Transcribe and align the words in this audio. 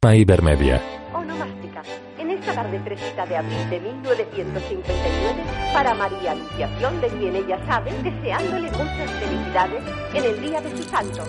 Ibermedia. 0.00 0.80
Onomástica. 1.12 1.82
En 2.18 2.30
esta 2.30 2.54
tarde 2.54 2.78
fresita 2.78 3.26
de 3.26 3.36
abril 3.36 3.68
de 3.68 3.80
1959, 3.80 5.42
para 5.72 5.92
María 5.92 6.30
Anunciación, 6.30 7.00
de 7.00 7.08
quien 7.08 7.34
ella 7.34 7.58
sabe, 7.66 7.90
deseándole 8.04 8.70
muchas 8.70 9.10
felicidades 9.10 9.82
en 10.14 10.24
el 10.24 10.40
día 10.40 10.60
de 10.60 10.76
su 10.76 10.82
santo. 10.84 11.24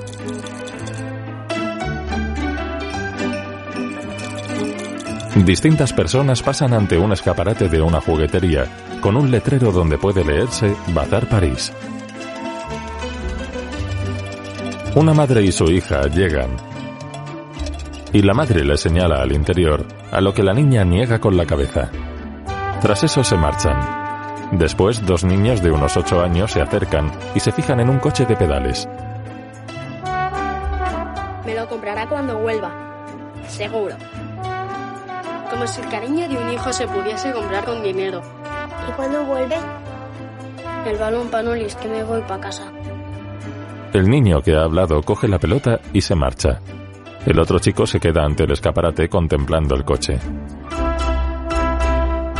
Distintas 5.43 5.91
personas 5.91 6.43
pasan 6.43 6.75
ante 6.75 6.95
un 6.99 7.11
escaparate 7.11 7.69
de 7.69 7.81
una 7.81 7.99
juguetería 7.99 8.67
con 9.01 9.17
un 9.17 9.31
letrero 9.31 9.71
donde 9.71 9.97
puede 9.97 10.23
leerse 10.23 10.75
Bazar 10.89 11.27
París. 11.27 11.73
Una 14.93 15.15
madre 15.15 15.41
y 15.41 15.51
su 15.51 15.65
hija 15.71 16.03
llegan 16.07 16.69
y 18.11 18.21
la 18.21 18.33
madre 18.33 18.63
le 18.63 18.77
señala 18.77 19.21
al 19.21 19.31
interior, 19.31 19.85
a 20.11 20.21
lo 20.21 20.33
que 20.33 20.43
la 20.43 20.53
niña 20.53 20.83
niega 20.83 21.19
con 21.19 21.37
la 21.37 21.45
cabeza. 21.45 21.89
Tras 22.81 23.03
eso 23.03 23.23
se 23.23 23.35
marchan. 23.35 23.77
Después, 24.51 25.05
dos 25.05 25.23
niños 25.23 25.61
de 25.61 25.71
unos 25.71 25.95
ocho 25.95 26.21
años 26.21 26.51
se 26.51 26.61
acercan 26.61 27.11
y 27.35 27.39
se 27.39 27.51
fijan 27.51 27.79
en 27.79 27.89
un 27.89 27.99
coche 27.99 28.25
de 28.25 28.35
pedales. 28.35 28.87
Me 31.45 31.53
lo 31.53 31.67
comprará 31.67 32.07
cuando 32.07 32.37
vuelva. 32.39 32.71
Seguro. 33.47 33.95
Como 35.51 35.67
si 35.67 35.81
el 35.81 35.89
cariño 35.89 36.27
de 36.27 36.37
un 36.37 36.49
hijo 36.51 36.71
se 36.73 36.87
pudiese 36.87 37.31
comprar 37.31 37.65
con 37.65 37.83
dinero. 37.83 38.21
¿Y 38.87 38.91
cuándo 38.93 39.23
vuelve? 39.23 39.57
El 40.85 40.97
balón 40.97 41.29
panolis 41.29 41.75
que 41.75 41.87
me 41.87 42.03
voy 42.03 42.21
para 42.21 42.41
casa. 42.41 42.71
El 43.93 44.09
niño 44.09 44.41
que 44.41 44.55
ha 44.55 44.63
hablado 44.63 45.01
coge 45.01 45.27
la 45.27 45.39
pelota 45.39 45.79
y 45.93 46.01
se 46.01 46.15
marcha. 46.15 46.59
El 47.25 47.37
otro 47.39 47.59
chico 47.59 47.85
se 47.85 47.99
queda 47.99 48.23
ante 48.23 48.43
el 48.43 48.51
escaparate 48.51 49.09
contemplando 49.09 49.75
el 49.75 49.83
coche. 49.83 50.19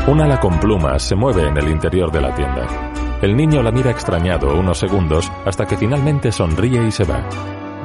Un 0.07 0.21
ala 0.21 0.39
con 0.39 0.59
plumas 0.59 1.03
se 1.03 1.15
mueve 1.15 1.47
en 1.47 1.57
el 1.57 1.69
interior 1.69 2.11
de 2.11 2.21
la 2.21 2.33
tienda. 2.33 2.65
El 3.21 3.35
niño 3.35 3.61
la 3.61 3.71
mira 3.71 3.91
extrañado 3.91 4.57
unos 4.57 4.79
segundos 4.79 5.29
hasta 5.45 5.65
que 5.67 5.77
finalmente 5.77 6.31
sonríe 6.31 6.87
y 6.87 6.91
se 6.91 7.03
va. 7.03 7.27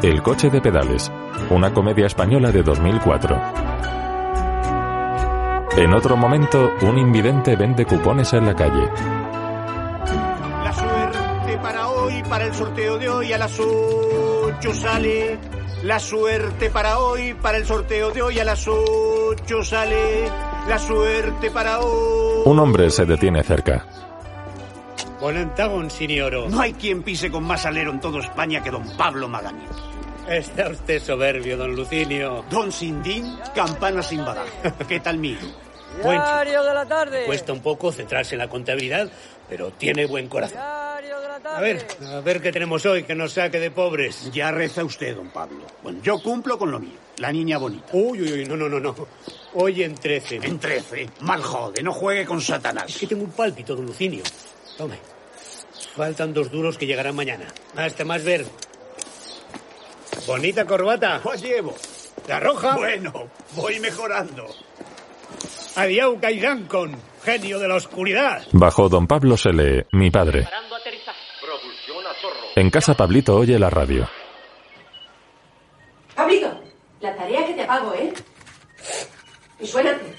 El 0.01 0.23
coche 0.23 0.48
de 0.48 0.61
pedales, 0.61 1.11
una 1.51 1.75
comedia 1.75 2.06
española 2.06 2.53
de 2.53 2.62
2004. 2.62 3.42
En 5.77 5.92
otro 5.92 6.17
momento, 6.17 6.70
un 6.83 6.97
invidente 6.98 7.56
vende 7.56 7.84
cupones 7.84 8.33
en 8.33 8.47
la 8.47 8.55
calle. 8.55 8.89
La 10.62 10.73
suerte 10.73 11.58
para 11.58 11.89
hoy, 11.89 12.23
para 12.23 12.45
el 12.45 12.55
sorteo 12.55 12.97
de 12.97 13.08
hoy 13.08 13.33
a 13.33 13.39
las 13.39 13.58
8 13.58 14.73
sale. 14.73 15.64
La 15.85 15.99
suerte 15.99 16.71
para 16.71 16.99
hoy, 16.99 17.35
para 17.35 17.59
el 17.59 17.67
sorteo 17.67 18.11
de 18.11 18.23
hoy 18.23 18.39
a 18.39 18.45
las 18.45 18.67
8 18.67 19.63
sale. 19.63 20.25
La 20.67 20.79
suerte 20.79 21.51
para 21.51 21.81
hoy. 21.81 22.41
Un 22.47 22.59
hombre 22.59 22.89
se 22.89 23.05
detiene 23.05 23.43
cerca. 23.43 23.85
No 26.49 26.61
hay 26.63 26.73
quien 26.73 27.03
pise 27.03 27.31
con 27.31 27.45
más 27.45 27.67
alero 27.67 27.91
en 27.91 28.01
toda 28.01 28.21
España 28.21 28.63
que 28.63 28.71
don 28.71 28.97
Pablo 28.97 29.29
Magaña. 29.29 29.69
Está 30.27 30.71
usted 30.71 31.03
soberbio, 31.03 31.59
don 31.59 31.77
Lucinio. 31.77 32.47
Don 32.48 32.73
Sindín, 32.73 33.37
campana 33.55 34.03
sin 34.03 34.25
badajo. 34.25 34.48
¿Qué 34.89 35.01
tal 35.01 35.19
mío? 35.19 35.37
Buen 36.03 36.19
chico. 36.19 36.33
Diario 36.33 36.65
de 36.65 36.75
la 36.75 36.87
tarde. 36.87 37.27
Cuesta 37.27 37.53
un 37.53 37.61
poco 37.61 37.93
centrarse 37.93 38.37
en 38.37 38.39
la 38.39 38.48
contabilidad, 38.48 39.11
pero 39.51 39.71
tiene 39.73 40.07
buen 40.07 40.29
corazón. 40.29 40.84
Diario 41.05 41.21
de 41.21 41.29
la 41.29 41.39
tarde. 41.41 41.57
A 41.57 41.61
ver, 41.61 41.87
a 42.17 42.21
ver 42.21 42.41
qué 42.41 42.51
tenemos 42.51 42.87
hoy 42.87 43.03
que 43.05 43.15
nos 43.15 43.33
saque 43.35 43.61
de 43.61 43.71
pobres. 43.71 44.31
Ya 44.33 44.51
reza 44.51 44.83
usted, 44.85 45.15
don 45.15 45.29
Pablo. 45.29 45.59
Bueno, 45.83 46.01
yo 46.03 46.19
cumplo 46.23 46.57
con 46.59 46.71
lo 46.71 46.79
mío. 46.81 46.97
La 47.19 47.31
niña 47.31 47.59
bonita. 47.59 47.85
Uy, 47.93 48.23
uy, 48.23 48.33
uy, 48.33 48.45
no, 48.47 48.57
no, 48.57 48.69
no, 48.69 48.81
no. 48.81 48.95
Hoy 49.53 49.83
en 49.83 49.95
13. 49.95 50.37
En 50.37 50.59
trece. 50.59 51.11
Mal 51.21 51.43
jode, 51.43 51.83
no 51.83 51.93
juegue 51.93 52.25
con 52.25 52.39
Es 52.39 52.47
Satanás. 52.47 52.97
que 52.99 53.07
tengo 53.07 53.25
un 53.25 53.33
pálpito, 53.33 53.77
don 53.77 53.85
Lucinio. 53.85 54.23
Tome. 54.79 54.99
Faltan 55.95 56.33
dos 56.33 56.51
duros 56.51 56.79
que 56.79 56.87
llegarán 56.87 57.14
mañana. 57.14 57.47
Hasta 57.77 58.05
más 58.05 58.25
ver. 58.25 58.47
Bonita 60.27 60.64
corbata. 60.64 61.20
Pues 61.23 61.43
llevo. 61.43 61.75
La 62.27 62.41
roja. 62.41 62.77
Bueno, 62.77 63.13
voy 63.55 63.79
mejorando. 63.79 64.47
Adiós, 65.77 66.17
con 66.69 66.97
genio 67.25 67.59
de 67.59 67.69
la 67.69 67.75
oscuridad. 67.75 68.43
Bajo 68.53 68.89
don 68.89 69.07
Pablo 69.07 69.37
se 69.37 69.53
lee 69.53 69.85
Mi 69.93 70.11
padre. 70.11 70.48
En 72.57 72.70
casa 72.70 72.95
Pablito 72.95 73.37
oye 73.37 73.59
la 73.59 73.69
radio. 73.69 74.09
Pablito, 76.15 76.61
la 77.01 77.17
tarea 77.17 77.47
que 77.47 77.55
te 77.55 77.65
pago, 77.65 77.92
¿eh? 77.95 78.13
Y 79.59 79.67
suénate. 79.67 80.15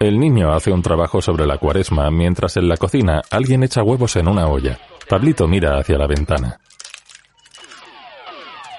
El 0.00 0.18
niño 0.18 0.52
hace 0.52 0.72
un 0.72 0.82
trabajo 0.82 1.20
sobre 1.20 1.46
la 1.46 1.58
cuaresma 1.58 2.10
mientras 2.10 2.56
en 2.56 2.68
la 2.68 2.76
cocina 2.76 3.22
alguien 3.30 3.62
echa 3.62 3.82
huevos 3.82 4.16
en 4.16 4.28
una 4.28 4.48
olla. 4.48 4.78
Pablito 5.08 5.46
mira 5.46 5.78
hacia 5.78 5.98
la 5.98 6.06
ventana. 6.06 6.58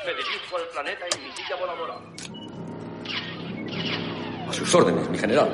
Me 0.06 0.14
dirijo 0.14 0.58
al 0.58 0.68
planeta 0.74 1.06
y 1.16 1.20
mi 1.22 1.32
silla 1.32 1.56
voladora. 1.56 1.96
Sus 4.60 4.76
órdenes, 4.76 5.10
mi 5.10 5.18
general. 5.18 5.50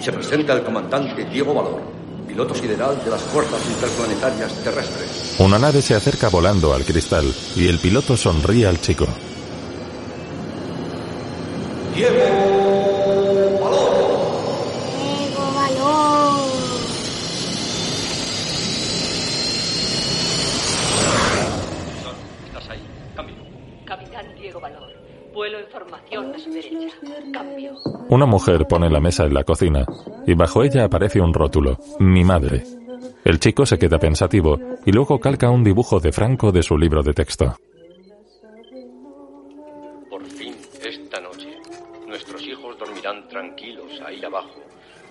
Se 0.00 0.12
presenta 0.12 0.52
el 0.52 0.64
comandante 0.64 1.24
Diego 1.26 1.54
Valor, 1.54 1.80
piloto 2.26 2.54
sideral 2.54 3.02
de 3.04 3.10
las 3.10 3.22
fuerzas 3.22 3.60
interplanetarias 3.70 4.52
terrestres. 4.64 5.36
Una 5.38 5.60
nave 5.60 5.80
se 5.80 5.94
acerca 5.94 6.28
volando 6.28 6.74
al 6.74 6.84
cristal 6.84 7.32
y 7.54 7.68
el 7.68 7.78
piloto 7.78 8.16
sonríe 8.16 8.66
al 8.66 8.80
chico. 8.80 9.06
Diego 11.94 12.14
Valor. 13.60 13.92
Diego 14.98 15.52
Valor. 15.54 16.40
Estás 22.46 22.70
ahí. 22.70 22.82
Cambio. 23.14 23.36
Capitán 23.84 24.26
Diego 24.36 24.60
Valor. 24.60 24.88
Vuelo 25.32 25.60
en 25.60 25.66
formación 25.68 26.34
a 26.34 26.38
su 26.40 26.50
derecha. 26.50 26.96
Cambio. 27.32 27.74
Una 28.10 28.24
mujer 28.24 28.66
pone 28.66 28.88
la 28.88 29.00
mesa 29.00 29.24
en 29.24 29.34
la 29.34 29.44
cocina 29.44 29.84
y 30.26 30.34
bajo 30.34 30.62
ella 30.62 30.84
aparece 30.84 31.20
un 31.20 31.34
rótulo, 31.34 31.78
Mi 31.98 32.24
madre. 32.24 32.64
El 33.24 33.38
chico 33.38 33.66
se 33.66 33.78
queda 33.78 33.98
pensativo 33.98 34.58
y 34.86 34.92
luego 34.92 35.20
calca 35.20 35.50
un 35.50 35.62
dibujo 35.62 36.00
de 36.00 36.12
Franco 36.12 36.50
de 36.50 36.62
su 36.62 36.78
libro 36.78 37.02
de 37.02 37.12
texto. 37.12 37.56
Por 40.08 40.24
fin, 40.24 40.56
esta 40.82 41.20
noche, 41.20 41.58
nuestros 42.06 42.42
hijos 42.46 42.78
dormirán 42.78 43.28
tranquilos 43.28 44.00
ahí 44.06 44.24
abajo, 44.24 44.60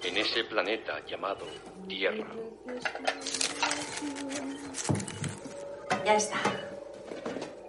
en 0.03 0.17
ese 0.17 0.43
planeta 0.45 0.93
llamado 1.05 1.45
Tierra. 1.87 2.25
Ya 6.03 6.15
está. 6.15 6.39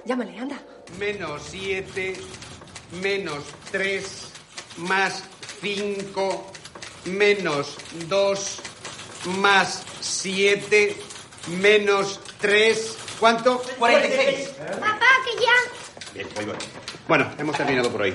Llámale, 0.06 0.38
anda. 0.38 0.56
menos 0.99 1.43
7, 1.43 2.15
menos 3.03 3.44
3, 3.71 4.28
más 4.78 5.25
5, 5.61 6.53
menos 7.06 7.77
2, 8.09 8.61
más 9.41 9.83
7, 10.00 10.97
menos 11.61 12.21
3. 12.41 12.97
¿Cuánto? 13.19 13.62
46. 13.78 14.49
Papá, 14.81 15.06
que 15.25 15.44
ya. 15.44 16.15
Bien, 16.15 16.27
muy 16.37 16.44
bueno. 16.44 16.61
Bueno, 17.09 17.33
hemos 17.38 17.56
terminado 17.56 17.91
por 17.91 18.03
hoy. 18.03 18.15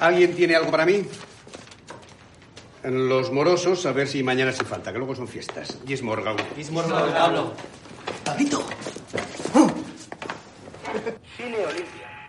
¿Alguien 0.00 0.34
tiene 0.34 0.54
algo 0.54 0.70
para 0.70 0.86
mí? 0.86 1.04
En 2.82 3.08
los 3.08 3.30
morosos, 3.30 3.84
a 3.86 3.92
ver 3.92 4.08
si 4.08 4.22
mañana 4.22 4.52
se 4.52 4.64
falta, 4.64 4.92
que 4.92 4.98
luego 4.98 5.14
son 5.14 5.28
fiestas. 5.28 5.78
Gismorgau. 5.86 6.36
Gismorgau, 6.56 7.12
Pablo. 7.12 7.52
Pablito. 8.24 8.64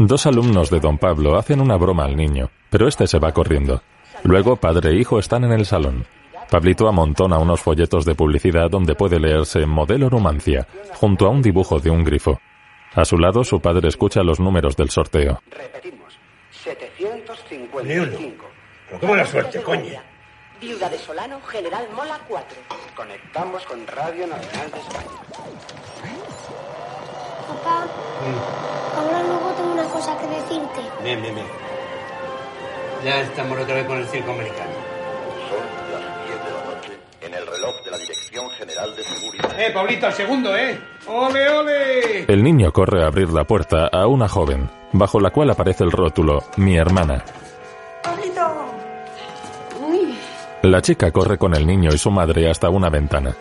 Dos 0.08 0.26
alumnos 0.26 0.72
de 0.72 0.80
don 0.80 0.98
Pablo 0.98 1.38
hacen 1.38 1.62
una 1.62 1.78
broma 1.78 2.06
al 2.06 2.16
niño, 2.16 2.50
pero 2.72 2.88
este 2.88 3.06
se 3.06 3.20
va 3.20 3.34
corriendo. 3.34 3.84
Luego 4.24 4.56
padre 4.56 4.90
e 4.90 4.96
hijo 4.96 5.20
están 5.20 5.44
en 5.44 5.52
el 5.52 5.64
salón. 5.64 6.08
Pablito 6.50 6.88
amontona 6.88 7.38
unos 7.38 7.62
folletos 7.62 8.04
de 8.04 8.16
publicidad 8.16 8.68
donde 8.68 8.96
puede 8.96 9.20
leerse 9.20 9.68
Modelo 9.68 10.10
Numancia, 10.10 10.68
junto 10.96 11.28
a 11.28 11.30
un 11.30 11.44
dibujo 11.44 11.80
de 11.80 11.92
un 11.92 12.04
grifo. 12.04 12.40
A 12.96 13.06
su 13.06 13.16
lado 13.20 13.44
su 13.44 13.62
padre 13.62 13.90
escucha 13.90 14.24
los 14.24 14.40
números 14.40 14.76
del 14.76 14.90
sorteo. 14.90 15.40
Repetimos. 15.52 16.18
755. 16.50 17.84
Ni 17.84 17.98
uno. 18.00 18.18
Pero 18.88 19.00
qué 19.00 19.08
mala 19.08 19.26
suerte, 19.26 19.62
coño. 19.62 20.00
Viuda 20.60 20.90
de 20.90 20.98
Solano, 20.98 21.40
General 21.42 21.88
Mola 21.96 22.20
4. 22.28 22.58
Conectamos 22.96 23.64
con 23.66 23.86
Radio 23.86 24.26
Nacional 24.26 24.72
de 24.72 24.80
España. 24.80 25.22
Papá, 27.48 27.86
ahora 28.96 29.24
luego 29.24 29.51
cosa 30.02 30.18
que 30.18 30.28
decirte. 30.28 30.82
Bien, 31.04 31.22
bien, 31.22 31.36
bien. 31.36 31.48
Ya 33.06 33.22
estamos 33.22 33.60
otra 33.60 33.76
vez 33.76 33.86
con 33.86 33.98
el 33.98 34.08
circo 34.08 34.32
americano. 34.32 34.72
Son 35.50 36.02
las 36.02 36.28
10 36.28 36.46
de 36.46 36.52
la 36.52 36.76
noche 36.76 37.00
en 37.22 37.34
el 37.34 37.46
reloj 37.46 37.84
de 37.86 37.92
la 37.92 37.98
Dirección 37.98 38.50
General 38.52 38.96
de 38.96 39.04
Seguridad. 39.04 39.60
Eh, 39.60 39.72
Pablito, 39.72 40.08
al 40.08 40.14
segundo, 40.14 40.56
¿eh? 40.58 40.80
¡Ole, 41.08 41.50
ole! 41.50 42.24
El 42.28 42.44
niño 42.44 42.72
corre 42.72 43.04
a 43.04 43.08
abrir 43.08 43.30
la 43.30 43.44
puerta 43.44 43.90
a 43.92 44.08
una 44.08 44.28
joven, 44.28 44.70
bajo 44.92 45.20
la 45.20 45.30
cual 45.30 45.52
aparece 45.52 45.84
el 45.84 45.92
rótulo 45.92 46.44
Mi 46.58 46.78
hermana. 46.78 47.24
¡Pablito! 48.04 48.42
Uy, 49.88 50.16
La 50.64 50.82
chica 50.82 51.12
corre 51.12 51.38
con 51.38 51.54
el 51.54 51.68
niño 51.68 51.92
y 51.94 51.98
su 52.00 52.10
madre 52.10 52.50
hasta 52.50 52.70
una 52.70 52.90
ventana. 52.90 53.36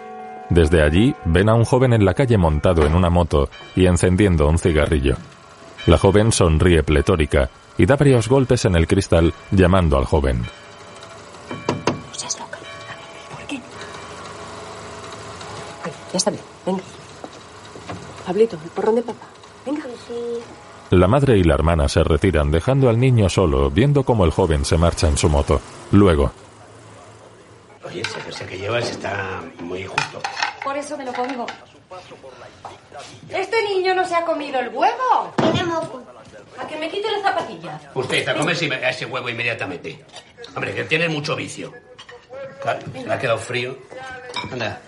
Desde 0.51 0.83
allí 0.83 1.15
ven 1.25 1.49
a 1.49 1.55
un 1.55 1.65
joven 1.65 1.95
en 1.95 2.05
la 2.05 2.13
calle 2.13 2.37
montado 2.37 2.85
en 2.85 2.95
una 2.95 3.09
moto 3.09 3.49
y 3.77 3.87
encendiendo 3.87 4.47
un 4.49 4.59
cigarrillo. 4.59 5.17
La 5.87 5.99
joven 5.99 6.33
sonríe 6.33 6.83
pletórica 6.83 7.51
y 7.79 7.87
da 7.87 7.97
varios 7.97 8.29
golpes 8.29 8.65
en 8.65 8.77
el 8.77 8.87
cristal 8.87 9.33
llamando 9.51 9.97
al 9.97 10.05
joven. 10.05 10.43
no 10.43 12.15
seas 12.15 12.39
loca. 12.39 12.59
¿Por 13.35 13.47
qué? 13.47 13.57
Ay, 15.85 15.93
ya 16.13 16.17
está 16.19 16.31
bien, 16.31 16.43
venga. 16.67 16.83
Pablito, 18.27 18.59
el 18.63 18.71
porrón 18.71 18.95
de 18.97 19.03
papá. 19.03 19.27
Venga. 19.65 19.83
La 20.91 21.07
madre 21.09 21.39
y 21.39 21.45
la 21.45 21.55
hermana 21.55 21.89
se 21.89 22.03
retiran 22.03 22.51
dejando 22.51 22.89
al 22.89 22.99
niño 22.99 23.29
solo, 23.29 23.71
viendo 23.71 24.03
cómo 24.03 24.25
el 24.25 24.31
joven 24.33 24.65
se 24.65 24.77
marcha 24.77 25.09
en 25.09 25.17
su 25.17 25.29
moto. 25.29 25.61
Luego, 25.93 26.33
Oye, 27.85 28.03
ese 28.03 28.21
jersey 28.21 28.47
que 28.47 28.59
llevas 28.59 28.91
está 28.91 29.41
muy 29.63 29.85
justo. 29.85 30.21
Por 30.63 30.77
eso 30.77 30.97
me 30.97 31.05
lo 31.05 31.13
pongo. 31.13 31.47
¿Este 33.29 33.63
niño 33.65 33.95
no 33.95 34.05
se 34.05 34.15
ha 34.15 34.25
comido 34.25 34.61
el 34.61 34.69
huevo? 34.69 35.35
Tiene 35.37 35.65
moco. 35.65 36.03
A 36.59 36.67
que 36.67 36.77
me 36.77 36.89
quite 36.89 37.11
la 37.11 37.21
zapatilla. 37.23 37.81
Usted, 37.95 38.29
a 38.29 38.35
comer 38.35 38.57
ese 38.57 39.07
huevo 39.07 39.29
inmediatamente. 39.29 40.05
Hombre, 40.55 40.75
que 40.75 40.85
tienes 40.85 41.11
mucho 41.11 41.35
vicio. 41.35 41.73
Claro, 42.63 42.81
se 42.93 43.05
me 43.05 43.13
ha 43.13 43.19
quedado 43.19 43.39
frío. 43.39 43.77
Anda, 44.53 44.81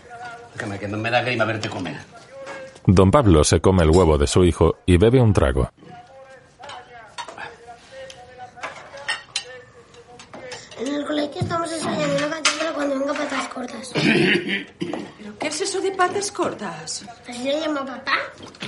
que 0.58 0.66
me, 0.66 0.78
que 0.78 0.88
me 0.88 1.10
da 1.10 1.22
grima 1.22 1.44
verte 1.44 1.68
comer. 1.68 1.96
don 2.86 3.10
Pablo 3.10 3.42
se 3.44 3.60
come 3.60 3.82
el 3.82 3.90
huevo 3.90 4.18
de 4.18 4.26
su 4.26 4.44
hijo 4.44 4.76
y 4.86 4.96
bebe 4.96 5.20
un 5.20 5.32
trago. 5.32 5.70
En 10.78 10.94
el 10.94 11.06
colegio 11.06 11.40
estamos 11.40 11.72
ensayando 11.72 12.16
una 12.16 12.30
canción 12.30 12.58
para 12.58 12.72
cuando 12.72 12.98
venga 12.98 13.14
patas 13.14 13.48
cortas. 13.48 13.92
¿Pero 15.62 15.70
qué 15.70 15.70
es 15.70 15.70
eso 15.70 15.80
de 15.80 15.92
patas 15.92 16.32
cortas? 16.32 17.04
¿Así 17.28 17.44
le 17.44 17.60
llama 17.60 17.86
papá? 17.86 18.16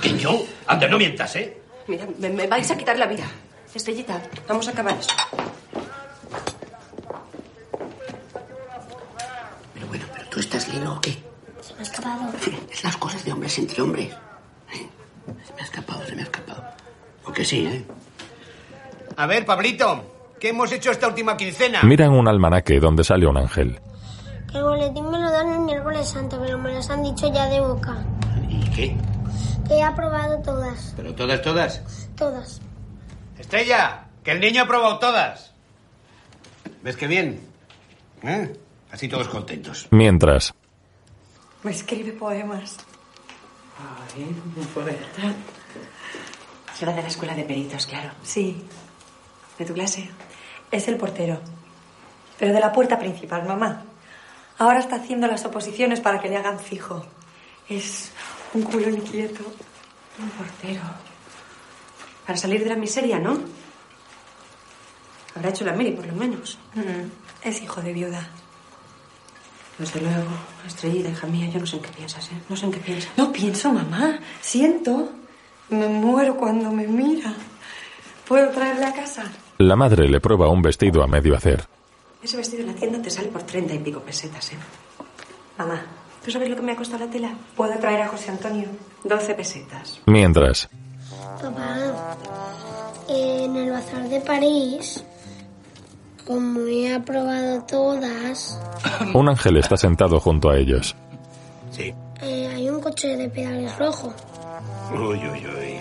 ¿Quién 0.01 0.17
yo? 0.17 0.45
Anda, 0.67 0.87
no 0.87 0.97
mientas, 0.97 1.35
¿eh? 1.35 1.57
Mira, 1.87 2.05
me, 2.19 2.29
me 2.29 2.47
vais 2.47 2.71
a 2.71 2.77
quitar 2.77 2.97
la 2.97 3.05
vida. 3.05 3.25
Estrellita, 3.73 4.21
vamos 4.47 4.67
a 4.69 4.71
acabar 4.71 4.97
esto. 4.97 5.13
Pero 9.73 9.87
bueno, 9.87 10.05
pero 10.13 10.29
tú 10.29 10.39
estás 10.39 10.73
lino 10.73 10.93
o 10.93 11.01
qué? 11.01 11.17
Se 11.61 11.73
me 11.73 11.79
ha 11.79 11.83
escapado. 11.83 12.31
Es 12.71 12.83
las 12.83 12.95
cosas 12.97 13.23
de 13.25 13.33
hombres 13.33 13.57
entre 13.59 13.81
hombres. 13.81 14.13
¿eh? 14.73 14.87
Se 15.45 15.53
me 15.53 15.61
ha 15.61 15.65
escapado, 15.65 16.05
se 16.05 16.15
me 16.15 16.21
ha 16.21 16.25
escapado. 16.25 16.63
Aunque 17.25 17.43
sí, 17.43 17.65
¿eh? 17.65 17.83
A 19.17 19.25
ver, 19.27 19.45
Pablito, 19.45 20.33
¿qué 20.39 20.49
hemos 20.49 20.71
hecho 20.71 20.91
esta 20.91 21.07
última 21.07 21.35
quincena? 21.35 21.83
Miran 21.83 22.11
un 22.11 22.27
almanaque 22.29 22.79
donde 22.79 23.03
sale 23.03 23.27
un 23.27 23.37
ángel. 23.37 23.79
El 24.55 24.63
boletín 24.63 25.11
me 25.11 25.19
lo 25.19 25.29
dan 25.29 25.51
el 25.51 25.59
miércoles 25.59 26.07
santo, 26.09 26.39
pero 26.41 26.57
me 26.57 26.73
los 26.73 26.89
han 26.89 27.03
dicho 27.03 27.31
ya 27.31 27.47
de 27.47 27.59
boca. 27.59 27.97
¿Y 28.49 28.63
qué? 28.71 28.97
Que 29.67 29.73
he 29.75 29.83
aprobado 29.83 30.41
todas. 30.41 30.93
¿Pero 30.95 31.13
todas, 31.13 31.41
todas? 31.41 31.81
Todas. 32.15 32.61
Estrella, 33.37 34.05
que 34.23 34.31
el 34.31 34.39
niño 34.39 34.63
ha 34.63 34.67
probado 34.67 34.97
todas. 34.99 35.51
¿Ves 36.83 36.95
qué 36.95 37.07
bien? 37.07 37.41
¿Eh? 38.23 38.57
Así 38.91 39.09
todos 39.09 39.27
contentos. 39.27 39.87
Mientras, 39.91 40.53
Me 41.63 41.71
escribe 41.71 42.13
poemas. 42.13 42.77
Ay, 44.15 44.23
un 44.55 44.65
poeta. 44.67 45.33
Será 46.75 46.93
de 46.93 47.01
la 47.01 47.07
escuela 47.09 47.33
de 47.35 47.43
peritos, 47.43 47.85
claro. 47.87 48.11
Sí, 48.23 48.63
¿De 49.59 49.65
tu 49.65 49.73
clase? 49.73 50.09
es 50.71 50.87
el 50.87 50.95
portero. 50.97 51.39
Pero 52.37 52.53
de 52.53 52.59
la 52.59 52.71
puerta 52.71 52.97
principal, 52.99 53.45
mamá. 53.45 53.83
Ahora 54.57 54.79
está 54.79 54.97
haciendo 54.97 55.27
las 55.27 55.43
oposiciones 55.45 55.99
para 55.99 56.19
que 56.19 56.29
le 56.29 56.37
hagan 56.37 56.59
fijo. 56.59 57.05
Es 57.67 58.11
un 58.53 58.63
culo 58.63 58.89
inquieto. 58.89 59.43
Un 60.19 60.29
portero. 60.29 60.81
Para 62.25 62.37
salir 62.37 62.63
de 62.63 62.69
la 62.69 62.75
miseria, 62.75 63.19
¿no? 63.19 63.37
Habrá 65.35 65.49
hecho 65.49 65.65
la 65.65 65.73
mili, 65.73 65.91
por 65.91 66.05
lo 66.07 66.13
menos. 66.13 66.57
Mm, 66.73 67.47
es 67.47 67.61
hijo 67.61 67.81
de 67.81 67.91
viuda. 67.91 68.29
Desde 69.77 69.99
luego, 69.99 70.29
Estrellita, 70.65 71.09
hija 71.09 71.27
mía, 71.27 71.49
yo 71.49 71.59
no 71.59 71.65
sé 71.65 71.75
en 71.75 71.81
qué 71.81 71.89
piensas, 71.89 72.29
¿eh? 72.31 72.35
No 72.47 72.55
sé 72.55 72.65
en 72.65 72.71
qué 72.71 72.79
piensas. 72.79 73.11
No 73.17 73.31
pienso, 73.33 73.73
mamá. 73.73 74.19
Siento. 74.39 75.11
Me 75.69 75.89
muero 75.89 76.37
cuando 76.37 76.71
me 76.71 76.87
mira. 76.87 77.33
¿Puedo 78.27 78.49
traerle 78.51 78.85
a 78.85 78.93
casa? 78.93 79.23
la 79.57 79.75
madre 79.77 80.09
le 80.09 80.19
prueba 80.19 80.49
un 80.49 80.61
vestido 80.61 81.01
a 81.03 81.07
medio 81.07 81.35
hacer. 81.35 81.65
Ese 82.25 82.37
vestido 82.37 82.63
en 82.63 82.69
la 82.69 82.73
tienda 82.73 82.99
te 82.99 83.11
sale 83.11 83.27
por 83.27 83.43
treinta 83.43 83.75
y 83.75 83.77
pico 83.77 83.99
pesetas, 83.99 84.51
¿eh? 84.51 84.57
Mamá, 85.59 85.85
¿Tú 86.23 86.31
sabes 86.31 86.49
lo 86.49 86.55
que 86.55 86.63
me 86.63 86.71
ha 86.71 86.75
costado 86.75 87.05
la 87.05 87.11
tela? 87.11 87.35
¿puedo 87.55 87.77
traer 87.77 88.01
a 88.01 88.07
José 88.07 88.31
Antonio? 88.31 88.67
Doce 89.03 89.35
pesetas. 89.35 90.01
Mientras, 90.07 90.67
Papá, 91.39 92.17
en 93.07 93.55
el 93.55 93.69
bazar 93.69 94.09
de 94.09 94.21
París, 94.21 95.05
como 96.25 96.61
he 96.61 96.91
aprobado 96.91 97.61
todas, 97.65 98.59
un 99.13 99.29
ángel 99.29 99.57
está 99.57 99.77
sentado 99.77 100.19
junto 100.19 100.49
a 100.49 100.57
ellos. 100.57 100.95
Sí. 101.69 101.93
eh, 102.23 102.47
hay 102.55 102.67
un 102.71 102.81
coche 102.81 103.15
de 103.15 103.29
pedales 103.29 103.77
rojo. 103.77 104.11
Uy, 104.91 105.19
uy, 105.19 105.45
uy. 105.45 105.79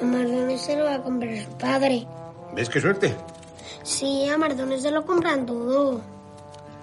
A 0.00 0.04
Mardones 0.04 0.60
se 0.60 0.76
lo 0.76 0.84
va 0.84 0.94
a 0.94 1.02
comprar 1.02 1.36
su 1.36 1.50
padre. 1.58 2.06
¿Ves 2.54 2.68
qué 2.68 2.80
suerte? 2.80 3.16
Sí, 3.88 4.28
a 4.28 4.36
Mardones 4.36 4.82
se 4.82 4.90
lo 4.90 5.04
compran 5.06 5.46
todo. 5.46 6.02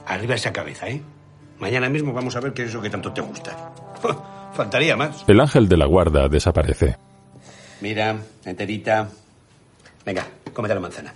Arriba 0.07 0.33
esa 0.33 0.51
cabeza, 0.51 0.89
¿eh? 0.89 0.99
Mañana 1.59 1.87
mismo 1.87 2.11
vamos 2.13 2.35
a 2.35 2.39
ver 2.39 2.51
qué 2.51 2.63
es 2.63 2.69
eso 2.69 2.81
que 2.81 2.89
tanto 2.89 3.13
te 3.13 3.21
gusta. 3.21 3.71
Faltaría 4.55 4.97
más. 4.97 5.23
El 5.27 5.39
ángel 5.39 5.69
de 5.69 5.77
la 5.77 5.85
guarda 5.85 6.27
desaparece. 6.27 6.97
Mira, 7.79 8.17
enterita. 8.43 9.07
Venga, 10.03 10.25
cómete 10.51 10.73
la 10.73 10.81
manzana. 10.81 11.13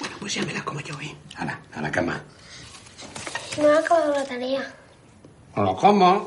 Bueno, 0.00 0.16
pues 0.18 0.34
ya 0.34 0.42
me 0.42 0.52
la 0.52 0.64
como 0.64 0.80
yo, 0.80 1.00
¿eh? 1.00 1.14
A 1.36 1.44
la, 1.44 1.60
a 1.74 1.80
la 1.82 1.90
cama. 1.92 2.20
No 3.58 3.68
he 3.68 3.78
acabado 3.78 4.12
la 4.12 4.24
tarea. 4.24 4.74
A 5.54 5.62
la 5.62 5.76
cama. 5.76 6.20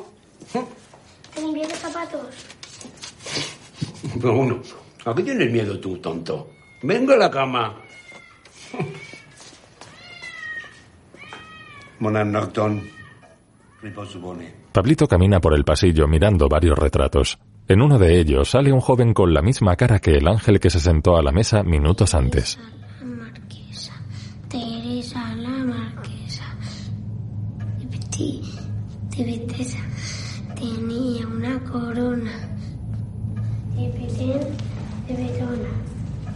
Ten 1.34 1.53
bien 1.53 1.68
los 1.68 1.79
zapatos. 1.79 2.27
Pero 4.22 4.34
bueno, 4.36 4.62
¿a 5.05 5.15
qué 5.15 5.24
tienes 5.24 5.51
miedo 5.51 5.79
tú, 5.79 5.97
tonto? 5.97 6.51
Venga 6.83 7.13
a 7.15 7.17
la 7.17 7.31
cama. 7.31 7.75
Monan 12.00 12.31
Norton. 12.31 12.81
Riposo 13.81 14.19
bone. 14.19 14.53
Pablito 14.71 15.07
camina 15.07 15.39
por 15.39 15.53
el 15.53 15.63
pasillo 15.63 16.07
mirando 16.07 16.50
varios 16.50 16.77
retratos. 16.77 17.39
En 17.67 17.81
uno 17.81 17.97
de 17.97 18.19
ellos 18.19 18.50
sale 18.50 18.71
un 18.71 18.79
joven 18.79 19.13
con 19.13 19.33
la 19.33 19.41
misma 19.41 19.75
cara 19.75 20.00
que 20.00 20.17
el 20.17 20.27
ángel 20.27 20.59
que 20.59 20.69
se 20.69 20.79
sentó 20.79 21.17
a 21.17 21.24
la 21.24 21.31
mesa 21.31 21.63
minutos 21.63 22.13
antes. 22.13 22.59
La 23.00 23.05
marquesa. 23.05 23.93
Teresa 24.50 25.35
la 25.35 25.50
marquesa. 25.50 26.43
De 29.17 29.24
Betesa. 29.24 29.79
Tenía 30.55 31.25
una 31.27 31.59
corona. 31.63 32.50
De 33.75 33.89
Petén, 33.89 34.39
de 35.07 35.13
Betona. 35.15 35.69
Y 35.69 35.83
pensaba. 35.88 36.35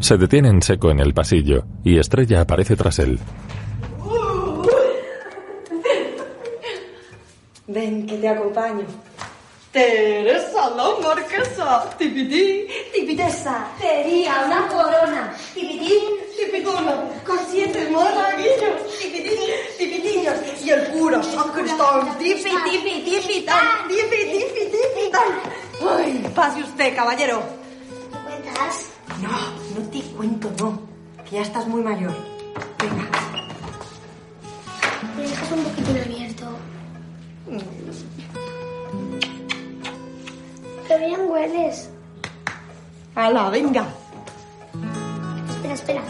Se 0.00 0.16
detiene 0.16 0.48
en 0.48 0.62
seco 0.62 0.90
en 0.90 1.00
el 1.00 1.12
pasillo 1.12 1.64
y 1.84 1.98
Estrella 1.98 2.42
aparece 2.42 2.76
tras 2.76 2.98
él. 2.98 3.18
Ven, 7.66 8.06
que 8.06 8.16
te 8.16 8.28
acompaño. 8.28 8.86
Teresa, 9.72 10.70
la 10.70 10.88
marquesa. 11.02 11.90
Tipití, 11.98 12.66
tipitesa. 12.94 13.68
Tenía 13.78 14.44
una 14.46 14.66
corona. 14.68 15.34
Tipitín, 15.54 16.00
tipitona. 16.36 16.94
Con 17.26 17.38
siete 17.50 17.90
monaguillos. 17.90 18.98
Tipitín, 18.98 19.38
tipitiños. 19.76 20.34
Y 20.64 20.70
el 20.70 20.88
cura 20.88 21.22
sacristán. 21.22 22.16
Tipi, 22.18 22.50
tipi, 22.70 23.02
tipitán. 23.04 23.88
Tipi, 23.88 24.16
tipi, 24.30 24.62
tipitán. 24.72 25.67
Ay, 25.80 26.30
pase 26.34 26.62
usted, 26.62 26.94
caballero. 26.94 27.42
¿Me 28.12 28.18
cuentas? 28.18 28.90
No, 29.22 29.80
no 29.80 29.88
te 29.90 30.02
cuento, 30.02 30.50
no. 30.58 30.80
Que 31.24 31.36
ya 31.36 31.42
estás 31.42 31.66
muy 31.66 31.82
mayor. 31.82 32.14
Venga. 32.80 33.04
Me 35.16 35.22
dejas 35.22 35.52
un 35.52 35.64
poquitín 35.64 35.98
abierto. 35.98 36.46
Qué 40.86 40.98
bien 40.98 41.20
hueles. 41.28 41.90
Hala, 43.14 43.50
venga. 43.50 43.86
Espera, 45.50 45.74
espera. 45.74 46.02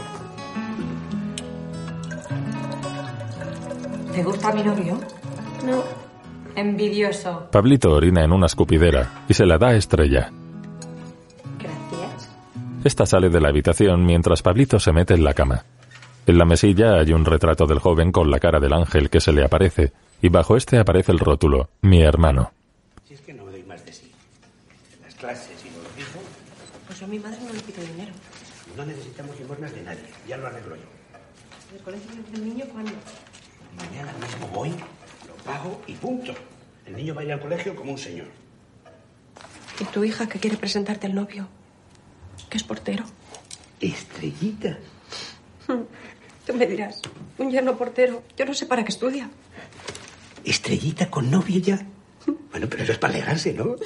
¿Te 4.12 4.22
gusta 4.22 4.52
mi 4.52 4.62
novio? 4.62 4.98
No. 5.64 6.07
Envidioso. 6.58 7.48
Pablito 7.52 7.92
orina 7.92 8.24
en 8.24 8.32
una 8.32 8.46
escupidera 8.46 9.24
y 9.28 9.34
se 9.34 9.46
la 9.46 9.58
da 9.58 9.68
a 9.68 9.74
Estrella. 9.76 10.32
Gracias. 11.58 12.28
Esta 12.82 13.06
sale 13.06 13.28
de 13.30 13.40
la 13.40 13.48
habitación 13.50 14.04
mientras 14.04 14.42
Pablito 14.42 14.80
se 14.80 14.92
mete 14.92 15.14
en 15.14 15.22
la 15.22 15.34
cama. 15.34 15.64
En 16.26 16.36
la 16.36 16.44
mesilla 16.44 16.94
hay 16.98 17.12
un 17.12 17.24
retrato 17.24 17.64
del 17.66 17.78
joven 17.78 18.10
con 18.10 18.30
la 18.30 18.40
cara 18.40 18.58
del 18.58 18.72
ángel 18.72 19.08
que 19.08 19.20
se 19.20 19.32
le 19.32 19.44
aparece, 19.44 19.92
y 20.20 20.28
bajo 20.30 20.56
este 20.56 20.78
aparece 20.80 21.12
el 21.12 21.20
rótulo, 21.20 21.68
mi 21.82 22.02
hermano. 22.02 22.50
Si 23.06 23.14
es 23.14 23.20
que 23.20 23.32
no 23.32 23.44
me 23.44 23.52
doy 23.52 23.62
más 23.62 23.84
de 23.86 23.92
sí. 23.92 24.10
Las 25.04 25.14
clases 25.14 25.64
y 25.64 25.68
los 25.68 25.96
hijos, 26.08 26.22
Pues 26.88 27.02
a 27.02 27.06
mi 27.06 27.20
madre 27.20 27.38
no 27.46 27.52
le 27.52 27.60
pido 27.60 27.82
dinero. 27.82 28.12
no 28.76 28.84
necesitamos 28.84 29.38
limosnas 29.38 29.72
de 29.74 29.82
nadie. 29.82 30.02
Ya 30.26 30.36
lo 30.36 30.48
arreglo 30.48 30.74
yo. 30.74 30.82
¿El 31.76 31.82
colegio 31.84 32.10
del 32.32 32.44
niño 32.48 32.64
cuándo? 32.72 32.90
Mañana 33.76 34.12
mismo 34.20 34.48
voy, 34.52 34.74
pago 35.48 35.80
y 35.86 35.94
punto. 35.94 36.34
El 36.86 36.94
niño 36.96 37.14
va 37.14 37.22
a 37.22 37.24
ir 37.24 37.32
al 37.32 37.40
colegio 37.40 37.74
como 37.74 37.92
un 37.92 37.98
señor. 37.98 38.26
¿Y 39.80 39.84
tu 39.84 40.04
hija 40.04 40.28
que 40.28 40.38
quiere 40.38 40.58
presentarte 40.58 41.06
al 41.06 41.14
novio? 41.14 41.48
Que 42.50 42.58
es 42.58 42.64
portero. 42.64 43.04
Estrellita. 43.80 44.78
Tú 46.46 46.54
me 46.54 46.66
dirás, 46.66 47.00
un 47.38 47.50
yerno 47.50 47.76
portero. 47.78 48.22
Yo 48.36 48.44
no 48.44 48.52
sé 48.52 48.66
para 48.66 48.84
qué 48.84 48.90
estudia. 48.90 49.30
Estrellita 50.44 51.10
con 51.10 51.30
novio 51.30 51.58
ya. 51.60 51.78
Bueno, 52.50 52.66
pero 52.68 52.82
eso 52.82 52.92
es 52.92 52.98
para 52.98 53.14
alegrarse, 53.14 53.52
¿no? 53.52 53.76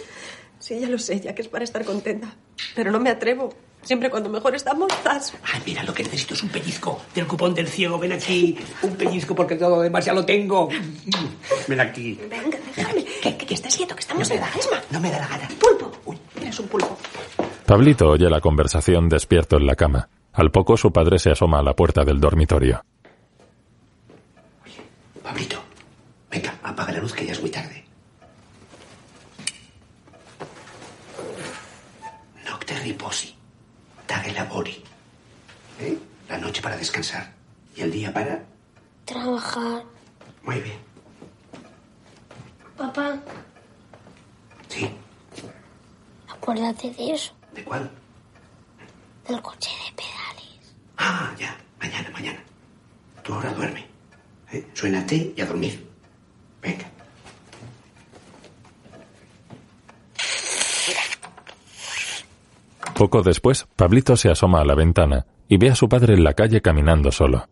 Sí, 0.59 0.81
ya 0.81 0.88
lo 0.88 0.99
sé, 0.99 1.21
ya 1.21 1.35
que 1.35 1.42
es 1.42 1.49
para 1.49 1.64
estar 1.64 1.85
contenta. 1.85 2.35
Pero 2.75 2.90
no 2.90 2.99
me 2.99 3.11
atrevo. 3.11 3.52
Siempre 3.83 4.11
cuando 4.11 4.31
mejor 4.31 4.55
estamos, 4.55 4.93
¡zas! 5.03 5.35
Ay, 5.43 5.61
mira, 5.67 5.83
lo 5.83 5.93
que 5.93 6.05
necesito 6.05 6.35
es 6.35 6.43
un 6.43 6.49
pellizco 6.51 7.01
del 7.15 7.27
cupón 7.27 7.53
del 7.55 7.69
ciego. 7.69 7.99
Ven 7.99 8.12
aquí. 8.12 8.57
Un 8.83 8.95
pellizco 8.95 9.35
porque 9.35 9.57
todo 9.57 9.77
lo 9.77 9.83
demás 9.83 10.05
ya 10.05 10.12
lo 10.12 10.25
tengo. 10.25 10.69
Ven 11.69 11.81
aquí. 11.81 12.19
Venga, 12.31 12.59
déjame. 12.77 13.05
Que, 13.05 13.37
que, 13.37 13.47
que 13.47 13.55
estés 13.55 13.77
quieto, 13.77 13.95
que 13.95 14.01
estamos 14.01 14.29
No 14.29 14.35
en 14.35 14.41
la 14.41 14.49
esma. 14.49 14.81
No 14.91 15.01
me 15.01 15.11
da 15.11 15.19
la 15.19 15.27
gana. 15.29 15.49
Pulpo. 15.59 15.93
Eres 16.41 16.59
un 16.61 16.69
pulpo. 16.69 16.97
Pablito 17.67 18.09
oye 18.11 18.29
la 18.29 18.41
conversación 18.41 19.09
despierto 19.09 19.57
en 19.57 19.67
la 19.67 19.75
cama. 19.75 20.09
Al 20.33 20.51
poco 20.51 20.77
su 20.77 20.93
padre 20.93 21.19
se 21.19 21.31
asoma 21.31 21.59
a 21.59 21.62
la 21.62 21.75
puerta 21.75 22.05
del 22.05 22.21
dormitorio. 22.21 22.85
Pablito, 25.23 25.62
venga, 26.31 26.55
apaga 26.62 26.93
la 26.93 26.99
luz 26.99 27.12
que 27.12 27.25
ya 27.27 27.33
es 27.33 27.41
muy 27.41 27.51
tarde. 27.51 27.85
Nocte 32.49 32.75
riposi, 32.81 33.35
tage 34.06 34.32
labori. 34.32 34.82
¿Eh? 35.80 35.99
La 36.28 36.38
noche 36.38 36.62
para 36.62 36.76
descansar 36.76 37.32
y 37.76 37.80
el 37.82 37.90
día 37.92 38.12
para... 38.12 38.44
Trabajar. 39.04 39.85
Muy 40.42 40.61
bien. 40.61 40.78
Papá, 42.76 43.18
Sí, 44.68 44.88
acuérdate 46.28 46.90
de 46.90 47.12
eso. 47.12 47.32
¿de 47.54 47.62
cuál? 47.62 47.90
Del 49.28 49.42
coche 49.42 49.71
de 49.71 49.92
pedales. 49.94 50.75
Ah, 50.97 51.35
ya, 51.38 51.54
mañana, 51.78 52.09
mañana. 52.11 52.42
Tú 53.23 53.35
ahora 53.35 53.52
duerme. 53.52 53.87
¿eh? 54.50 54.66
Suénate 54.73 55.35
y 55.37 55.40
a 55.42 55.47
dormir. 55.47 55.87
Poco 63.02 63.25
después, 63.25 63.66
Pablito 63.75 64.14
se 64.14 64.30
asoma 64.30 64.61
a 64.61 64.64
la 64.64 64.76
ventana 64.76 65.26
y 65.49 65.56
ve 65.56 65.71
a 65.71 65.75
su 65.75 65.88
padre 65.88 66.14
en 66.14 66.23
la 66.23 66.35
calle 66.35 66.62
caminando 66.62 67.11
solo. 67.11 67.49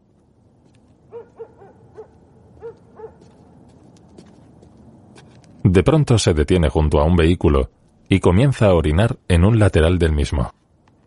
De 5.64 5.83
pronto 5.83 6.19
se 6.19 6.35
detiene 6.35 6.69
junto 6.69 7.00
a 7.00 7.04
un 7.04 7.16
vehículo 7.16 7.69
y 8.09 8.21
comienza 8.21 8.66
a 8.66 8.75
orinar 8.75 9.19
en 9.26 9.45
un 9.45 9.59
lateral 9.59 9.99
del 9.99 10.12
mismo, 10.12 10.54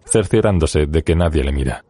cerciorándose 0.03 0.87
de 0.87 1.03
que 1.03 1.15
nadie 1.15 1.41
le 1.45 1.53
mira. 1.53 1.85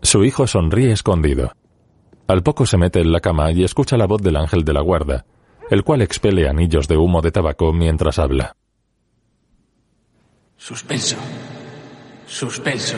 Su 0.00 0.24
hijo 0.24 0.46
sonríe 0.46 0.92
escondido. 0.92 1.52
Al 2.28 2.42
poco 2.42 2.66
se 2.66 2.76
mete 2.76 3.00
en 3.00 3.12
la 3.12 3.20
cama 3.20 3.52
y 3.52 3.62
escucha 3.62 3.96
la 3.96 4.06
voz 4.06 4.20
del 4.20 4.36
ángel 4.36 4.64
de 4.64 4.72
la 4.72 4.80
guarda, 4.80 5.24
el 5.70 5.84
cual 5.84 6.02
expele 6.02 6.48
anillos 6.48 6.88
de 6.88 6.96
humo 6.96 7.22
de 7.22 7.30
tabaco 7.30 7.72
mientras 7.72 8.18
habla. 8.18 8.56
Suspenso. 10.56 11.16
Suspenso. 12.26 12.96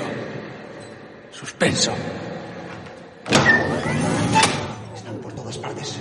Suspenso. 1.31 1.93
Están 4.95 5.19
por 5.23 5.33
todas 5.35 5.59
partes. 5.59 6.01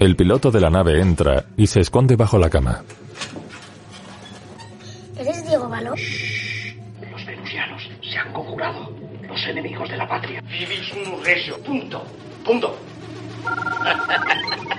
El 0.00 0.16
piloto 0.16 0.50
de 0.50 0.60
la 0.60 0.70
nave 0.70 1.00
entra 1.00 1.44
y 1.56 1.68
se 1.68 1.80
esconde 1.80 2.16
bajo 2.16 2.38
la 2.38 2.50
cama. 2.50 2.82
Enemigos 9.46 9.88
de 9.88 9.96
la 9.96 10.08
patria. 10.08 10.40
Vivis 10.42 10.92
un 10.92 11.24
regio. 11.24 11.58
Punto. 11.62 12.02
Punto. 12.44 12.76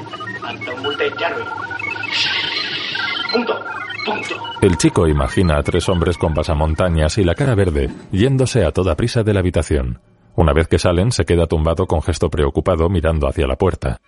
Punto. 3.31 3.59
Punto. 4.05 4.35
El 4.61 4.77
chico 4.77 5.07
imagina 5.07 5.57
a 5.57 5.63
tres 5.63 5.89
hombres 5.89 6.17
con 6.17 6.33
pasamontañas 6.33 7.17
y 7.17 7.23
la 7.23 7.35
cara 7.35 7.55
verde 7.55 7.89
yéndose 8.11 8.63
a 8.63 8.71
toda 8.71 8.95
prisa 8.95 9.23
de 9.23 9.33
la 9.33 9.39
habitación. 9.39 9.99
Una 10.35 10.53
vez 10.53 10.67
que 10.67 10.79
salen, 10.79 11.11
se 11.11 11.25
queda 11.25 11.47
tumbado 11.47 11.87
con 11.87 12.01
gesto 12.01 12.29
preocupado 12.29 12.89
mirando 12.89 13.27
hacia 13.27 13.47
la 13.47 13.55
puerta. 13.55 13.99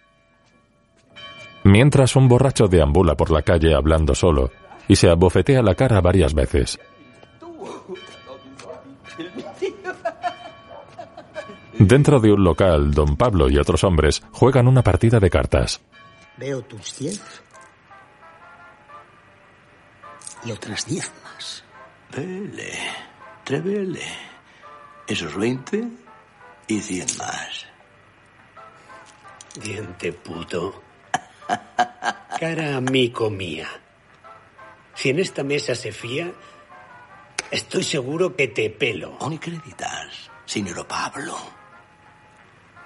Mientras 1.63 2.15
un 2.15 2.27
borracho 2.27 2.67
deambula 2.67 3.15
por 3.15 3.31
la 3.31 3.41
calle 3.41 3.73
hablando 3.73 4.13
solo 4.15 4.51
y 4.87 4.95
se 4.95 5.09
abofetea 5.09 5.61
la 5.61 5.75
cara 5.75 5.99
varias 6.01 6.33
veces. 6.33 6.79
Dentro 11.79 12.19
de 12.19 12.31
un 12.31 12.43
local, 12.43 12.91
don 12.91 13.15
Pablo 13.15 13.49
y 13.49 13.57
otros 13.59 13.83
hombres 13.83 14.23
juegan 14.31 14.67
una 14.67 14.81
partida 14.81 15.19
de 15.19 15.29
cartas. 15.29 15.79
Veo 16.35 16.63
tus 16.63 16.97
diez. 16.97 17.21
Y 20.43 20.51
otras 20.51 20.87
diez 20.87 21.11
más. 21.23 21.63
Vele, 22.11 22.73
trevele. 23.43 24.01
Esos 25.07 25.35
20 25.35 25.87
y 26.67 26.81
100 26.81 27.17
más. 27.19 27.67
Diente 29.61 30.13
puto. 30.13 30.81
Cara 32.39 32.75
amigo 32.75 33.29
mía. 33.29 33.69
Si 34.95 35.09
en 35.11 35.19
esta 35.19 35.43
mesa 35.43 35.75
se 35.75 35.91
fía, 35.91 36.33
estoy 37.51 37.83
seguro 37.83 38.35
que 38.35 38.47
te 38.47 38.71
pelo. 38.71 39.15
Oni 39.19 39.37
creditas, 39.37 40.31
señor 40.45 40.87
Pablo. 40.87 41.56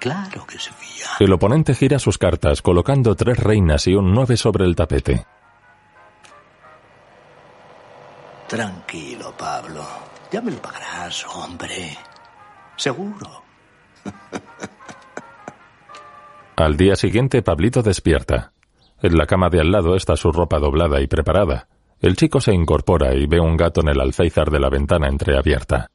Claro 0.01 0.47
que 0.47 0.57
se 0.57 0.73
fía. 0.73 1.05
El 1.19 1.31
oponente 1.31 1.75
gira 1.75 1.99
sus 1.99 2.17
cartas 2.17 2.63
colocando 2.63 3.13
tres 3.13 3.37
reinas 3.37 3.85
y 3.85 3.93
un 3.93 4.11
nueve 4.11 4.35
sobre 4.35 4.65
el 4.65 4.75
tapete. 4.75 5.27
Tranquilo, 8.47 9.31
Pablo. 9.37 9.85
Ya 10.31 10.41
me 10.41 10.49
lo 10.49 10.59
pagarás, 10.59 11.23
hombre. 11.27 11.95
Seguro. 12.77 13.43
Al 16.55 16.77
día 16.77 16.95
siguiente, 16.95 17.43
Pablito 17.43 17.83
despierta. 17.83 18.53
En 19.03 19.15
la 19.15 19.27
cama 19.27 19.49
de 19.49 19.59
al 19.59 19.71
lado 19.71 19.95
está 19.95 20.15
su 20.15 20.31
ropa 20.31 20.57
doblada 20.57 20.99
y 20.99 21.05
preparada. 21.05 21.67
El 21.99 22.15
chico 22.15 22.41
se 22.41 22.55
incorpora 22.55 23.13
y 23.13 23.27
ve 23.27 23.39
un 23.39 23.55
gato 23.55 23.81
en 23.81 23.89
el 23.89 24.01
alféizar 24.01 24.49
de 24.49 24.59
la 24.59 24.69
ventana 24.69 25.07
entreabierta. 25.07 25.91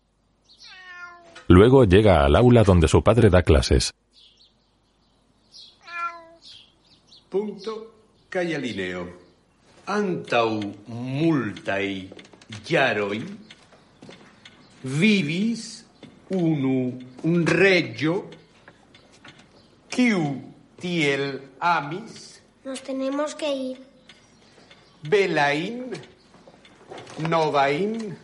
Luego 1.49 1.85
llega 1.85 2.25
al 2.25 2.37
aula 2.37 2.65
donde 2.65 2.89
su 2.89 3.03
padre 3.03 3.31
da 3.31 3.43
clases. 3.43 3.93
Punto 7.29 7.93
callalineo. 8.29 9.27
Antau 9.87 10.75
multai 10.89 12.11
jaroi 12.67 13.23
vivis 14.83 15.85
unu 16.31 16.99
un 17.23 17.47
regio 17.47 18.29
quiu 19.89 20.43
tiel 20.81 21.41
amis 21.61 22.43
Nos 22.65 22.83
tenemos 22.83 23.35
que 23.37 23.55
ir. 23.55 23.79
belain 25.03 25.93
novain 27.29 28.17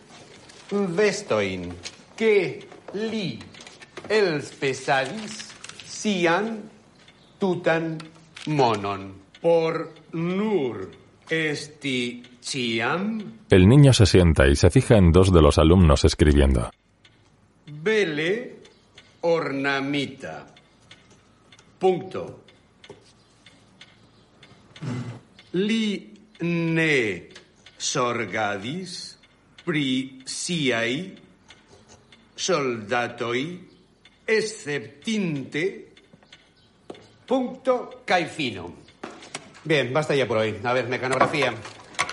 vestoin 0.69 1.73
que 2.17 2.67
li 2.93 3.39
elspesadis 4.09 5.37
sian 5.85 6.57
tutan 7.39 7.97
monon 8.47 9.13
por 9.41 9.89
nur 10.13 10.91
Esti 11.29 12.23
Chiam 12.41 13.39
El 13.49 13.67
niño 13.67 13.93
se 13.93 14.05
sienta 14.05 14.47
y 14.47 14.55
se 14.55 14.69
fija 14.69 14.97
en 14.97 15.11
dos 15.11 15.33
de 15.33 15.41
los 15.41 15.57
alumnos 15.57 16.05
escribiendo. 16.05 16.69
Bele 17.65 18.57
Ornamita. 19.21 20.45
Punto. 21.79 22.43
Li 25.53 26.13
ne 26.41 27.29
sorgadis 27.77 29.17
prisiai 29.63 31.22
soldatoi 32.35 33.67
exceptinte 34.25 35.93
punto 37.25 38.03
caifino. 38.05 38.73
Bien, 39.63 39.93
basta 39.93 40.13
ya 40.15 40.27
por 40.27 40.37
hoy. 40.37 40.59
A 40.63 40.73
ver, 40.73 40.87
mecanografía. 40.87 41.53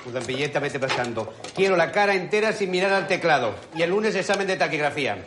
Udampilleta, 0.06 0.60
vete 0.60 0.78
pasando. 0.78 1.34
Quiero 1.54 1.76
la 1.76 1.90
cara 1.90 2.14
entera 2.14 2.52
sin 2.52 2.70
mirar 2.70 2.92
al 2.92 3.06
teclado. 3.06 3.54
Y 3.74 3.82
el 3.82 3.90
lunes 3.90 4.14
examen 4.14 4.46
de 4.46 4.56
taquigrafía. 4.56 5.24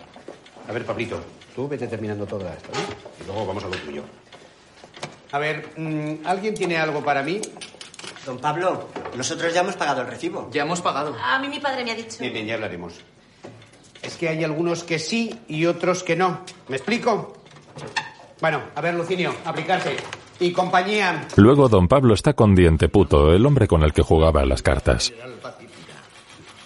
A 0.67 0.71
ver, 0.71 0.85
Pablito, 0.85 1.21
tú 1.55 1.67
vete 1.67 1.87
terminando 1.87 2.25
todo 2.25 2.47
esto, 2.47 2.71
¿eh? 2.71 3.21
Y 3.21 3.27
luego 3.27 3.45
vamos 3.45 3.63
a 3.63 3.67
lo 3.67 3.75
tuyo. 3.75 4.03
A 5.31 5.39
ver, 5.39 5.69
mm, 5.75 6.25
¿alguien 6.25 6.53
tiene 6.53 6.77
algo 6.77 7.03
para 7.03 7.21
mí? 7.23 7.41
Don 8.25 8.39
Pablo, 8.39 8.89
nosotros 9.15 9.53
ya 9.53 9.61
hemos 9.61 9.75
pagado 9.75 10.01
el 10.01 10.07
recibo. 10.07 10.49
Ya 10.51 10.63
hemos 10.63 10.81
pagado. 10.81 11.15
A 11.21 11.39
mí 11.39 11.49
mi 11.49 11.59
padre 11.59 11.83
me 11.83 11.91
ha 11.91 11.95
dicho. 11.95 12.17
Bien, 12.19 12.33
bien, 12.33 12.45
ya 12.47 12.53
hablaremos. 12.53 12.93
Que 14.23 14.29
hay 14.29 14.43
algunos 14.45 14.85
que 14.85 14.99
sí 14.99 15.37
y 15.49 15.65
otros 15.65 16.01
que 16.01 16.15
no. 16.15 16.45
¿Me 16.69 16.77
explico? 16.77 17.33
Bueno, 18.39 18.61
a 18.73 18.79
ver, 18.79 18.93
Lucinio, 18.93 19.35
aplicarse. 19.43 19.97
Y 20.39 20.53
compañía. 20.53 21.27
Luego 21.35 21.67
don 21.67 21.89
Pablo 21.89 22.13
está 22.13 22.31
con 22.31 22.55
Diente 22.55 22.87
Puto, 22.87 23.33
el 23.33 23.45
hombre 23.45 23.67
con 23.67 23.83
el 23.83 23.91
que 23.91 24.01
jugaba 24.01 24.39
a 24.39 24.45
las 24.45 24.61
cartas. 24.61 25.11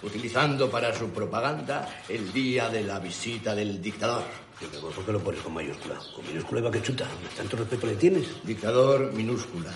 Utilizando 0.03 0.69
para 0.69 0.93
su 0.93 1.09
propaganda 1.09 1.89
el 2.07 2.31
día 2.31 2.69
de 2.69 2.83
la 2.83 2.99
visita 2.99 3.55
del 3.55 3.81
dictador. 3.81 4.21
¿Por 4.59 5.05
qué 5.05 5.11
lo 5.11 5.19
pones 5.19 5.41
con 5.41 5.53
mayúscula? 5.53 5.95
Con 6.15 6.25
minúscula 6.27 6.61
iba 6.61 6.71
que 6.71 6.81
chuta. 6.81 7.05
¿Tanto 7.35 7.57
respeto 7.57 7.85
le 7.85 7.95
tienes? 7.95 8.27
Dictador 8.43 9.13
minúscula. 9.13 9.71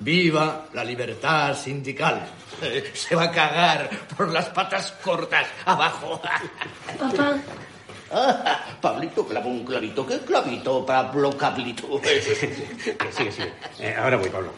Viva 0.00 0.66
la 0.72 0.82
libertad 0.82 1.56
sindical. 1.56 2.26
Se 2.92 3.14
va 3.14 3.24
a 3.24 3.30
cagar 3.30 3.88
por 4.16 4.28
las 4.32 4.46
patas 4.46 4.92
cortas 5.02 5.46
abajo. 5.64 6.20
Papá, 6.98 7.36
Ah, 8.10 8.64
Pablito 8.80 9.26
clava 9.26 9.46
un 9.46 9.64
clavito. 9.64 10.06
¿Qué 10.06 10.18
clavito, 10.20 10.86
Pablo 10.86 11.36
Cablito? 11.36 12.00
Sigue, 12.04 13.32
sigue. 13.32 13.52
Eh, 13.80 13.94
ahora 13.98 14.16
voy, 14.16 14.28
Pablo. 14.28 14.52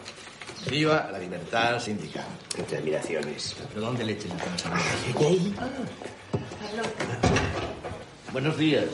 Viva 0.69 1.09
la 1.11 1.17
libertad 1.17 1.79
sindical. 1.79 2.25
Entre 2.57 2.77
admiraciones. 2.77 3.55
¿Pero 3.69 3.81
dónde 3.81 4.03
le 4.03 4.13
echen 4.13 4.29
la 4.37 4.43
casa? 4.43 4.71
Buenos 8.31 8.57
días. 8.57 8.85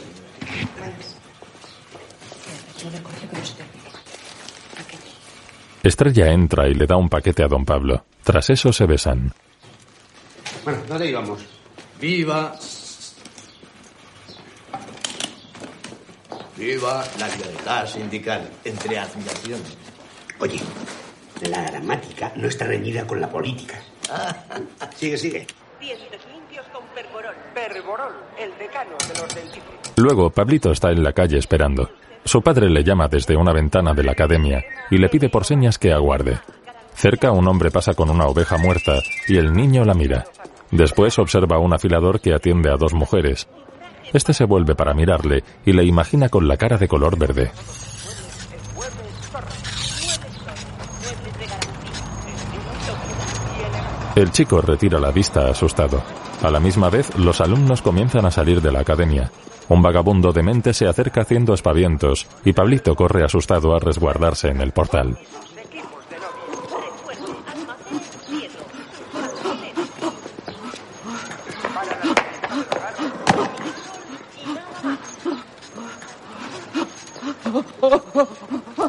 Estrella 5.83 6.31
entra 6.31 6.67
y 6.67 6.73
le 6.73 6.87
da 6.87 6.97
un 6.97 7.09
paquete 7.09 7.43
a 7.43 7.47
don 7.47 7.63
Pablo. 7.63 8.05
Tras 8.23 8.49
eso 8.49 8.73
se 8.73 8.85
besan. 8.85 9.31
Bueno, 10.63 10.81
¿dónde 10.87 11.09
íbamos? 11.09 11.45
Viva. 12.01 12.55
Viva 16.57 17.05
la 17.19 17.27
libertad 17.27 17.87
sindical. 17.87 18.49
Entre 18.63 18.97
admiraciones. 18.97 19.77
Oye, 20.39 20.59
la 21.49 21.69
gramática 21.69 22.33
no 22.35 22.47
está 22.47 22.65
reñida 22.65 23.05
con 23.05 23.21
la 23.21 23.29
política. 23.29 23.79
Sigue, 24.95 25.17
sigue. 25.17 25.47
Perborol. 26.95 27.35
Perborol, 27.53 28.13
el 28.39 28.57
decano 28.57 28.95
de 29.05 29.19
los. 29.19 29.97
Luego, 29.97 30.29
Pablito 30.29 30.71
está 30.71 30.91
en 30.91 31.03
la 31.03 31.11
calle 31.11 31.37
esperando. 31.37 31.89
Su 32.23 32.41
padre 32.41 32.69
le 32.69 32.85
llama 32.85 33.09
desde 33.09 33.35
una 33.35 33.51
ventana 33.51 33.93
de 33.93 34.03
la 34.03 34.13
academia 34.13 34.63
y 34.89 34.97
le 34.97 35.09
pide 35.09 35.27
por 35.27 35.43
señas 35.43 35.77
que 35.77 35.91
aguarde. 35.91 36.39
Cerca 36.93 37.31
un 37.31 37.47
hombre 37.49 37.69
pasa 37.69 37.93
con 37.95 38.09
una 38.09 38.27
oveja 38.27 38.57
muerta 38.57 38.93
y 39.27 39.35
el 39.35 39.51
niño 39.53 39.83
la 39.83 39.93
mira. 39.93 40.23
Después 40.71 41.19
observa 41.19 41.57
a 41.57 41.59
un 41.59 41.73
afilador 41.73 42.21
que 42.21 42.33
atiende 42.33 42.71
a 42.71 42.77
dos 42.77 42.93
mujeres. 42.93 43.49
Este 44.13 44.33
se 44.33 44.45
vuelve 44.45 44.73
para 44.73 44.93
mirarle 44.93 45.43
y 45.65 45.73
le 45.73 45.83
imagina 45.83 46.29
con 46.29 46.47
la 46.47 46.55
cara 46.55 46.77
de 46.77 46.87
color 46.87 47.19
verde. 47.19 47.51
El 54.15 54.31
chico 54.31 54.61
retira 54.61 54.97
la 54.97 55.11
vista 55.11 55.49
asustado. 55.49 56.01
A 56.41 56.51
la 56.51 56.59
misma 56.59 56.89
vez, 56.89 57.17
los 57.17 57.41
alumnos 57.41 57.81
comienzan 57.81 58.25
a 58.25 58.31
salir 58.31 58.61
de 58.61 58.71
la 58.71 58.81
academia. 58.81 59.31
Un 59.67 59.81
vagabundo 59.81 60.31
demente 60.31 60.73
se 60.73 60.87
acerca 60.87 61.21
haciendo 61.21 61.53
espavientos 61.53 62.27
y 62.43 62.53
Pablito 62.53 62.95
corre 62.95 63.23
asustado 63.23 63.75
a 63.75 63.79
resguardarse 63.79 64.49
en 64.49 64.61
el 64.61 64.71
portal. 64.71 65.17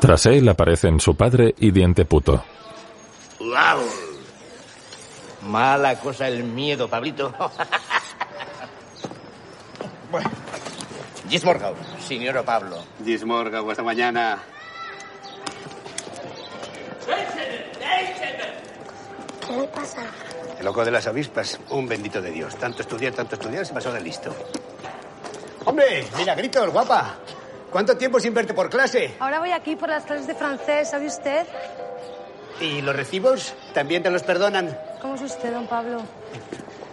Tras 0.01 0.27
él 0.27 0.49
aparecen 0.49 1.01
su 1.01 1.17
padre 1.17 1.55
y 1.59 1.71
Diente 1.71 2.05
Puto. 2.05 2.45
Mala 5.47 5.99
cosa 6.01 6.29
el 6.29 6.43
miedo, 6.45 6.89
Pablito. 6.89 7.33
bueno. 10.11 10.31
Gismorgau, 11.29 11.75
señor 12.01 12.45
Pablo. 12.45 12.85
Gismorgau, 13.05 13.71
hasta 13.71 13.83
mañana. 13.83 14.39
¿qué 19.47 19.57
le 19.57 19.69
pasa? 19.69 20.03
El 20.59 20.65
loco 20.65 20.85
de 20.85 20.91
las 20.91 21.07
avispas, 21.07 21.59
un 21.71 21.87
bendito 21.87 22.21
de 22.21 22.31
Dios. 22.31 22.57
Tanto 22.57 22.83
estudiar, 22.83 23.13
tanto 23.13 23.37
estudiar, 23.37 23.65
se 23.65 23.73
pasó 23.73 23.93
de 23.93 24.01
listo. 24.01 24.35
¡Hombre! 25.65 26.07
Mira, 26.17 26.35
gritos, 26.35 26.71
guapa. 26.71 27.17
¿Cuánto 27.71 27.97
tiempo 27.97 28.19
sin 28.21 28.33
verte 28.35 28.55
por 28.55 28.71
clase? 28.71 29.17
Ahora 29.21 29.39
voy 29.39 29.51
aquí 29.53 29.77
por 29.77 29.89
las 29.89 30.05
clases 30.05 30.27
de 30.27 30.35
francés, 30.35 30.91
¿sabe 30.91 31.07
usted? 31.07 31.47
¿Y 32.61 32.81
los 32.81 32.97
recibos? 32.97 33.55
¿También 33.75 34.03
te 34.03 34.11
los 34.11 34.23
perdonan? 34.23 34.77
¿Cómo 35.01 35.15
es 35.15 35.23
usted, 35.23 35.53
don 35.53 35.67
Pablo? 35.67 36.01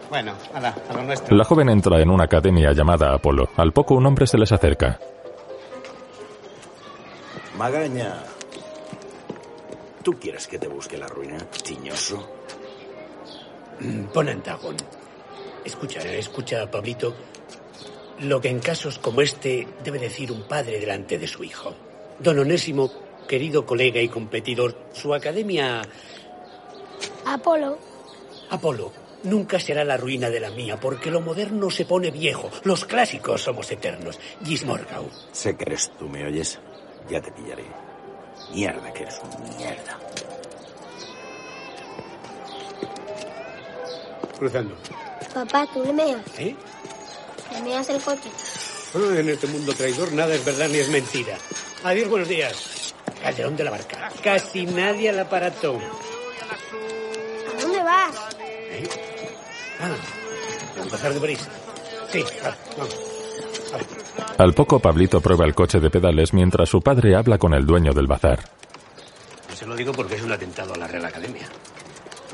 Bueno, 0.09 0.33
ala, 0.53 0.75
a 0.89 0.93
lo 0.93 1.03
nuestro. 1.03 1.35
La 1.35 1.45
joven 1.45 1.69
entra 1.69 2.01
en 2.01 2.09
una 2.09 2.25
academia 2.25 2.71
llamada 2.73 3.13
Apolo. 3.13 3.49
Al 3.55 3.71
poco 3.71 3.95
un 3.95 4.05
hombre 4.05 4.27
se 4.27 4.37
les 4.37 4.51
acerca. 4.51 4.99
Magaña. 7.57 8.23
¿Tú 10.03 10.19
quieres 10.19 10.47
que 10.47 10.59
te 10.59 10.67
busque 10.67 10.97
la 10.97 11.07
ruina, 11.07 11.37
tiñoso? 11.63 12.29
Pon 14.13 14.29
Antagón. 14.29 14.75
Escucha, 15.63 16.01
escucha, 16.01 16.69
Pablito. 16.69 17.15
Lo 18.19 18.41
que 18.41 18.49
en 18.49 18.59
casos 18.59 18.99
como 18.99 19.21
este 19.21 19.67
debe 19.83 19.97
decir 19.97 20.31
un 20.31 20.43
padre 20.43 20.79
delante 20.79 21.17
de 21.17 21.27
su 21.27 21.43
hijo. 21.43 21.73
Don 22.19 22.37
Onésimo, 22.37 22.91
querido 23.27 23.65
colega 23.65 24.01
y 24.01 24.09
competidor, 24.09 24.75
su 24.93 25.13
academia 25.13 25.81
Apolo, 27.25 27.77
Apolo 28.49 28.91
nunca 29.23 29.59
será 29.59 29.83
la 29.83 29.97
ruina 29.97 30.29
de 30.29 30.39
la 30.39 30.51
mía, 30.51 30.79
porque 30.79 31.09
lo 31.09 31.21
moderno 31.21 31.69
se 31.69 31.85
pone 31.85 32.11
viejo. 32.11 32.49
Los 32.63 32.85
clásicos 32.85 33.41
somos 33.41 33.71
eternos. 33.71 34.19
Gismorgau. 34.43 35.09
Sé 35.31 35.55
que 35.55 35.63
eres 35.63 35.91
tú, 35.97 36.07
¿me 36.07 36.25
oyes? 36.25 36.59
Ya 37.09 37.21
te 37.21 37.31
pillaré. 37.31 37.65
Mierda, 38.53 38.93
que 38.93 39.03
eres 39.03 39.19
un 39.23 39.57
mierda. 39.57 39.99
Cruzando. 44.37 44.75
papá, 45.33 45.67
tú 45.73 45.83
le 45.83 45.93
meas. 45.93 46.21
¿Eh? 46.37 46.55
Le 47.53 47.61
meas 47.61 47.89
el 47.89 48.01
coche. 48.01 48.29
En 48.93 49.29
este 49.29 49.47
mundo 49.47 49.73
traidor 49.73 50.11
nada 50.11 50.35
es 50.35 50.45
verdad 50.45 50.67
ni 50.69 50.77
es 50.77 50.89
mentira. 50.89 51.37
Adiós, 51.83 52.09
buenos 52.09 52.27
días. 52.27 52.72
Calderón 53.21 53.55
de 53.55 53.63
la 53.63 53.71
barca. 53.71 54.11
Casi 54.23 54.65
nadie 54.65 55.09
al 55.09 55.19
aparato. 55.19 55.79
¿A 57.57 57.61
dónde 57.61 57.83
vas? 57.83 58.15
Ah, 59.79 60.81
¿al 60.81 60.89
bazar 60.89 61.13
de 61.13 61.19
París? 61.19 61.47
Sí, 62.11 62.23
va, 62.43 62.55
vamos. 62.77 62.95
Al 64.37 64.53
poco 64.53 64.79
Pablito 64.79 65.21
prueba 65.21 65.45
el 65.45 65.53
coche 65.53 65.79
de 65.79 65.89
pedales 65.89 66.33
mientras 66.33 66.69
su 66.69 66.81
padre 66.81 67.15
habla 67.15 67.37
con 67.37 67.53
el 67.53 67.65
dueño 67.65 67.93
del 67.93 68.07
bazar. 68.07 68.39
Se 69.53 69.65
lo 69.65 69.75
digo 69.75 69.91
porque 69.93 70.15
es 70.15 70.21
un 70.21 70.31
atentado 70.31 70.73
a 70.73 70.77
la 70.77 70.87
Real 70.87 71.05
Academia. 71.05 71.47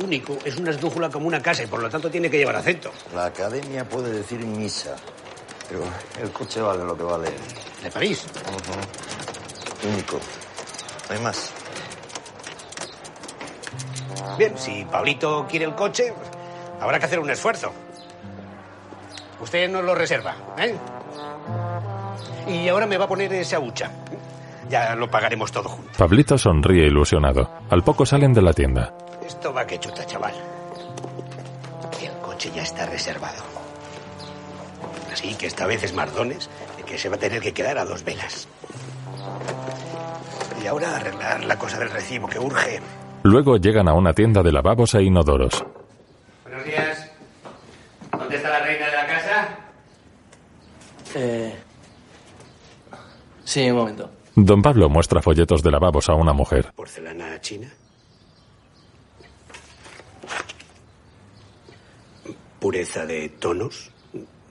Único, 0.04 0.38
es 0.46 0.56
una 0.56 0.72
esdrújula 0.72 1.10
como 1.10 1.28
una 1.28 1.42
casa 1.42 1.64
y 1.64 1.68
por 1.68 1.82
lo 1.82 1.90
tanto 1.90 2.10
tiene 2.10 2.30
que 2.30 2.38
llevar 2.38 2.56
acento. 2.56 2.92
La 3.14 3.26
academia 3.26 3.84
puede 3.88 4.12
decir 4.12 4.40
misa, 4.46 4.96
pero 5.68 5.84
el 6.22 6.32
coche 6.32 6.62
vale 6.62 6.84
lo 6.86 6.96
que 6.96 7.04
vale. 7.04 7.30
¿De 7.84 7.92
París? 7.92 8.26
Único. 9.84 10.20
No 11.10 11.15
hay 11.15 11.22
más. 11.22 11.52
Bien, 14.38 14.58
si 14.58 14.86
Pablito 14.86 15.45
quiere 15.50 15.65
el 15.65 15.76
coche, 15.76 16.13
habrá 16.80 17.00
que 17.00 17.06
hacer 17.06 17.19
un 17.19 17.30
esfuerzo. 17.30 17.74
Usted 19.41 19.69
nos 19.69 19.84
lo 19.84 19.95
reserva, 19.95 20.36
¿eh? 20.58 20.76
Y 22.48 22.67
ahora 22.67 22.86
me 22.86 22.98
va 22.98 23.06
a 23.06 23.08
poner 23.08 23.34
esa 23.34 23.60
hucha. 23.60 23.91
Ya 24.69 24.95
lo 24.95 25.10
pagaremos 25.10 25.52
todo 25.52 25.67
junto. 25.69 25.91
Pablito 25.98 26.38
sonríe 26.38 26.86
ilusionado. 26.88 27.50
Al 27.69 27.84
poco 27.84 28.06
salen 28.06 28.34
de 28.34 28.41
la 28.41 28.54
tienda. 28.54 28.93
Esto 29.26 29.54
va 29.54 29.65
que 29.65 29.80
chuta, 29.80 30.06
chaval. 30.06 30.34
El 32.02 32.12
coche 32.22 32.52
ya 32.54 32.62
está 32.62 32.86
reservado. 32.86 33.43
Así 35.12 35.34
que 35.36 35.48
esta 35.48 35.65
vez 35.65 35.84
es 35.84 35.93
Mardones 35.93 36.50
el 36.78 36.86
que 36.86 36.98
se 36.98 37.10
va 37.10 37.15
a 37.15 37.19
tener 37.19 37.41
que 37.41 37.54
quedar 37.54 37.78
a 37.78 37.86
dos 37.86 38.04
velas. 38.04 38.48
Y 40.62 40.67
ahora 40.67 40.98
arreglar 40.98 41.43
la 41.45 41.58
cosa 41.58 41.80
del 41.80 41.89
recibo 41.89 42.28
que 42.28 42.39
urge. 42.39 42.80
Luego 43.24 43.58
llegan 43.58 43.88
a 43.88 43.93
una 43.93 44.13
tienda 44.13 44.43
de 44.43 44.52
lavabos 44.52 44.93
e 44.95 45.04
inodoros. 45.04 45.63
Buenos 46.43 46.65
días. 46.65 47.10
¿Dónde 48.12 48.36
está 48.36 48.50
la 48.50 48.60
reina 48.60 48.86
de 48.86 48.91
la 48.91 49.08
casa? 49.08 49.58
Eh... 51.15 51.56
Sí, 53.43 53.69
un 53.69 53.78
momento. 53.78 54.12
Don 54.36 54.62
Pablo 54.62 54.89
muestra 54.89 55.22
folletos 55.22 55.63
de 55.63 55.72
lavabos 55.72 56.10
a 56.10 56.13
una 56.13 56.34
mujer. 56.34 56.72
¿Porcelana 56.76 57.39
china? 57.41 57.67
¿Pureza 62.60 63.06
de 63.06 63.30
tonos? 63.30 63.91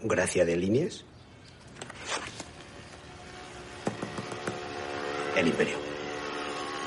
¿Gracia 0.02 0.44
de 0.44 0.56
líneas? 0.56 1.04
El 5.36 5.48
imperio. 5.48 5.87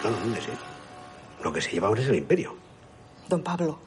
No, 0.03 0.09
no, 0.09 0.17
¿dónde 0.19 0.41
sé? 0.41 0.49
Lo 1.43 1.51
que 1.53 1.61
se 1.61 1.71
lleva 1.71 1.87
ahora 1.87 2.01
es 2.01 2.07
el 2.09 2.15
imperio. 2.15 2.55
Don 3.27 3.41
Pablo, 3.43 3.79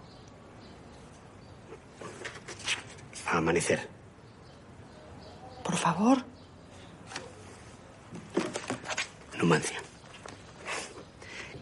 Amanecer. 3.30 3.88
por 5.64 5.76
favor. 5.76 6.24
Numancia. 9.38 9.78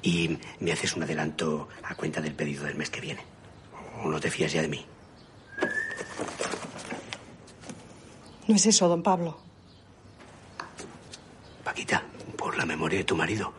Y 0.02 0.38
me 0.60 0.72
haces 0.72 0.94
un 0.96 1.02
adelanto 1.04 1.68
a 1.82 1.94
cuenta 1.94 2.20
del 2.20 2.34
pedido 2.34 2.64
del 2.64 2.74
mes 2.76 2.90
que 2.90 3.00
viene. 3.00 3.24
¿O 4.04 4.08
no 4.08 4.20
te 4.20 4.30
fías 4.30 4.52
ya 4.52 4.60
de 4.60 4.68
mí? 4.68 4.84
No 8.48 8.54
es 8.56 8.66
eso, 8.66 8.88
don 8.88 9.02
Pablo. 9.02 9.38
Paquita, 11.64 12.02
por 12.36 12.56
la 12.58 12.66
memoria 12.66 12.98
de 12.98 13.04
tu 13.04 13.16
marido. 13.16 13.52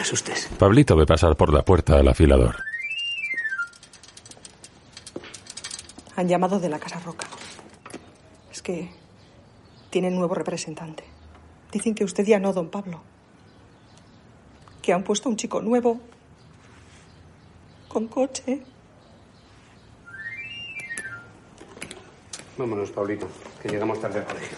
No 0.00 0.04
me 0.04 0.08
asustes. 0.08 0.48
Pablito 0.58 0.96
ve 0.96 1.04
pasar 1.04 1.36
por 1.36 1.52
la 1.52 1.62
puerta 1.62 1.98
al 1.98 2.08
afilador. 2.08 2.56
Han 6.16 6.26
llamado 6.26 6.58
de 6.58 6.70
la 6.70 6.78
Casa 6.78 6.98
Roca. 7.00 7.26
Es 8.50 8.62
que 8.62 8.88
tienen 9.90 10.16
nuevo 10.16 10.34
representante. 10.34 11.04
Dicen 11.70 11.94
que 11.94 12.04
usted 12.04 12.24
ya 12.24 12.38
no, 12.38 12.54
don 12.54 12.70
Pablo. 12.70 13.02
Que 14.80 14.94
han 14.94 15.04
puesto 15.04 15.28
un 15.28 15.36
chico 15.36 15.60
nuevo. 15.60 16.00
Con 17.86 18.08
coche. 18.08 18.62
Vámonos, 22.56 22.90
Pablito, 22.90 23.28
que 23.60 23.68
llegamos 23.68 24.00
tarde 24.00 24.20
al 24.20 24.24
colegio. 24.24 24.56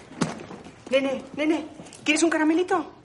Nene, 0.89 1.25
nene, 1.37 1.67
¿quieres 2.05 2.23
un 2.23 2.31
caramelito? 2.31 3.02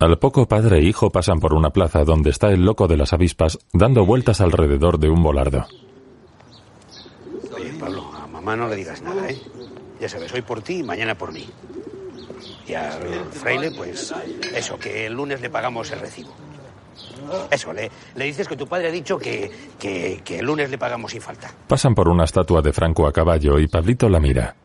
Al 0.00 0.18
poco 0.18 0.48
padre 0.48 0.78
e 0.78 0.82
hijo 0.84 1.10
pasan 1.10 1.40
por 1.40 1.52
una 1.52 1.68
plaza 1.70 2.04
donde 2.04 2.30
está 2.30 2.48
el 2.48 2.64
loco 2.64 2.88
de 2.88 2.96
las 2.96 3.12
avispas 3.12 3.58
dando 3.74 4.06
vueltas 4.06 4.40
alrededor 4.40 4.98
de 4.98 5.10
un 5.10 5.22
volardo. 5.22 5.66
Oye, 7.54 7.74
Pablo, 7.78 8.10
a 8.14 8.26
mamá 8.26 8.56
no 8.56 8.66
le 8.66 8.76
digas 8.76 9.02
nada, 9.02 9.28
¿eh? 9.28 9.38
Ya 10.00 10.08
sabes, 10.08 10.32
hoy 10.32 10.40
por 10.40 10.62
ti 10.62 10.78
y 10.78 10.82
mañana 10.82 11.14
por 11.16 11.32
mí. 11.32 11.46
Y 12.66 12.72
al 12.72 13.26
fraile, 13.30 13.72
pues 13.72 14.14
eso, 14.54 14.78
que 14.78 15.04
el 15.04 15.12
lunes 15.12 15.42
le 15.42 15.50
pagamos 15.50 15.90
el 15.90 16.00
recibo. 16.00 16.30
Eso, 17.50 17.74
le, 17.74 17.90
le 18.14 18.24
dices 18.24 18.48
que 18.48 18.56
tu 18.56 18.66
padre 18.66 18.88
ha 18.88 18.92
dicho 18.92 19.18
que, 19.18 19.50
que, 19.78 20.22
que 20.24 20.38
el 20.38 20.46
lunes 20.46 20.70
le 20.70 20.78
pagamos 20.78 21.10
sin 21.10 21.20
falta. 21.20 21.52
Pasan 21.68 21.94
por 21.94 22.08
una 22.08 22.24
estatua 22.24 22.62
de 22.62 22.72
Franco 22.72 23.06
a 23.06 23.12
caballo 23.12 23.58
y 23.58 23.68
Pablito 23.68 24.08
la 24.08 24.18
mira. 24.18 24.56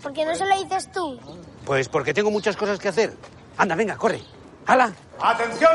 ¿Por 0.00 0.12
qué 0.12 0.24
no 0.24 0.36
se 0.36 0.46
lo 0.46 0.56
dices 0.62 0.92
tú? 0.92 1.18
Pues 1.64 1.88
porque 1.88 2.14
tengo 2.14 2.30
muchas 2.30 2.56
cosas 2.56 2.78
que 2.78 2.86
hacer. 2.86 3.14
Anda, 3.58 3.74
venga, 3.74 3.96
corre. 3.96 4.20
¡Hala! 4.66 4.92
Atención, 5.20 5.70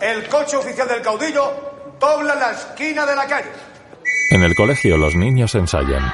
el 0.00 0.28
coche 0.28 0.56
oficial 0.56 0.86
del 0.88 1.02
caudillo 1.02 1.52
dobla 1.98 2.34
la 2.34 2.52
esquina 2.52 3.04
de 3.04 3.16
la 3.16 3.26
calle. 3.26 3.50
En 4.30 4.42
el 4.42 4.54
colegio 4.54 4.96
los 4.96 5.14
niños 5.16 5.54
ensayan. 5.54 6.12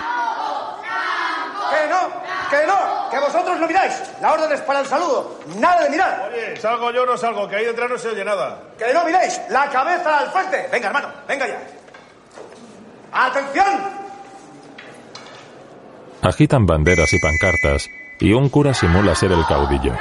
Que 1.71 1.89
no, 1.89 2.09
que 2.51 2.67
no, 2.67 3.11
que 3.11 3.19
vosotros 3.19 3.61
no 3.61 3.67
miráis. 3.67 3.95
La 4.21 4.33
orden 4.33 4.51
es 4.53 4.61
para 4.63 4.81
el 4.81 4.87
saludo, 4.87 5.41
nada 5.59 5.83
de 5.83 5.91
mirar. 5.91 6.31
Oye, 6.33 6.57
salgo 6.57 6.91
yo 6.91 7.03
o 7.03 7.07
no 7.07 7.17
salgo, 7.17 7.49
que 7.49 7.57
ahí 7.57 7.67
detrás 7.67 7.91
no 7.91 7.99
se 7.99 8.09
oye 8.09 8.25
nada. 8.25 8.59
Que 8.79 8.93
no 8.95 9.05
miráis, 9.05 9.41
la 9.51 9.69
cabeza 9.69 10.19
al 10.19 10.31
frente. 10.31 10.69
Venga, 10.73 10.87
hermano, 10.89 11.13
venga 11.29 11.47
ya. 11.47 11.61
Atención, 13.13 14.07
Agitan 16.23 16.67
banderas 16.67 17.13
y 17.13 17.21
pancartas 17.21 17.89
y 18.19 18.33
un 18.33 18.49
cura 18.49 18.75
simula 18.75 19.15
ser 19.15 19.31
el 19.31 19.47
caudillo. 19.47 19.93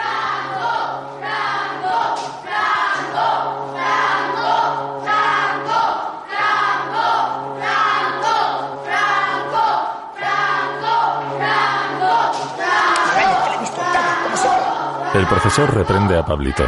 El 15.26 15.30
profesor 15.30 15.74
reprende 15.74 16.16
a 16.16 16.24
Pablito. 16.24 16.64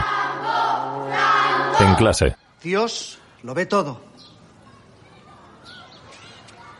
En 1.79 1.93
clase, 1.93 2.35
Dios 2.63 3.19
lo 3.43 3.53
ve 3.53 3.67
todo. 3.67 4.01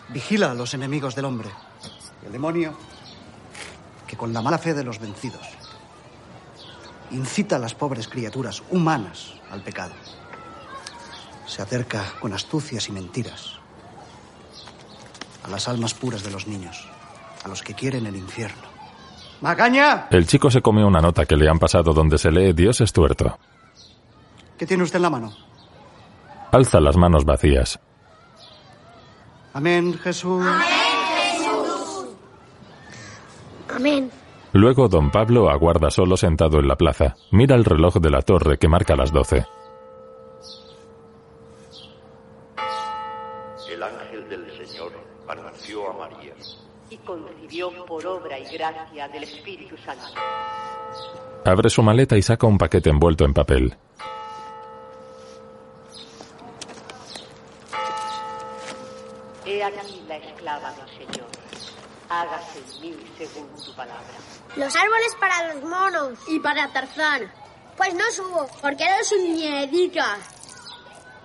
Vigila 0.09 0.49
a 0.49 0.53
los 0.55 0.73
enemigos 0.73 1.13
del 1.13 1.25
hombre. 1.25 1.51
El 2.25 2.31
demonio, 2.31 2.75
que 4.07 4.17
con 4.17 4.33
la 4.33 4.41
mala 4.41 4.57
fe 4.57 4.73
de 4.73 4.83
los 4.83 4.97
vencidos, 4.97 5.47
incita 7.11 7.57
a 7.57 7.59
las 7.59 7.75
pobres 7.75 8.07
criaturas 8.07 8.63
humanas 8.71 9.35
al 9.51 9.61
pecado. 9.61 9.93
Se 11.45 11.61
acerca 11.61 12.05
con 12.19 12.33
astucias 12.33 12.89
y 12.89 12.91
mentiras 12.91 13.59
a 15.43 15.47
las 15.47 15.67
almas 15.67 15.93
puras 15.93 16.23
de 16.23 16.31
los 16.31 16.47
niños, 16.47 16.87
a 17.43 17.47
los 17.47 17.61
que 17.61 17.75
quieren 17.75 18.07
el 18.07 18.15
infierno. 18.15 18.76
¡Magaña! 19.41 20.07
el 20.09 20.25
chico 20.25 20.49
se 20.49 20.61
come 20.61 20.83
una 20.83 20.99
nota 20.99 21.25
que 21.25 21.35
le 21.35 21.49
han 21.49 21.59
pasado 21.59 21.93
donde 21.93 22.17
se 22.17 22.31
lee 22.31 22.53
Dios 22.53 22.81
es 22.81 22.91
tuerto. 22.91 23.37
¿Qué 24.57 24.65
tiene 24.65 24.83
usted 24.83 24.97
en 24.97 25.03
la 25.03 25.09
mano? 25.09 25.33
Alza 26.51 26.79
las 26.79 26.97
manos 26.97 27.25
vacías. 27.25 27.79
Amén, 29.53 29.93
Jesús. 30.03 30.45
Amén. 33.75 34.09
Luego 34.53 34.87
don 34.87 35.11
Pablo 35.11 35.49
aguarda 35.49 35.91
solo 35.91 36.17
sentado 36.17 36.59
en 36.59 36.67
la 36.67 36.75
plaza. 36.75 37.15
Mira 37.31 37.55
el 37.55 37.65
reloj 37.65 37.95
de 37.95 38.09
la 38.09 38.21
torre 38.21 38.57
que 38.57 38.67
marca 38.67 38.95
las 38.95 39.11
doce. 39.11 39.45
Por 47.87 48.05
obra 48.05 48.37
y 48.37 48.45
gracia 48.45 49.07
del 49.07 49.23
Espíritu 49.23 49.75
Santo. 49.77 50.05
Abre 51.43 51.69
su 51.69 51.81
maleta 51.81 52.15
y 52.17 52.21
saca 52.21 52.45
un 52.45 52.57
paquete 52.57 52.89
envuelto 52.89 53.25
en 53.25 53.33
papel. 53.33 53.75
He 59.45 59.63
aquí 59.63 60.03
la 60.07 60.17
esclava 60.17 60.73
del 60.73 60.89
Señor. 60.89 61.27
Hágase 62.09 62.59
en 62.59 62.81
mí 62.81 62.97
según 63.17 63.47
tu 63.63 63.73
palabra. 63.75 64.03
Los 64.55 64.75
árboles 64.75 65.15
para 65.19 65.53
los 65.53 65.63
monos. 65.63 66.19
Y 66.27 66.39
para 66.39 66.71
Tarzán. 66.71 67.31
Pues 67.75 67.93
no 67.93 68.03
subo. 68.11 68.47
Porque 68.61 68.83
eres 68.83 69.11
un 69.13 69.33
miedica. 69.33 70.17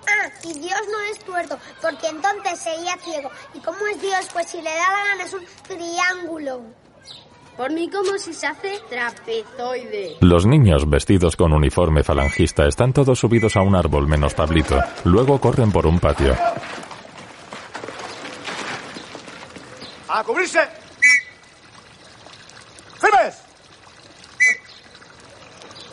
Ah, 0.09 0.29
y 0.45 0.53
Dios 0.59 0.81
no 0.91 1.01
es 1.11 1.19
tuerto, 1.21 1.59
porque 1.81 2.09
entonces 2.09 2.59
sería 2.59 2.97
ciego. 2.99 3.31
¿Y 3.55 3.61
cómo 3.61 3.79
es 3.87 4.01
Dios? 4.01 4.29
Pues 4.33 4.49
si 4.49 4.59
le 4.59 4.71
da 4.71 4.91
la 4.91 5.05
gana 5.05 5.25
es 5.25 5.33
un 5.35 5.45
triángulo. 5.67 6.63
Por 7.57 7.71
mí 7.71 7.91
como 7.91 8.17
si 8.19 8.33
se 8.33 8.47
hace 8.47 8.81
trapezoide. 8.89 10.17
Los 10.21 10.47
niños 10.47 10.89
vestidos 10.89 11.37
con 11.37 11.53
uniforme 11.53 12.03
falangista 12.03 12.67
están 12.67 12.93
todos 12.93 13.19
subidos 13.19 13.57
a 13.57 13.63
un 13.63 13.77
árbol 13.77 14.09
menos 14.09 14.35
Pablito. 14.35 14.81
Luego 15.05 15.39
corren 15.39 15.71
por 15.71 15.87
un 15.87 16.01
patio. 16.01 16.35
a 20.13 20.23
cubrirse. 20.25 20.61
¡Firmes! 23.01 23.35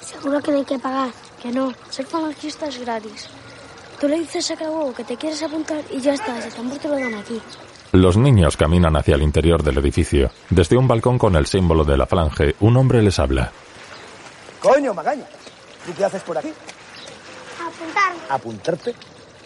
Seguro 0.01 0.41
que 0.41 0.51
no 0.51 0.57
hay 0.57 0.65
que 0.65 0.79
pagar. 0.79 1.09
Que 1.41 1.51
no, 1.51 1.73
ser 1.89 2.05
falangista 2.05 2.67
es 2.67 2.79
gratis. 2.79 3.29
Tú 3.99 4.07
le 4.07 4.19
dices 4.19 4.49
a 4.51 4.55
Carahuevo 4.55 4.93
que 4.93 5.03
te 5.03 5.17
quieres 5.17 5.43
apuntar 5.43 5.83
y 5.91 5.99
ya 5.99 6.13
está, 6.13 6.38
ese 6.39 6.51
tambor 6.51 6.77
te 6.77 6.88
lo 6.88 6.95
dan 6.95 7.15
aquí. 7.15 7.41
Los 7.91 8.17
niños 8.17 8.55
caminan 8.55 8.95
hacia 8.95 9.15
el 9.15 9.23
interior 9.23 9.62
del 9.62 9.79
edificio. 9.79 10.31
Desde 10.49 10.77
un 10.77 10.88
balcón 10.88 11.17
con 11.17 11.35
el 11.35 11.47
símbolo 11.47 11.83
de 11.83 11.97
la 11.97 12.05
falange, 12.05 12.55
un 12.62 12.77
hombre 12.77 13.01
les 13.01 13.19
habla. 13.19 13.51
Coño, 14.62 14.93
Magaña. 14.93 15.25
¿Tú 15.85 15.93
qué 15.97 16.05
haces 16.05 16.21
por 16.21 16.38
aquí? 16.38 16.53
Apuntar. 17.59 18.13
¿Apuntarte? 18.29 18.95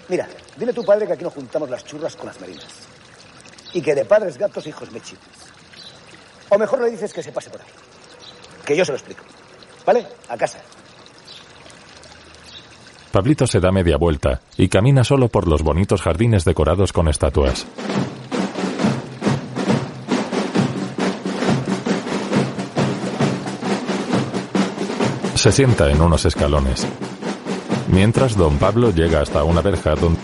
Mira, 0.09 0.27
dile 0.57 0.71
a 0.71 0.75
tu 0.75 0.83
padre 0.83 1.07
que 1.07 1.13
aquí 1.13 1.23
no 1.23 1.29
juntamos 1.29 1.69
las 1.69 1.85
churras 1.85 2.15
con 2.15 2.27
las 2.27 2.39
merinas. 2.39 2.67
Y 3.73 3.81
que 3.81 3.95
de 3.95 4.05
padres 4.05 4.37
gatos, 4.37 4.67
hijos 4.67 4.91
mechitos. 4.91 5.27
O 6.49 6.57
mejor 6.59 6.81
le 6.81 6.91
dices 6.91 7.13
que 7.13 7.23
se 7.23 7.31
pase 7.31 7.49
por 7.49 7.61
ahí. 7.61 7.67
Que 8.65 8.75
yo 8.75 8.85
se 8.85 8.91
lo 8.91 8.97
explico. 8.97 9.23
¿Vale? 9.85 10.05
A 10.29 10.37
casa. 10.37 10.59
Pablito 13.13 13.45
se 13.45 13.59
da 13.59 13.71
media 13.71 13.95
vuelta 13.95 14.41
y 14.57 14.69
camina 14.69 15.03
solo 15.03 15.27
por 15.27 15.47
los 15.47 15.61
bonitos 15.61 16.01
jardines 16.01 16.45
decorados 16.45 16.91
con 16.91 17.07
estatuas. 17.07 17.67
Se 25.35 25.51
sienta 25.51 25.91
en 25.91 26.01
unos 26.01 26.25
escalones. 26.25 26.87
Mientras 27.89 28.35
don 28.35 28.57
Pablo 28.57 28.89
llega 28.89 29.21
hasta 29.21 29.43
una 29.43 29.61
verja 29.61 29.93
donde... 29.93 30.19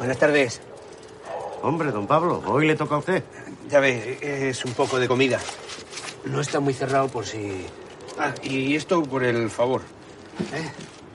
Buenas 0.00 0.18
tardes. 0.18 0.60
Hombre, 1.62 1.90
don 1.90 2.06
Pablo, 2.06 2.42
hoy 2.46 2.66
le 2.66 2.76
toca 2.76 2.96
a 2.96 2.98
usted. 2.98 3.24
Ya 3.68 3.80
ve, 3.80 4.48
es 4.48 4.64
un 4.64 4.72
poco 4.72 4.98
de 4.98 5.08
comida. 5.08 5.38
No 6.24 6.40
está 6.40 6.60
muy 6.60 6.74
cerrado 6.74 7.08
por 7.08 7.24
si... 7.24 7.66
Ah, 8.18 8.32
y 8.42 8.74
esto 8.74 9.02
por 9.02 9.24
el 9.24 9.50
favor. 9.50 9.82
¿Eh? 10.52 10.70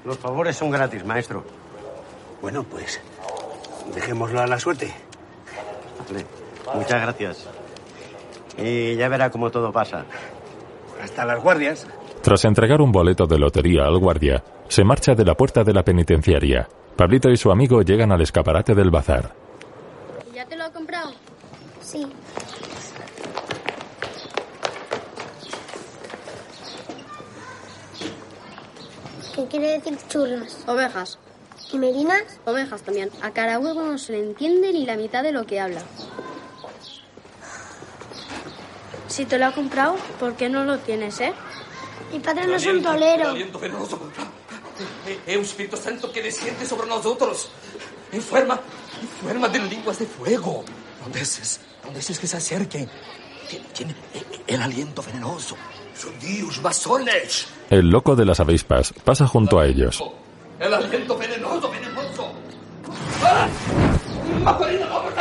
Los 0.06 0.18
favores 0.18 0.56
son 0.56 0.72
gratis, 0.72 1.06
maestro. 1.06 1.44
Bueno, 2.42 2.64
pues 2.64 3.00
dejémoslo 3.94 4.42
a 4.42 4.48
la 4.48 4.60
suerte. 4.60 4.94
Vale, 6.08 6.26
muchas 6.74 7.02
gracias. 7.02 7.48
Y 8.58 8.96
ya 8.96 9.10
verá 9.10 9.30
cómo 9.30 9.50
todo 9.50 9.72
pasa. 9.72 10.06
Hasta 11.02 11.26
las 11.26 11.42
guardias. 11.42 11.88
Tras 12.22 12.46
entregar 12.46 12.82
un 12.82 12.92
boleto 12.92 13.26
de 13.26 13.40
lotería 13.40 13.86
al 13.86 13.98
guardia, 13.98 14.44
se 14.68 14.84
marcha 14.84 15.16
de 15.16 15.26
la 15.26 15.36
puerta 15.36 15.64
de 15.64 15.74
la 15.74 15.84
penitenciaria. 15.84 16.68
Pablito 16.96 17.30
y 17.30 17.38
su 17.38 17.52
amigo 17.52 17.82
llegan 17.82 18.12
al 18.12 18.22
escaparate 18.22 18.76
del 18.76 18.92
bazar. 18.92 19.34
¿Ya 20.34 20.46
te 20.46 20.56
lo 20.56 20.66
ha 20.66 20.72
comprado? 20.72 21.12
Sí. 21.92 22.08
¿Qué 29.36 29.46
quiere 29.48 29.72
decir 29.72 29.98
churras? 30.08 30.58
Ovejas. 30.68 31.18
¿Y 31.74 31.78
merinas? 31.78 32.24
Ovejas 32.46 32.82
también. 32.84 33.10
A 33.22 33.32
Carahuevo 33.32 33.84
no 33.84 33.98
se 33.98 34.14
le 34.14 34.20
entiende 34.20 34.72
ni 34.72 34.86
la 34.86 34.96
mitad 34.96 35.22
de 35.22 35.34
lo 35.34 35.46
que 35.46 35.60
habla. 35.60 35.82
Si 39.08 39.26
te 39.26 39.38
lo 39.38 39.48
ha 39.48 39.52
comprado, 39.52 39.98
¿por 40.18 40.36
qué 40.36 40.48
no 40.48 40.64
lo 40.64 40.80
tienes, 40.80 41.20
eh? 41.20 41.34
Mi 42.14 42.20
padre 42.20 42.48
no 42.48 42.56
es 42.56 42.66
un 42.66 42.82
tolero. 42.82 43.30
aliento 43.30 43.60
venenoso. 43.60 44.00
Es 45.28 45.36
un 45.36 45.44
Espíritu 45.44 45.76
Santo 45.76 46.10
que 46.10 46.22
desciende 46.22 46.66
sobre 46.66 46.88
nosotros. 46.88 47.50
Enferma, 48.14 48.62
enferma 49.02 49.50
de 49.50 49.60
lenguas 49.60 50.00
de 50.00 50.06
fuego. 50.06 50.64
¿Dónde 51.04 51.22
es? 51.22 51.60
¿Dónde 51.84 52.00
es 52.00 52.20
que 52.20 52.28
se 52.28 52.38
acerquen? 52.38 52.90
Tiene, 53.50 53.66
tiene 53.74 53.96
el 54.48 54.62
aliento 54.62 55.02
venenoso. 55.02 55.56
Son 55.96 56.18
Dios, 56.20 56.62
masones. 56.62 57.48
El 57.70 57.90
loco 57.90 58.16
de 58.16 58.26
las 58.26 58.40
avispas 58.40 58.94
pasa 59.04 59.28
junto 59.28 59.60
a 59.60 59.68
ellos. 59.68 60.04
El 60.60 60.74
aliento 60.74 61.18
venenoso, 61.18 61.70
venenoso. 61.72 62.34
¡Ah! 63.24 63.48
¡Macorina, 64.44 64.86
no, 64.86 65.04
no! 65.04 65.12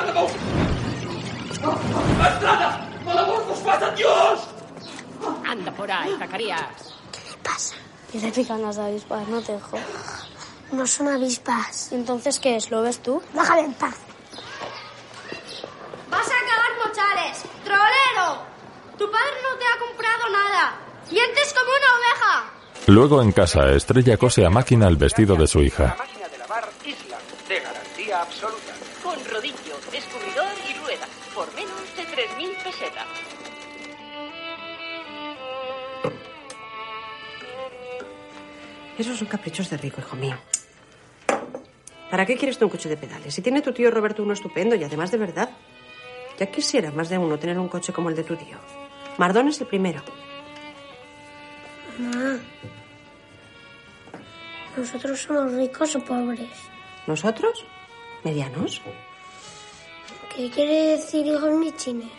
¡No 3.04 3.94
Dios! 3.96 4.40
Anda 5.46 5.72
por 5.72 5.90
ahí, 5.90 6.14
Zacarías. 6.18 6.94
¿Qué 7.12 7.30
le 7.30 7.36
pasa? 7.42 7.74
Que 8.10 8.18
te 8.18 8.32
pican 8.32 8.62
las 8.62 8.78
avispas, 8.78 9.28
no 9.28 9.40
te 9.42 9.52
dejo. 9.52 9.78
No 10.72 10.86
son 10.86 11.08
avispas. 11.08 11.92
Entonces, 11.92 12.38
¿qué 12.38 12.56
es? 12.56 12.70
¿Lo 12.70 12.82
ves 12.82 13.00
tú? 13.02 13.22
Déjame 13.34 13.60
en 13.62 13.74
paz. 13.74 13.96
¡Vas 16.10 16.28
a 16.28 16.34
acabar 16.34 16.70
mochales! 16.84 17.44
¡Trolero! 17.64 18.42
Tu 18.98 19.10
padre 19.10 19.36
no 19.42 19.58
te 19.58 19.64
ha 19.64 19.78
comprado 19.78 20.28
nada. 20.30 20.78
¡Sientes 21.08 21.54
como 21.54 21.70
una 21.70 21.90
oveja! 21.98 22.50
Luego 22.86 23.22
en 23.22 23.32
casa, 23.32 23.70
Estrella 23.70 24.16
cose 24.16 24.44
a 24.44 24.50
máquina 24.50 24.88
el 24.88 24.96
vestido 24.96 25.36
de 25.36 25.46
su 25.46 25.60
hija. 25.62 25.96
Máquina 25.98 26.28
de 26.28 26.38
lavar 26.38 26.68
Isla, 26.84 27.18
de 27.48 27.60
garantía 27.60 28.22
absoluta. 28.22 28.72
Con 29.02 29.24
rodillo, 29.24 29.76
descubridor 29.90 30.52
y 30.68 30.74
ruedas, 30.78 31.08
por 31.34 31.52
menos 31.54 31.80
de 31.96 32.02
3.000 32.04 32.64
pesetas. 32.64 33.06
Esos 38.98 39.18
son 39.18 39.28
caprichos 39.28 39.70
de 39.70 39.78
rico, 39.78 40.00
hijo 40.00 40.16
mío. 40.16 40.36
¿Para 42.10 42.26
qué 42.26 42.36
quieres 42.36 42.58
tú 42.58 42.66
un 42.66 42.70
coche 42.70 42.88
de 42.88 42.96
pedales? 42.96 43.32
Si 43.32 43.40
tiene 43.40 43.62
tu 43.62 43.72
tío 43.72 43.90
Roberto 43.90 44.22
uno 44.22 44.32
estupendo 44.32 44.74
y 44.74 44.84
además 44.84 45.10
de 45.10 45.18
verdad. 45.18 45.50
Ya 46.40 46.46
quisiera 46.46 46.90
más 46.90 47.11
de 47.11 47.18
uno 47.18 47.38
tener 47.38 47.59
un 47.59 47.68
coche 47.68 47.92
como 47.92 48.09
el 48.09 48.16
de 48.16 48.24
tu 48.24 48.35
tío. 48.35 48.57
Mardón 49.18 49.48
es 49.48 49.61
el 49.61 49.66
primero. 49.66 50.00
Mamá. 51.98 52.40
¿Nosotros 54.74 55.20
somos 55.20 55.53
ricos 55.53 55.96
o 55.96 56.00
pobres? 56.00 56.48
¿Nosotros? 57.07 57.66
¿Medianos? 58.24 58.81
¿Qué 60.35 60.50
quiere 60.50 60.96
decir 60.96 61.26
hijos 61.26 61.53
michines? 61.53 62.11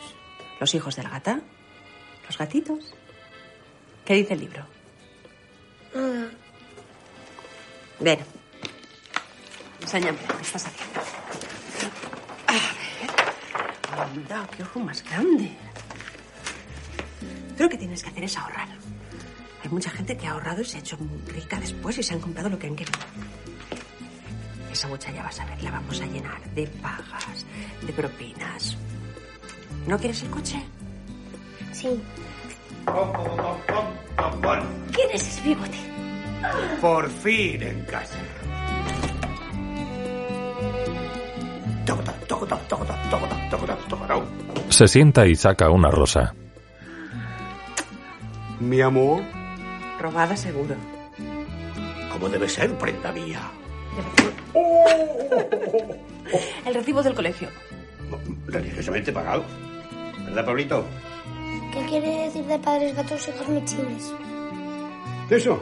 ¿Los 0.59 0.75
hijos 0.75 0.95
del 0.95 1.09
gata? 1.09 1.41
¿Los 2.27 2.37
gatitos? 2.37 2.93
¿Qué 4.05 4.13
dice 4.13 4.33
el 4.35 4.41
libro? 4.41 4.63
Nada. 5.95 6.29
Ven. 7.99 8.19
Enséñame 9.81 10.19
lo 10.27 10.37
que 10.37 10.43
estás 10.43 10.67
haciendo. 10.67 11.20
Anda, 14.11 14.45
qué 14.57 14.63
ojo 14.63 14.79
más 14.81 15.03
grande. 15.05 15.51
Tú 17.57 17.63
lo 17.63 17.69
que 17.69 17.77
tienes 17.77 18.03
que 18.03 18.09
hacer 18.09 18.23
es 18.25 18.37
ahorrar. 18.37 18.67
Hay 19.63 19.69
mucha 19.69 19.89
gente 19.89 20.17
que 20.17 20.27
ha 20.27 20.31
ahorrado 20.31 20.61
y 20.61 20.65
se 20.65 20.77
ha 20.77 20.79
hecho 20.81 20.97
rica 21.27 21.57
después 21.59 21.97
y 21.97 22.03
se 22.03 22.13
han 22.13 22.19
comprado 22.19 22.49
lo 22.49 22.59
que 22.59 22.67
han 22.67 22.75
querido. 22.75 22.99
Esa 24.69 24.89
bocha 24.89 25.11
ya 25.11 25.23
vas 25.23 25.39
a 25.39 25.45
ver, 25.45 25.63
la 25.63 25.71
vamos 25.71 26.01
a 26.01 26.05
llenar 26.07 26.41
de 26.53 26.67
pagas, 26.67 27.45
de 27.85 27.93
propinas. 27.93 28.75
¿No 29.87 29.97
quieres 29.97 30.23
el 30.23 30.29
coche? 30.29 30.61
Sí. 31.71 32.01
¿Quién 34.91 35.09
es 35.13 35.27
ese 35.27 35.41
bigote? 35.41 35.77
Por 36.81 37.09
fin 37.09 37.61
en 37.61 37.85
casa. 37.85 38.17
Se 44.69 44.87
sienta 44.87 45.27
y 45.27 45.35
saca 45.35 45.69
una 45.69 45.91
rosa. 45.91 46.33
Mi 48.59 48.81
amor, 48.81 49.21
Robada 49.99 50.35
seguro. 50.37 50.75
como 52.11 52.29
debe 52.29 52.47
ser, 52.49 52.71
prenda 52.77 53.11
mía. 53.11 53.41
El 56.65 56.73
recibo 56.73 57.03
del 57.03 57.13
colegio. 57.13 57.49
Religiosamente 58.47 59.11
pagado. 59.11 59.43
¿Verdad, 60.25 60.45
Pablito? 60.45 60.85
¿Qué 61.73 61.85
quiere 61.87 62.25
decir 62.25 62.45
de 62.45 62.59
padres 62.59 62.95
gatos 62.95 63.27
hijos 63.27 63.47
michines? 63.49 64.13
Eso. 65.29 65.61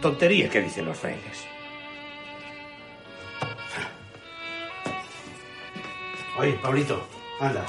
Tontería 0.00 0.48
que 0.48 0.60
dicen 0.60 0.84
los 0.86 0.96
frailes. 0.98 1.44
Oye, 6.40 6.54
Pablito, 6.54 6.98
anda. 7.38 7.62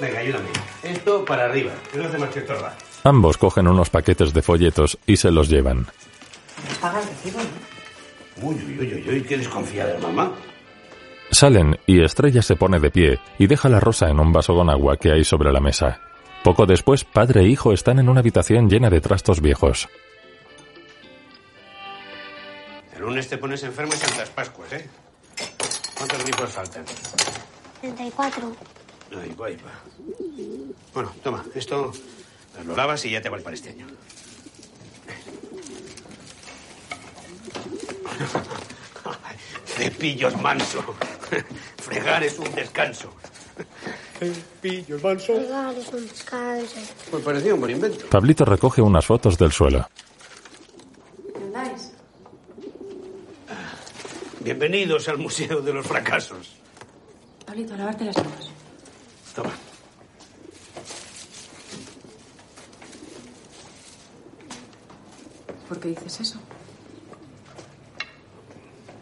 Venga, 0.00 0.20
ayúdame. 0.20 0.48
Esto 0.82 1.22
para 1.22 1.44
arriba, 1.44 1.72
que 1.92 1.98
no 1.98 2.04
hace 2.06 2.16
más 2.16 2.30
que 2.30 2.38
estorbar. 2.38 2.74
Ambos 3.04 3.36
cogen 3.36 3.68
unos 3.68 3.90
paquetes 3.90 4.32
de 4.32 4.40
folletos 4.40 4.98
y 5.04 5.18
se 5.18 5.30
los 5.30 5.50
llevan. 5.50 5.86
Paga 6.80 7.00
el 7.00 7.08
recibo, 7.08 7.40
¿no? 7.40 8.48
Uy, 8.48 8.54
uy, 8.54 8.78
uy, 8.80 8.94
uy, 8.94 9.10
uy, 9.10 9.22
qué 9.22 9.36
desconfiada 9.36 9.94
es 9.94 10.02
mamá. 10.02 10.32
Salen 11.30 11.78
y 11.86 12.02
Estrella 12.02 12.40
se 12.40 12.56
pone 12.56 12.80
de 12.80 12.90
pie 12.90 13.20
y 13.38 13.46
deja 13.46 13.68
la 13.68 13.80
rosa 13.80 14.08
en 14.08 14.18
un 14.18 14.32
vaso 14.32 14.54
con 14.54 14.70
agua 14.70 14.96
que 14.96 15.12
hay 15.12 15.22
sobre 15.22 15.52
la 15.52 15.60
mesa. 15.60 16.00
Poco 16.42 16.64
después, 16.64 17.04
padre 17.04 17.42
e 17.42 17.48
hijo 17.48 17.74
están 17.74 17.98
en 17.98 18.08
una 18.08 18.20
habitación 18.20 18.70
llena 18.70 18.88
de 18.88 19.02
trastos 19.02 19.42
viejos. 19.42 19.90
El 22.94 23.02
lunes 23.02 23.28
te 23.28 23.36
pones 23.36 23.62
enfermo 23.62 23.92
y 23.94 23.98
Santas 23.98 24.30
Pascuas, 24.30 24.72
¿eh? 24.72 24.88
¿Cuántos 25.98 26.24
grifos 26.24 26.48
faltan? 26.48 26.84
34. 27.80 28.56
Ahí 29.20 29.34
va, 29.34 29.46
ahí 29.46 29.56
va. 29.56 29.72
Bueno, 30.94 31.12
toma, 31.22 31.44
esto 31.54 31.92
lo 32.66 32.76
lavas 32.76 33.04
y 33.04 33.10
ya 33.10 33.20
te 33.20 33.28
vale 33.28 33.42
para 33.42 33.54
este 33.54 33.70
año. 33.70 33.86
Cepillos 39.64 40.40
manso. 40.40 40.82
Fregar 41.78 42.22
es 42.22 42.38
un 42.38 42.54
descanso. 42.54 43.12
Cepillos 44.18 45.02
manso. 45.02 45.32
Fregar 45.34 45.74
es 45.74 45.88
un 45.88 46.06
descanso. 46.06 46.76
Me 47.12 47.18
parecía 47.20 47.54
un 47.54 47.60
buen 47.60 47.72
invento. 47.72 48.06
Pablito 48.08 48.44
recoge 48.44 48.82
unas 48.82 49.06
fotos 49.06 49.38
del 49.38 49.52
suelo. 49.52 49.88
¿Andáis? 51.34 51.92
Bienvenidos 54.40 55.08
al 55.08 55.18
Museo 55.18 55.60
de 55.60 55.72
los 55.72 55.86
Fracasos. 55.86 56.59
Pablito, 57.50 57.74
a 57.74 57.78
lavarte 57.78 58.04
las 58.04 58.16
manos. 58.16 58.48
Toma. 59.34 59.50
¿Por 65.68 65.80
qué 65.80 65.88
dices 65.88 66.20
eso? 66.20 66.38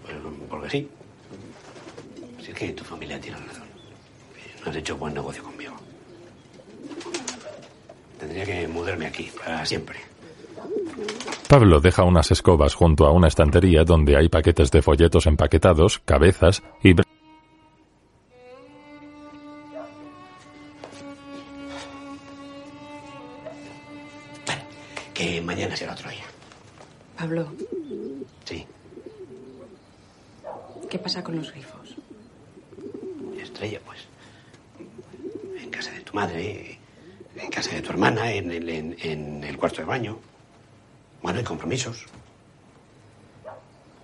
Bueno, 0.02 0.30
porque 0.48 0.70
sí. 0.70 0.88
Si 2.42 2.50
es 2.50 2.56
que 2.56 2.70
tu 2.70 2.84
familia 2.84 3.20
tiene 3.20 3.36
razón. 3.36 3.66
No 4.64 4.70
has 4.70 4.76
hecho 4.78 4.96
buen 4.96 5.12
negocio 5.12 5.42
conmigo. 5.42 5.74
Tendría 8.18 8.46
que 8.46 8.66
mudarme 8.66 9.08
aquí 9.08 9.30
para 9.44 9.66
siempre. 9.66 9.98
Pablo 11.50 11.80
deja 11.80 12.02
unas 12.04 12.30
escobas 12.30 12.72
junto 12.72 13.04
a 13.04 13.12
una 13.12 13.28
estantería 13.28 13.84
donde 13.84 14.16
hay 14.16 14.30
paquetes 14.30 14.70
de 14.70 14.80
folletos 14.80 15.26
empaquetados, 15.26 15.98
cabezas 15.98 16.62
y... 16.82 16.94
mañana 25.68 25.76
será 25.76 25.92
otro 25.92 26.10
día. 26.10 26.24
Pablo, 27.18 27.52
Sí. 28.44 28.64
¿qué 30.88 30.98
pasa 30.98 31.22
con 31.22 31.36
los 31.36 31.52
grifos? 31.52 31.94
Estrella, 33.38 33.80
pues. 33.84 33.98
En 35.62 35.70
casa 35.70 35.90
de 35.92 36.00
tu 36.00 36.14
madre, 36.14 36.78
en 37.36 37.50
casa 37.50 37.72
de 37.74 37.82
tu 37.82 37.90
hermana, 37.90 38.32
en 38.32 38.50
el, 38.50 38.68
en- 38.70 38.96
en 39.00 39.44
el 39.44 39.58
cuarto 39.58 39.78
de 39.82 39.84
baño. 39.84 40.18
Bueno, 41.22 41.38
hay 41.38 41.44
compromisos. 41.44 42.06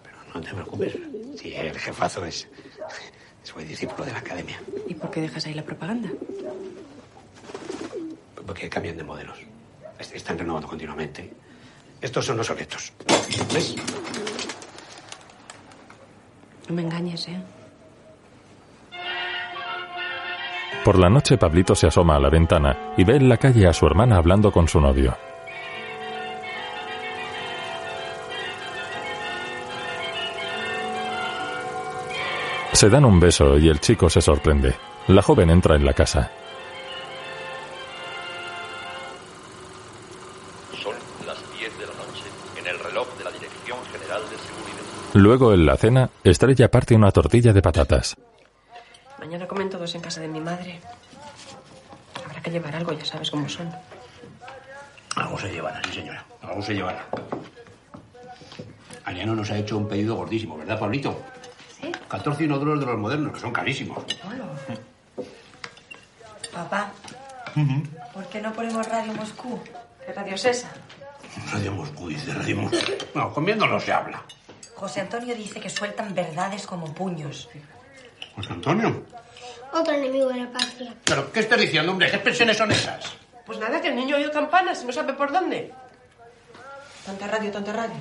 Pero 0.02 0.16
no 0.34 0.40
te 0.42 0.52
preocupes. 0.52 0.94
Si 1.40 1.54
el 1.54 1.78
jefazo 1.78 2.24
es, 2.26 2.46
es 3.42 3.54
buen 3.54 3.66
discípulo 3.66 4.04
de 4.04 4.12
la 4.12 4.18
academia. 4.18 4.60
¿Y 4.86 4.94
por 4.94 5.10
qué 5.10 5.22
dejas 5.22 5.46
ahí 5.46 5.54
la 5.54 5.64
propaganda? 5.64 6.10
Porque 8.46 8.68
cambian 8.68 8.96
de 8.98 9.04
modelos. 9.04 9.38
Est- 9.98 10.14
Están 10.14 10.38
renovando 10.38 10.68
continuamente. 10.68 11.32
Estos 12.04 12.26
son 12.26 12.38
obsoletos. 12.38 12.92
¿Ves? 13.54 13.74
No 16.68 16.74
me 16.74 16.82
engañes, 16.82 17.28
¿eh? 17.28 17.42
Por 20.84 20.98
la 20.98 21.08
noche 21.08 21.38
Pablito 21.38 21.74
se 21.74 21.86
asoma 21.86 22.16
a 22.16 22.20
la 22.20 22.28
ventana 22.28 22.92
y 22.98 23.04
ve 23.04 23.16
en 23.16 23.30
la 23.30 23.38
calle 23.38 23.66
a 23.66 23.72
su 23.72 23.86
hermana 23.86 24.18
hablando 24.18 24.52
con 24.52 24.68
su 24.68 24.82
novio. 24.82 25.16
Se 32.74 32.90
dan 32.90 33.06
un 33.06 33.18
beso 33.18 33.56
y 33.56 33.70
el 33.70 33.80
chico 33.80 34.10
se 34.10 34.20
sorprende. 34.20 34.74
La 35.08 35.22
joven 35.22 35.48
entra 35.48 35.74
en 35.76 35.86
la 35.86 35.94
casa. 35.94 36.30
Luego 45.14 45.54
en 45.54 45.64
la 45.64 45.76
cena, 45.76 46.10
Estrella 46.24 46.68
parte 46.68 46.96
una 46.96 47.12
tortilla 47.12 47.52
de 47.52 47.62
patatas. 47.62 48.16
Mañana 49.20 49.46
comen 49.46 49.70
todos 49.70 49.94
en 49.94 50.00
casa 50.00 50.20
de 50.20 50.26
mi 50.26 50.40
madre. 50.40 50.80
Habrá 52.24 52.42
que 52.42 52.50
llevar 52.50 52.74
algo, 52.74 52.92
ya 52.92 53.04
sabes 53.04 53.30
cómo 53.30 53.48
son. 53.48 53.70
Algo 55.14 55.38
se 55.38 55.52
llevará, 55.52 55.80
sí, 55.84 56.00
señora. 56.00 56.24
Algo 56.42 56.60
se 56.60 56.74
llevará. 56.74 57.06
Ariano 59.04 59.36
nos 59.36 59.48
ha 59.52 59.56
hecho 59.56 59.78
un 59.78 59.86
pedido 59.86 60.16
gordísimo, 60.16 60.58
¿verdad, 60.58 60.80
Pablito? 60.80 61.22
Sí. 61.80 61.92
14 62.08 62.42
inodoros 62.42 62.80
de 62.80 62.86
los 62.86 62.98
modernos, 62.98 63.34
que 63.34 63.38
son 63.38 63.52
carísimos. 63.52 64.04
Papá, 66.52 66.90
¿por 68.12 68.26
qué 68.26 68.40
no 68.40 68.52
ponemos 68.52 68.88
Radio 68.88 69.14
Moscú? 69.14 69.60
¿Qué 70.04 70.12
radio 70.12 70.34
es 70.34 70.44
esa? 70.44 70.72
Radio 71.52 71.70
Moscú, 71.70 72.08
dice 72.08 72.34
Radio 72.34 72.56
Moscú. 72.56 72.92
No, 73.14 73.32
comiendo 73.32 73.66
no 73.68 73.78
se 73.78 73.92
habla. 73.92 74.20
José 74.76 75.00
Antonio 75.00 75.34
dice 75.34 75.60
que 75.60 75.70
sueltan 75.70 76.14
verdades 76.14 76.66
como 76.66 76.92
puños. 76.92 77.48
José 78.36 78.52
Antonio. 78.52 79.04
Otro 79.72 79.92
enemigo 79.92 80.28
de 80.28 80.40
la 80.40 80.50
patria. 80.50 80.94
¿Pero 81.04 81.32
qué 81.32 81.40
estás 81.40 81.60
diciendo, 81.60 81.92
hombre? 81.92 82.10
¿Qué 82.10 82.16
expresiones 82.16 82.56
son 82.56 82.70
esas? 82.72 83.12
Pues 83.46 83.58
nada, 83.58 83.80
que 83.80 83.88
el 83.88 83.96
niño 83.96 84.16
oye 84.16 84.30
campanas 84.30 84.82
y 84.82 84.86
no 84.86 84.92
sabe 84.92 85.12
por 85.12 85.32
dónde. 85.32 85.72
Tanta 87.04 87.26
radio, 87.26 87.50
tanta 87.52 87.72
radio. 87.72 87.96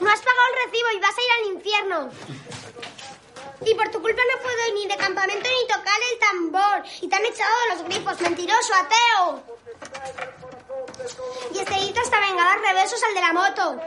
No 0.00 0.10
has 0.10 0.20
pagado 0.20 0.46
el 0.48 0.66
recibo 0.66 0.88
y 0.94 1.00
vas 1.00 1.16
a 1.16 1.20
ir 1.20 1.30
al 1.38 1.54
infierno. 1.54 2.10
Y 3.66 3.74
por 3.74 3.88
tu 3.90 4.00
culpa 4.00 4.22
no 4.32 4.42
puedo 4.42 4.68
ir 4.68 4.74
ni 4.74 4.86
de 4.86 4.96
campamento 4.96 5.48
ni 5.48 5.68
tocar 5.68 6.00
el 6.12 6.18
tambor. 6.18 6.84
Y 7.02 7.08
te 7.08 7.16
han 7.16 7.26
echado 7.26 7.52
de 7.68 7.74
los 7.74 7.84
grifos, 7.84 8.20
mentiroso, 8.20 8.72
ateo. 8.74 9.42
Y 11.54 11.58
Estelita 11.58 12.00
hasta 12.00 12.20
venga 12.20 12.42
a 12.42 12.46
dar 12.46 12.60
reversos 12.60 13.02
al 13.02 13.14
de 13.14 13.20
la 13.20 13.32
moto. 13.32 13.80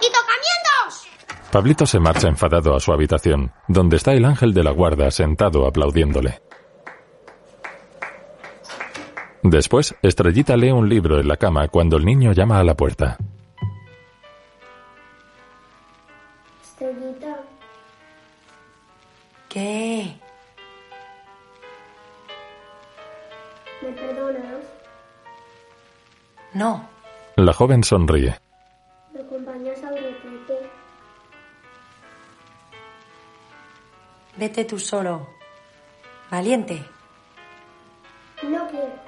¡Y 0.00 0.06
tocamientos! 0.12 1.08
Pablito 1.50 1.86
se 1.86 1.98
marcha 1.98 2.28
enfadado 2.28 2.74
a 2.74 2.80
su 2.80 2.92
habitación, 2.92 3.52
donde 3.68 3.96
está 3.96 4.12
el 4.12 4.24
ángel 4.24 4.52
de 4.52 4.64
la 4.64 4.72
guarda 4.72 5.10
sentado 5.10 5.66
aplaudiéndole. 5.66 6.40
Después, 9.42 9.94
Estrellita 10.02 10.56
lee 10.56 10.72
un 10.72 10.88
libro 10.88 11.20
en 11.20 11.28
la 11.28 11.36
cama 11.36 11.68
cuando 11.68 11.96
el 11.96 12.04
niño 12.04 12.32
llama 12.32 12.58
a 12.58 12.64
la 12.64 12.74
puerta. 12.74 13.16
Estrellita, 16.62 17.36
¿Qué? 19.48 20.16
¿me 23.82 23.92
perdonas? 23.92 24.64
No. 26.52 26.88
La 27.36 27.52
joven 27.52 27.84
sonríe. 27.84 28.36
Vete 34.36 34.64
tú 34.64 34.78
solo. 34.78 35.28
Valiente. 36.30 36.84
No 38.42 38.68
quiero. 38.68 39.06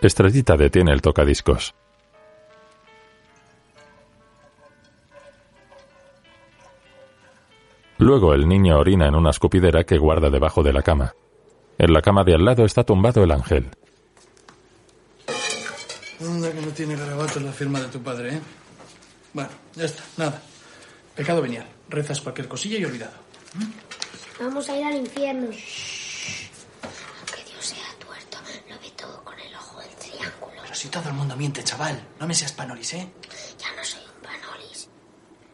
Estrellita 0.00 0.56
detiene 0.56 0.92
el 0.92 1.00
tocadiscos. 1.00 1.74
Luego 7.98 8.34
el 8.34 8.48
niño 8.48 8.78
orina 8.80 9.06
en 9.06 9.14
una 9.14 9.30
escupidera 9.30 9.84
que 9.84 9.96
guarda 9.96 10.28
debajo 10.28 10.64
de 10.64 10.72
la 10.72 10.82
cama. 10.82 11.14
En 11.78 11.92
la 11.92 12.02
cama 12.02 12.24
de 12.24 12.34
al 12.34 12.44
lado 12.44 12.64
está 12.64 12.82
tumbado 12.82 13.22
el 13.22 13.30
ángel. 13.30 13.70
Anda 16.20 16.52
que 16.52 16.60
no 16.60 16.72
tiene 16.72 16.96
garabato 16.96 17.38
en 17.38 17.46
la 17.46 17.52
firma 17.52 17.80
de 17.80 17.86
tu 17.86 18.02
padre, 18.02 18.34
¿eh? 18.34 18.40
Bueno, 19.32 19.50
ya 19.76 19.84
está, 19.84 20.02
nada. 20.16 20.42
Pecado 21.14 21.42
venial. 21.42 21.66
Rezas 21.88 22.20
cualquier 22.20 22.48
cosilla 22.48 22.78
y 22.78 22.84
olvidado. 22.84 23.12
Vamos 24.40 24.68
a 24.68 24.76
ir 24.76 24.84
al 24.84 24.96
infierno. 24.96 25.46
Aunque 25.46 27.44
Dios 27.44 27.64
sea 27.64 27.84
tuerto, 27.98 28.38
lo 28.68 28.78
ve 28.80 28.90
todo 28.96 29.22
con 29.22 29.38
el 29.38 29.54
ojo 29.54 29.80
del 29.80 29.94
triángulo. 29.96 30.62
Pero 30.62 30.74
si 30.74 30.88
todo 30.88 31.08
el 31.08 31.14
mundo 31.14 31.36
miente, 31.36 31.62
chaval. 31.62 32.02
No 32.18 32.26
me 32.26 32.34
seas 32.34 32.52
panolis, 32.52 32.94
¿eh? 32.94 33.08
Ya 33.58 33.76
no 33.76 33.84
soy 33.84 34.00
un 34.02 34.22
panolis. 34.22 34.88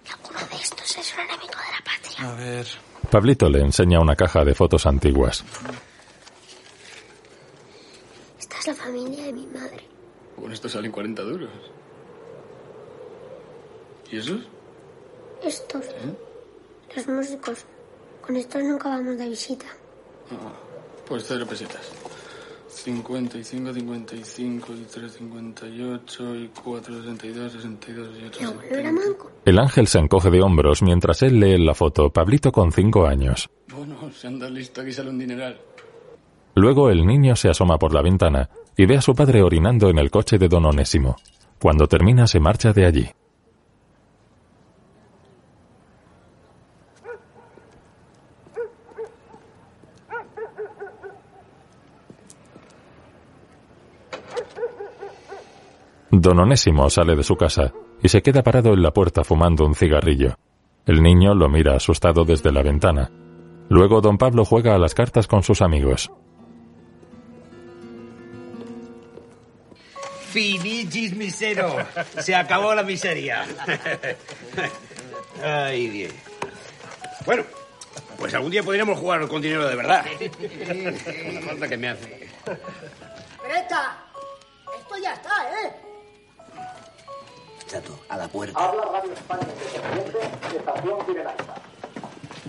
Y 0.07 0.11
alguno 0.11 0.39
de 0.39 0.57
estos 0.63 0.97
es 0.97 1.15
un 1.15 1.21
enemigo 1.21 1.49
de 1.49 1.73
la 1.73 1.85
patria. 1.85 2.31
A 2.31 2.35
ver. 2.35 2.67
Pablito 3.11 3.49
le 3.49 3.61
enseña 3.61 4.01
una 4.01 4.15
caja 4.15 4.45
de 4.45 4.55
fotos 4.55 4.87
antiguas. 4.87 5.45
Esta 8.39 8.59
es 8.59 8.67
la 8.69 8.75
familia 8.75 9.25
de 9.25 9.33
mi 9.33 9.47
madre. 9.47 9.89
Con 10.37 10.53
esto 10.53 10.69
salen 10.69 10.93
40 10.93 11.23
duros. 11.23 11.51
¿Y 14.11 14.19
esos? 14.19 14.41
Estos, 15.43 15.85
los 16.95 17.09
músicos. 17.09 17.65
Con 18.25 18.37
estos 18.37 18.63
nunca 18.63 18.89
vamos 18.89 19.17
de 19.17 19.29
visita. 19.29 19.67
Ah, 20.31 20.53
pues 21.07 21.25
cero 21.27 21.47
pesetas. 21.49 21.91
55, 22.69 23.73
55 23.73 24.73
y 24.73 24.85
3, 24.85 25.13
58 25.13 26.37
y 26.37 26.51
4, 26.63 26.95
62, 27.03 27.53
62 27.53 28.09
y 28.21 28.25
8. 28.27 28.57
El 29.45 29.59
ángel 29.59 29.87
se 29.87 29.99
encoge 29.99 30.31
de 30.31 30.43
hombros 30.43 30.83
mientras 30.83 31.23
él 31.23 31.41
lee 31.41 31.59
la 31.59 31.75
foto. 31.75 32.11
Pablito 32.11 32.53
con 32.53 32.71
cinco 32.71 33.07
años. 33.07 33.51
Bueno, 33.75 33.97
se 34.13 34.27
anda 34.27 34.49
listo, 34.49 34.83
aquí 34.83 34.93
sale 34.93 35.11
un 35.11 35.19
dineral. 35.19 35.59
Luego 36.55 36.91
el 36.91 37.07
niño 37.07 37.37
se 37.37 37.49
asoma 37.49 37.79
por 37.79 37.95
la 37.95 38.03
ventana 38.03 38.49
y 38.77 38.87
ve 38.87 38.97
a 38.97 39.03
su 39.03 39.15
padre 39.15 39.43
orinando 39.43 39.91
en 39.91 39.99
el 39.99 40.11
coche 40.11 40.39
de 40.39 40.49
don 40.49 40.65
Onésimo. 40.65 41.17
Cuando 41.61 41.87
termina 41.87 42.27
se 42.27 42.41
marcha 42.41 42.73
de 42.73 42.87
allí. 42.87 43.09
Don 56.11 56.39
Onésimo 56.39 56.89
sale 56.89 57.15
de 57.17 57.23
su 57.23 57.37
casa 57.37 57.73
y 58.03 58.09
se 58.09 58.23
queda 58.23 58.43
parado 58.43 58.73
en 58.73 58.83
la 58.83 58.93
puerta 58.93 59.25
fumando 59.25 59.67
un 59.67 59.75
cigarrillo. 59.75 60.37
El 60.87 61.03
niño 61.03 61.35
lo 61.35 61.51
mira 61.51 61.77
asustado 61.77 62.25
desde 62.25 62.51
la 62.51 62.63
ventana. 62.63 63.11
Luego 63.69 64.01
don 64.01 64.17
Pablo 64.17 64.47
juega 64.47 64.75
a 64.75 64.79
las 64.79 64.95
cartas 64.95 65.27
con 65.27 65.43
sus 65.43 65.61
amigos. 65.61 66.11
Finichis 70.31 71.15
misero. 71.15 71.77
Se 72.19 72.35
acabó 72.35 72.75
la 72.75 72.83
miseria. 72.83 73.45
Ay, 75.43 75.89
bien. 75.89 76.11
Bueno, 77.27 77.45
pues 78.19 78.33
algún 78.33 78.51
día 78.51 78.63
podríamos 78.63 78.99
jugar 78.99 79.29
con 79.29 79.43
dinero 79.43 79.69
de 79.69 79.77
verdad. 79.77 80.07
Una 81.31 81.41
falta 81.43 81.69
que 81.69 81.77
me 81.77 81.89
hace. 81.89 82.29
Greta, 83.45 84.05
esto 84.79 84.95
ya 85.03 85.13
está, 85.13 85.31
¿eh? 85.65 85.88
Chato, 87.69 87.99
a 88.09 88.17
la 88.17 88.27
puerta. 88.29 88.59
Habla 88.59 88.83
Radio 88.91 89.13
España 89.13 89.43
Independiente, 89.43 90.57
Estación 90.57 91.05
Cirenaica. 91.05 91.55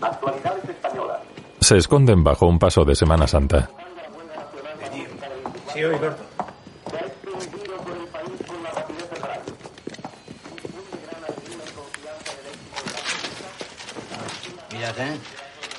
Actualidades 0.02 0.70
españolas. 0.70 1.20
Se 1.60 1.76
esconden 1.76 2.24
bajo 2.24 2.48
un 2.48 2.58
paso 2.58 2.86
de 2.86 2.96
Semana 2.96 3.28
Santa. 3.28 3.70
Sí, 5.74 5.84
oye, 5.84 5.98
corto. 5.98 6.24
Mirad, 14.72 15.00
¿eh? 15.00 15.18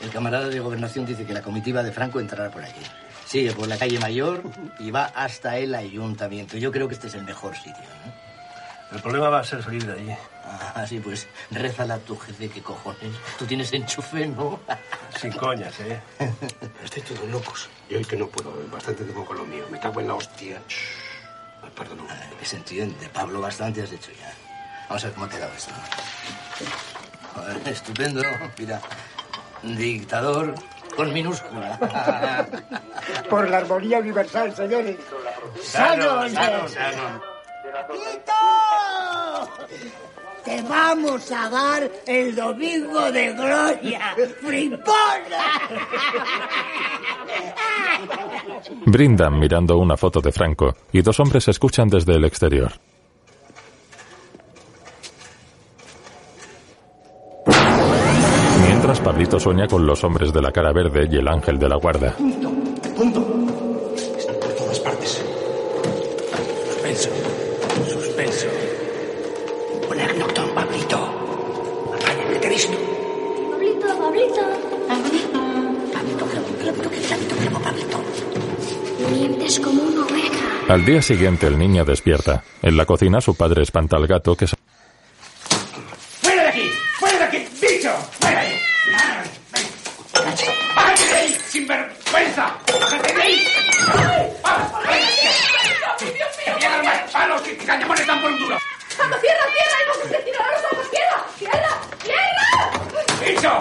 El 0.02 0.10
camarada 0.10 0.48
de 0.48 0.60
gobernación 0.60 1.06
dice 1.06 1.24
que 1.24 1.32
la 1.32 1.40
comitiva 1.40 1.82
de 1.82 1.92
Franco 1.92 2.20
entrará 2.20 2.50
por 2.50 2.62
allí. 2.62 2.82
Sigue 3.24 3.52
por 3.52 3.68
la 3.68 3.78
calle 3.78 3.98
Mayor 3.98 4.42
y 4.78 4.90
va 4.90 5.06
hasta 5.06 5.56
el 5.56 5.74
ayuntamiento. 5.74 6.58
Yo 6.58 6.70
creo 6.70 6.88
que 6.88 6.94
este 6.94 7.06
es 7.06 7.14
el 7.14 7.24
mejor 7.24 7.56
sitio, 7.56 7.84
¿no? 8.04 8.29
El 8.92 9.00
problema 9.00 9.28
va 9.28 9.40
a 9.40 9.44
ser 9.44 9.62
salir 9.62 9.84
de 9.86 9.92
allí. 9.92 10.16
Ah, 10.74 10.84
sí, 10.86 10.98
pues 10.98 11.28
rézala 11.50 11.94
a 11.94 11.98
tu 11.98 12.16
jefe, 12.16 12.48
qué 12.48 12.60
cojones. 12.60 13.14
Tú 13.38 13.46
tienes 13.46 13.72
enchufe, 13.72 14.26
¿no? 14.26 14.60
Sin 15.20 15.32
coñas, 15.32 15.78
¿eh? 15.80 16.00
Estoy 16.84 17.02
todos 17.02 17.28
locos. 17.28 17.68
Y 17.88 17.94
hoy 17.94 18.04
que 18.04 18.16
no 18.16 18.26
puedo, 18.26 18.52
bastante 18.70 19.04
tengo 19.04 19.24
con 19.24 19.36
lo 19.36 19.44
mío. 19.44 19.64
Me 19.70 19.78
cago 19.78 20.00
en 20.00 20.08
la 20.08 20.14
hostia. 20.14 20.60
Shh. 20.68 20.74
Ay, 21.62 21.70
Perdón. 21.76 21.98
Que 22.38 22.44
se 22.44 22.56
entiende, 22.56 23.08
Pablo, 23.12 23.40
bastante 23.40 23.82
has 23.82 23.92
hecho 23.92 24.10
ya. 24.12 24.32
Vamos 24.88 25.04
a 25.04 25.06
ver 25.06 25.14
cómo 25.14 25.26
ha 25.26 25.28
quedado 25.28 25.52
esto. 25.54 25.72
Joder, 27.34 27.68
estupendo, 27.68 28.22
mira. 28.58 28.80
Dictador 29.62 30.54
con 30.96 31.12
minúscula. 31.12 31.78
Por 33.30 33.48
la 33.48 33.58
armonía 33.58 33.98
universal, 33.98 34.54
señores. 34.54 34.96
Shannon, 35.62 36.32
Shannon. 36.32 37.29
¡Tito! 37.92 38.32
Te 40.44 40.62
vamos 40.62 41.30
a 41.30 41.48
dar 41.50 41.90
el 42.06 42.34
domingo 42.34 43.12
de 43.12 43.32
gloria, 43.32 44.14
fripona. 44.40 45.60
Brindan 48.86 49.38
mirando 49.38 49.76
una 49.78 49.96
foto 49.96 50.20
de 50.20 50.32
Franco 50.32 50.74
y 50.92 51.02
dos 51.02 51.20
hombres 51.20 51.46
escuchan 51.48 51.88
desde 51.88 52.14
el 52.14 52.24
exterior. 52.24 52.72
Mientras 58.66 59.00
Pablito 59.00 59.38
sueña 59.38 59.68
con 59.68 59.86
los 59.86 60.02
hombres 60.02 60.32
de 60.32 60.40
la 60.40 60.50
cara 60.50 60.72
verde 60.72 61.08
y 61.10 61.16
el 61.16 61.28
ángel 61.28 61.58
de 61.58 61.68
la 61.68 61.76
guarda. 61.76 62.14
Punto. 62.16 62.50
Están 62.96 63.29
Al 80.70 80.84
día 80.84 81.02
siguiente 81.02 81.48
el 81.48 81.58
niño 81.58 81.84
despierta. 81.84 82.44
En 82.62 82.76
la 82.76 82.86
cocina 82.86 83.20
su 83.20 83.34
padre 83.34 83.64
espanta 83.64 83.96
al 83.96 84.06
gato 84.06 84.36
que... 84.36 84.46
¡Fuera 84.46 86.44
de 86.44 86.48
aquí! 86.48 86.70
¡Fuera 86.96 87.18
de 87.18 87.24
aquí! 87.24 87.48
¡Bicho! 87.60 87.90
¡Fuera 88.20 88.40
de 88.40 88.46
ahí! 88.46 88.60
¡Bájate 90.76 91.06
de 91.06 91.14
ahí! 91.16 91.36
¡Sinvergüenza! 91.48 92.56
¡Bájate 92.80 93.12
de 93.12 93.20
ahí! 93.20 93.44
¡Que 95.98 96.52
pierdan 96.56 96.84
más 96.84 97.10
palos 97.10 97.42
que 97.42 97.56
cañamones 97.56 98.06
dan 98.06 98.20
por 98.22 98.30
un 98.30 98.38
duro! 98.38 98.56
¡Vamos, 98.96 99.20
cierra, 99.20 99.42
cierra! 99.52 99.76
¡Hemos 99.82 99.96
que 99.96 100.18
tirar 100.24 100.42
a 100.42 100.52
los 100.52 100.64
ojos! 100.72 100.86
¡Cierra, 100.88 101.18
cierra, 101.36 101.72
cierra! 102.04 103.26
¡Bicho! 103.26 103.52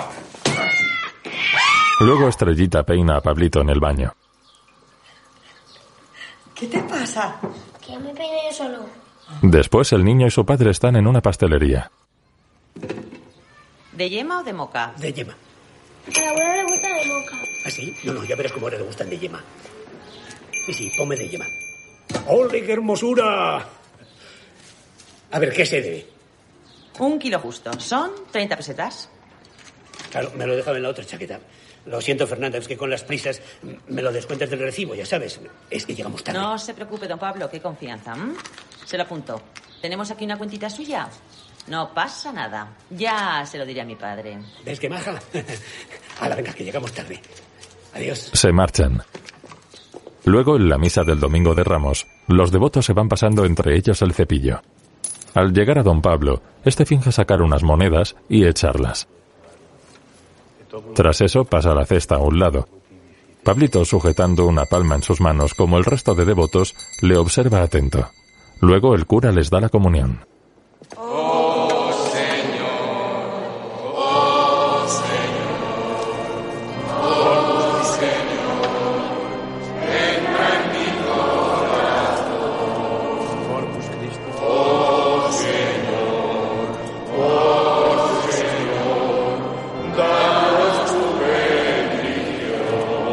Luego 2.01 2.27
Estrellita 2.27 2.83
peina 2.83 3.17
a 3.17 3.21
Pablito 3.21 3.61
en 3.61 3.69
el 3.71 3.79
baño. 3.79 4.13
¿Qué 6.59 6.67
te 6.67 6.79
pasa? 6.83 7.39
Que 7.79 7.93
yo 7.93 8.01
me 8.01 8.13
peine 8.13 8.37
yo 8.49 8.53
solo. 8.53 8.79
Después 9.41 9.93
el 9.93 10.03
niño 10.03 10.27
y 10.27 10.31
su 10.31 10.45
padre 10.45 10.71
están 10.71 10.95
en 10.95 11.07
una 11.07 11.21
pastelería. 11.21 11.91
¿De 13.93 14.09
yema 14.09 14.39
o 14.39 14.43
de 14.43 14.53
moca? 14.53 14.93
De 14.97 15.13
yema. 15.13 15.33
A 15.33 16.21
la 16.21 16.29
abuela 16.29 16.55
le 16.55 16.63
gusta 16.63 16.87
de 16.87 17.05
moca. 17.05 17.35
¿Ah, 17.65 17.69
sí? 17.69 17.95
No, 18.03 18.13
no, 18.13 18.23
ya 18.25 18.35
verás 18.35 18.51
cómo 18.51 18.65
ahora 18.65 18.77
le 18.77 18.83
gustan 18.83 19.09
de 19.09 19.17
yema. 19.17 19.43
Sí, 20.65 20.73
sí, 20.73 20.91
ponme 20.97 21.15
de 21.15 21.29
yema. 21.29 21.45
¡Ole, 22.27 22.65
qué 22.65 22.73
hermosura! 22.73 23.65
A 25.31 25.39
ver, 25.39 25.53
¿qué 25.53 25.65
se 25.65 25.81
debe? 25.81 26.07
Un 26.99 27.19
kilo 27.19 27.39
justo. 27.39 27.71
Son 27.79 28.11
30 28.31 28.57
pesetas. 28.57 29.09
Claro, 30.11 30.31
me 30.35 30.45
lo 30.45 30.55
dejaba 30.55 30.77
en 30.77 30.83
la 30.83 30.89
otra 30.89 31.05
chaqueta. 31.05 31.39
Lo 31.85 32.01
siento, 32.01 32.27
Fernanda, 32.27 32.57
es 32.57 32.67
que 32.67 32.75
con 32.75 32.89
las 32.89 33.03
prisas 33.03 33.41
me 33.87 34.01
lo 34.01 34.11
descuentas 34.11 34.49
del 34.49 34.59
recibo, 34.59 34.95
ya 34.95 35.05
sabes. 35.05 35.39
Es 35.69 35.85
que 35.85 35.95
llegamos 35.95 36.23
tarde. 36.23 36.39
No 36.39 36.57
se 36.57 36.73
preocupe, 36.73 37.07
don 37.07 37.19
Pablo, 37.19 37.49
qué 37.49 37.61
confianza. 37.61 38.13
¿m? 38.13 38.33
Se 38.89 38.97
lo 38.97 39.03
apunto. 39.03 39.39
¿Tenemos 39.83 40.09
aquí 40.09 40.25
una 40.25 40.35
cuentita 40.35 40.67
suya? 40.67 41.07
No 41.67 41.93
pasa 41.93 42.31
nada. 42.31 42.75
Ya 42.89 43.45
se 43.45 43.59
lo 43.59 43.65
diré 43.67 43.81
a 43.81 43.85
mi 43.85 43.95
padre. 43.95 44.39
¿Ves 44.65 44.79
qué 44.79 44.89
maja? 44.89 45.19
Hala, 46.19 46.35
venga, 46.35 46.51
que 46.53 46.63
llegamos 46.63 46.91
tarde. 46.91 47.21
Adiós. 47.93 48.31
Se 48.33 48.51
marchan. 48.51 49.03
Luego, 50.25 50.55
en 50.55 50.69
la 50.69 50.79
misa 50.79 51.03
del 51.03 51.19
Domingo 51.19 51.53
de 51.53 51.63
Ramos, 51.63 52.07
los 52.25 52.51
devotos 52.51 52.87
se 52.87 52.93
van 52.93 53.07
pasando 53.07 53.45
entre 53.45 53.75
ellos 53.75 54.01
el 54.01 54.11
cepillo. 54.11 54.59
Al 55.35 55.53
llegar 55.53 55.77
a 55.77 55.83
don 55.83 56.01
Pablo, 56.01 56.41
este 56.65 56.83
finge 56.83 57.11
sacar 57.11 57.43
unas 57.43 57.61
monedas 57.61 58.15
y 58.27 58.47
echarlas. 58.47 59.07
Tras 60.95 61.21
eso 61.21 61.45
pasa 61.45 61.75
la 61.75 61.85
cesta 61.85 62.15
a 62.15 62.23
un 62.23 62.39
lado. 62.39 62.67
Pablito, 63.43 63.85
sujetando 63.85 64.47
una 64.47 64.65
palma 64.65 64.95
en 64.95 65.03
sus 65.03 65.21
manos 65.21 65.53
como 65.53 65.77
el 65.77 65.85
resto 65.85 66.15
de 66.15 66.25
devotos, 66.25 66.73
le 67.03 67.17
observa 67.17 67.61
atento. 67.61 68.09
Luego 68.61 68.95
el 68.95 69.05
cura 69.05 69.31
les 69.31 69.49
da 69.49 69.61
la 69.61 69.69
comunión. 69.69 70.25
Oh 70.97 71.28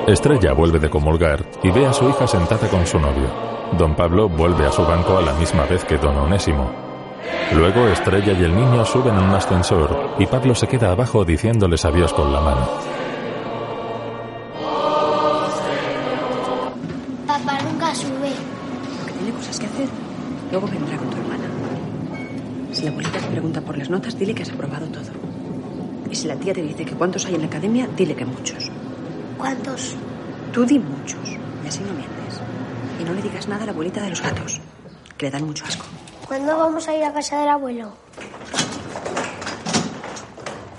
Estrella 0.06 0.52
vuelve 0.52 0.78
de 0.78 0.88
comulgar 0.88 1.44
y 1.64 1.70
ve 1.72 1.84
a 1.84 1.92
su 1.92 2.08
hija 2.08 2.28
sentada 2.28 2.68
con 2.68 2.86
su 2.86 2.96
novio. 2.96 3.28
Don 3.76 3.96
Pablo 3.96 4.28
vuelve 4.28 4.64
a 4.64 4.70
su 4.70 4.82
banco 4.82 5.18
a 5.18 5.20
la 5.20 5.32
misma 5.32 5.64
vez 5.64 5.84
que 5.84 5.98
don 5.98 6.16
Onésimo. 6.16 6.70
Luego 7.52 7.88
Estrella 7.88 8.32
y 8.32 8.44
el 8.44 8.54
niño 8.54 8.84
suben 8.84 9.16
en 9.16 9.24
un 9.24 9.34
ascensor 9.34 10.14
y 10.16 10.26
Pablo 10.26 10.54
se 10.54 10.68
queda 10.68 10.92
abajo 10.92 11.24
diciéndoles 11.24 11.84
adiós 11.84 12.12
con 12.12 12.32
la 12.32 12.40
mano. 12.40 12.68
Papá 17.26 17.58
cosas 19.36 19.58
que 19.58 19.66
hacer. 19.66 19.88
Luego 20.52 20.68
vendrá 20.68 20.96
con 20.98 21.10
tu 21.10 21.16
hermana. 21.16 21.44
Si 22.70 22.84
la 22.84 22.90
abuelita 22.90 23.18
te 23.18 23.26
pregunta 23.26 23.60
por 23.60 23.76
las 23.76 23.90
notas, 23.90 24.16
dile 24.16 24.36
que 24.36 24.44
has 24.44 24.52
aprobado 24.52 24.86
todo. 24.86 25.10
Y 26.08 26.14
si 26.14 26.28
la 26.28 26.36
tía 26.36 26.54
te 26.54 26.62
dice 26.62 26.84
que 26.84 26.94
cuántos 26.94 27.26
hay 27.26 27.34
en 27.34 27.40
la 27.40 27.48
academia, 27.48 27.88
dile 27.96 28.14
que 28.14 28.24
muchos. 28.24 28.70
¿Cuántos? 29.46 29.94
Tú 30.52 30.66
di 30.66 30.76
muchos. 30.76 31.28
Y 31.28 31.68
así 31.68 31.78
no 31.78 31.92
mientes. 31.92 32.40
Y 33.00 33.04
no 33.04 33.14
le 33.14 33.22
digas 33.22 33.46
nada 33.46 33.62
a 33.62 33.66
la 33.66 33.70
abuelita 33.70 34.02
de 34.02 34.10
los 34.10 34.20
gatos, 34.20 34.60
que 35.16 35.26
le 35.26 35.30
dan 35.30 35.44
mucho 35.44 35.64
asco. 35.64 35.86
¿Cuándo 36.26 36.58
vamos 36.58 36.88
a 36.88 36.96
ir 36.96 37.04
a 37.04 37.12
casa 37.12 37.38
del 37.38 37.50
abuelo? 37.50 37.96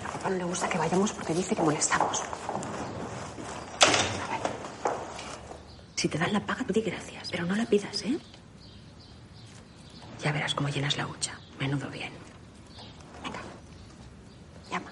A 0.05 0.11
papá 0.11 0.29
no 0.31 0.35
le 0.35 0.43
gusta 0.43 0.67
que 0.67 0.77
vayamos 0.77 1.13
porque 1.13 1.33
dice 1.33 1.55
que 1.55 1.61
molestamos. 1.61 2.19
A 2.19 2.23
ver. 4.33 4.41
Si 5.95 6.09
te 6.09 6.17
dan 6.17 6.33
la 6.33 6.45
paga, 6.45 6.65
tú 6.65 6.73
di 6.73 6.81
gracias, 6.81 7.29
pero 7.31 7.45
no 7.45 7.55
la 7.55 7.65
pidas, 7.65 8.01
¿eh? 8.01 8.19
Ya 10.21 10.33
verás 10.33 10.53
cómo 10.53 10.67
llenas 10.67 10.97
la 10.97 11.07
hucha. 11.07 11.39
Menudo 11.57 11.89
bien. 11.89 12.11
Venga. 13.23 13.39
Llama. 14.69 14.91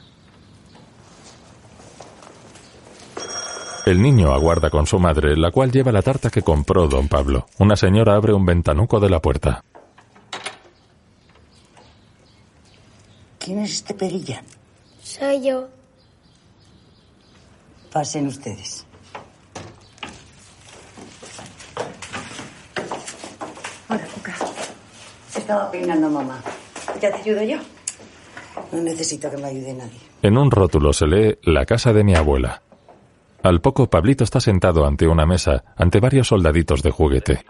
El 3.85 4.01
niño 4.01 4.33
aguarda 4.33 4.71
con 4.71 4.87
su 4.87 4.97
madre, 4.97 5.37
la 5.37 5.51
cual 5.51 5.71
lleva 5.71 5.91
la 5.91 6.01
tarta 6.01 6.31
que 6.31 6.41
compró 6.41 6.87
don 6.87 7.07
Pablo. 7.07 7.45
Una 7.59 7.75
señora 7.75 8.15
abre 8.15 8.33
un 8.33 8.43
ventanuco 8.43 8.99
de 8.99 9.11
la 9.11 9.21
puerta. 9.21 9.63
¿Quién 13.37 13.59
es 13.59 13.73
este 13.73 13.93
perilla? 13.93 14.41
Soy 15.03 15.45
yo. 15.45 15.67
Pasen 17.93 18.25
ustedes. 18.25 18.87
Hola, 23.87 24.03
Cuca. 24.15 24.35
Estaba 25.37 25.69
peinando 25.69 26.09
mamá. 26.09 26.41
¿Ya 26.99 27.11
te 27.11 27.17
ayudo 27.17 27.43
yo? 27.43 27.57
No 28.71 28.81
necesito 28.81 29.29
que 29.29 29.37
me 29.37 29.45
ayude 29.49 29.75
nadie. 29.75 29.99
En 30.23 30.39
un 30.39 30.49
rótulo 30.49 30.91
se 30.91 31.05
lee 31.05 31.37
La 31.43 31.67
casa 31.67 31.93
de 31.93 32.03
mi 32.03 32.15
abuela. 32.15 32.63
Al 33.45 33.61
poco, 33.61 33.87
Pablito 33.87 34.23
está 34.23 34.39
sentado 34.39 34.87
ante 34.87 35.05
una 35.05 35.27
mesa, 35.27 35.63
ante 35.77 35.99
varios 35.99 36.29
soldaditos 36.29 36.81
de 36.81 36.89
juguete. 36.89 37.45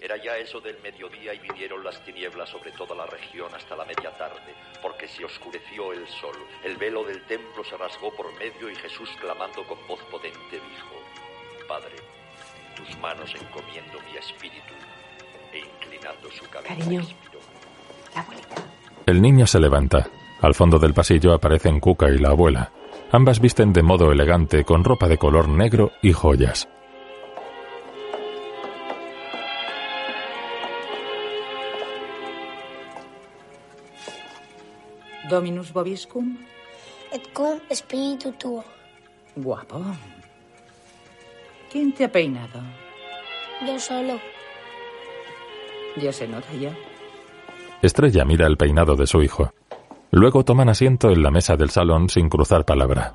Era 0.00 0.16
ya 0.16 0.36
eso 0.36 0.60
del 0.60 0.80
mediodía 0.80 1.34
y 1.34 1.40
vinieron 1.40 1.82
las 1.82 2.00
tinieblas 2.04 2.50
sobre 2.50 2.70
toda 2.70 2.94
la 2.94 3.04
región 3.06 3.52
hasta 3.52 3.74
la 3.74 3.84
media 3.84 4.16
tarde, 4.16 4.54
porque 4.80 5.08
se 5.08 5.24
oscureció 5.24 5.92
el 5.92 6.06
sol, 6.06 6.36
el 6.62 6.76
velo 6.76 7.02
del 7.02 7.20
templo 7.26 7.64
se 7.64 7.76
rasgó 7.76 8.14
por 8.14 8.32
medio 8.38 8.70
y 8.70 8.76
Jesús 8.76 9.10
clamando 9.20 9.64
con 9.64 9.78
voz 9.88 9.98
potente 10.08 10.38
dijo, 10.52 10.94
Padre, 11.66 11.96
en 11.98 12.84
tus 12.84 12.96
manos 13.00 13.34
encomiendo 13.34 13.98
mi 14.08 14.18
espíritu, 14.18 14.72
e 15.52 15.58
inclinando 15.58 16.30
su 16.30 16.48
cabeza 16.48 16.76
Cariño. 16.76 17.00
expiró. 17.00 17.40
La 18.14 18.20
abuelita. 18.20 18.54
El 19.04 19.20
niño 19.20 19.48
se 19.48 19.58
levanta. 19.58 20.06
Al 20.40 20.54
fondo 20.54 20.78
del 20.78 20.94
pasillo 20.94 21.34
aparecen 21.34 21.80
Cuca 21.80 22.08
y 22.08 22.18
la 22.18 22.28
abuela. 22.28 22.70
Ambas 23.12 23.40
visten 23.40 23.72
de 23.72 23.82
modo 23.82 24.12
elegante 24.12 24.64
con 24.64 24.84
ropa 24.84 25.08
de 25.08 25.18
color 25.18 25.48
negro 25.48 25.90
y 26.00 26.12
joyas. 26.12 26.68
Dominus 35.28 35.72
Bobiscum. 35.72 36.36
Et 37.12 37.32
cum 37.32 37.58
spiritu 37.72 38.30
tuo. 38.32 38.64
Guapo. 39.34 39.82
¿Quién 41.72 41.92
te 41.92 42.04
ha 42.04 42.12
peinado? 42.12 42.60
Yo 43.66 43.76
solo. 43.80 44.20
Ya 45.96 46.12
se 46.12 46.28
nota 46.28 46.52
ya. 46.54 46.72
Estrella 47.82 48.24
mira 48.24 48.46
el 48.46 48.56
peinado 48.56 48.94
de 48.94 49.08
su 49.08 49.20
hijo. 49.20 49.52
Luego 50.12 50.44
toman 50.44 50.68
asiento 50.68 51.10
en 51.10 51.22
la 51.22 51.30
mesa 51.30 51.56
del 51.56 51.70
salón 51.70 52.08
sin 52.08 52.28
cruzar 52.28 52.64
palabra. 52.64 53.14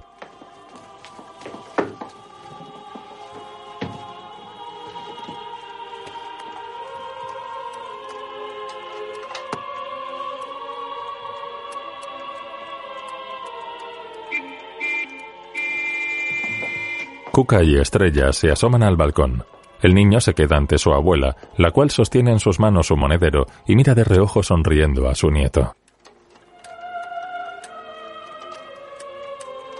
Cuca 17.32 17.62
y 17.64 17.76
Estrella 17.76 18.32
se 18.32 18.50
asoman 18.50 18.82
al 18.82 18.96
balcón. 18.96 19.44
El 19.82 19.94
niño 19.94 20.22
se 20.22 20.34
queda 20.34 20.56
ante 20.56 20.78
su 20.78 20.94
abuela, 20.94 21.36
la 21.58 21.72
cual 21.72 21.92
sostiene 21.92 22.32
en 22.32 22.40
sus 22.40 22.62
manos 22.62 22.88
su 22.88 22.96
monedero 22.96 23.46
y 23.68 23.76
mira 23.76 23.94
de 23.94 24.06
reojo 24.06 24.42
sonriendo 24.42 25.10
a 25.10 25.16
su 25.16 25.30
nieto. 25.30 25.76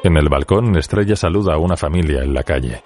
En 0.06 0.16
el 0.18 0.30
balcón, 0.30 0.78
Estrella 0.78 1.16
saluda 1.16 1.56
a 1.56 1.58
una 1.58 1.76
familia 1.76 2.22
en 2.22 2.32
la 2.32 2.44
calle. 2.44 2.84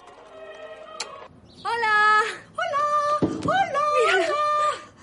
¡Hola! 1.65 2.21
¡Hola! 2.55 3.33
¡Hola! 3.45 3.81
¡Mira! 3.97 4.25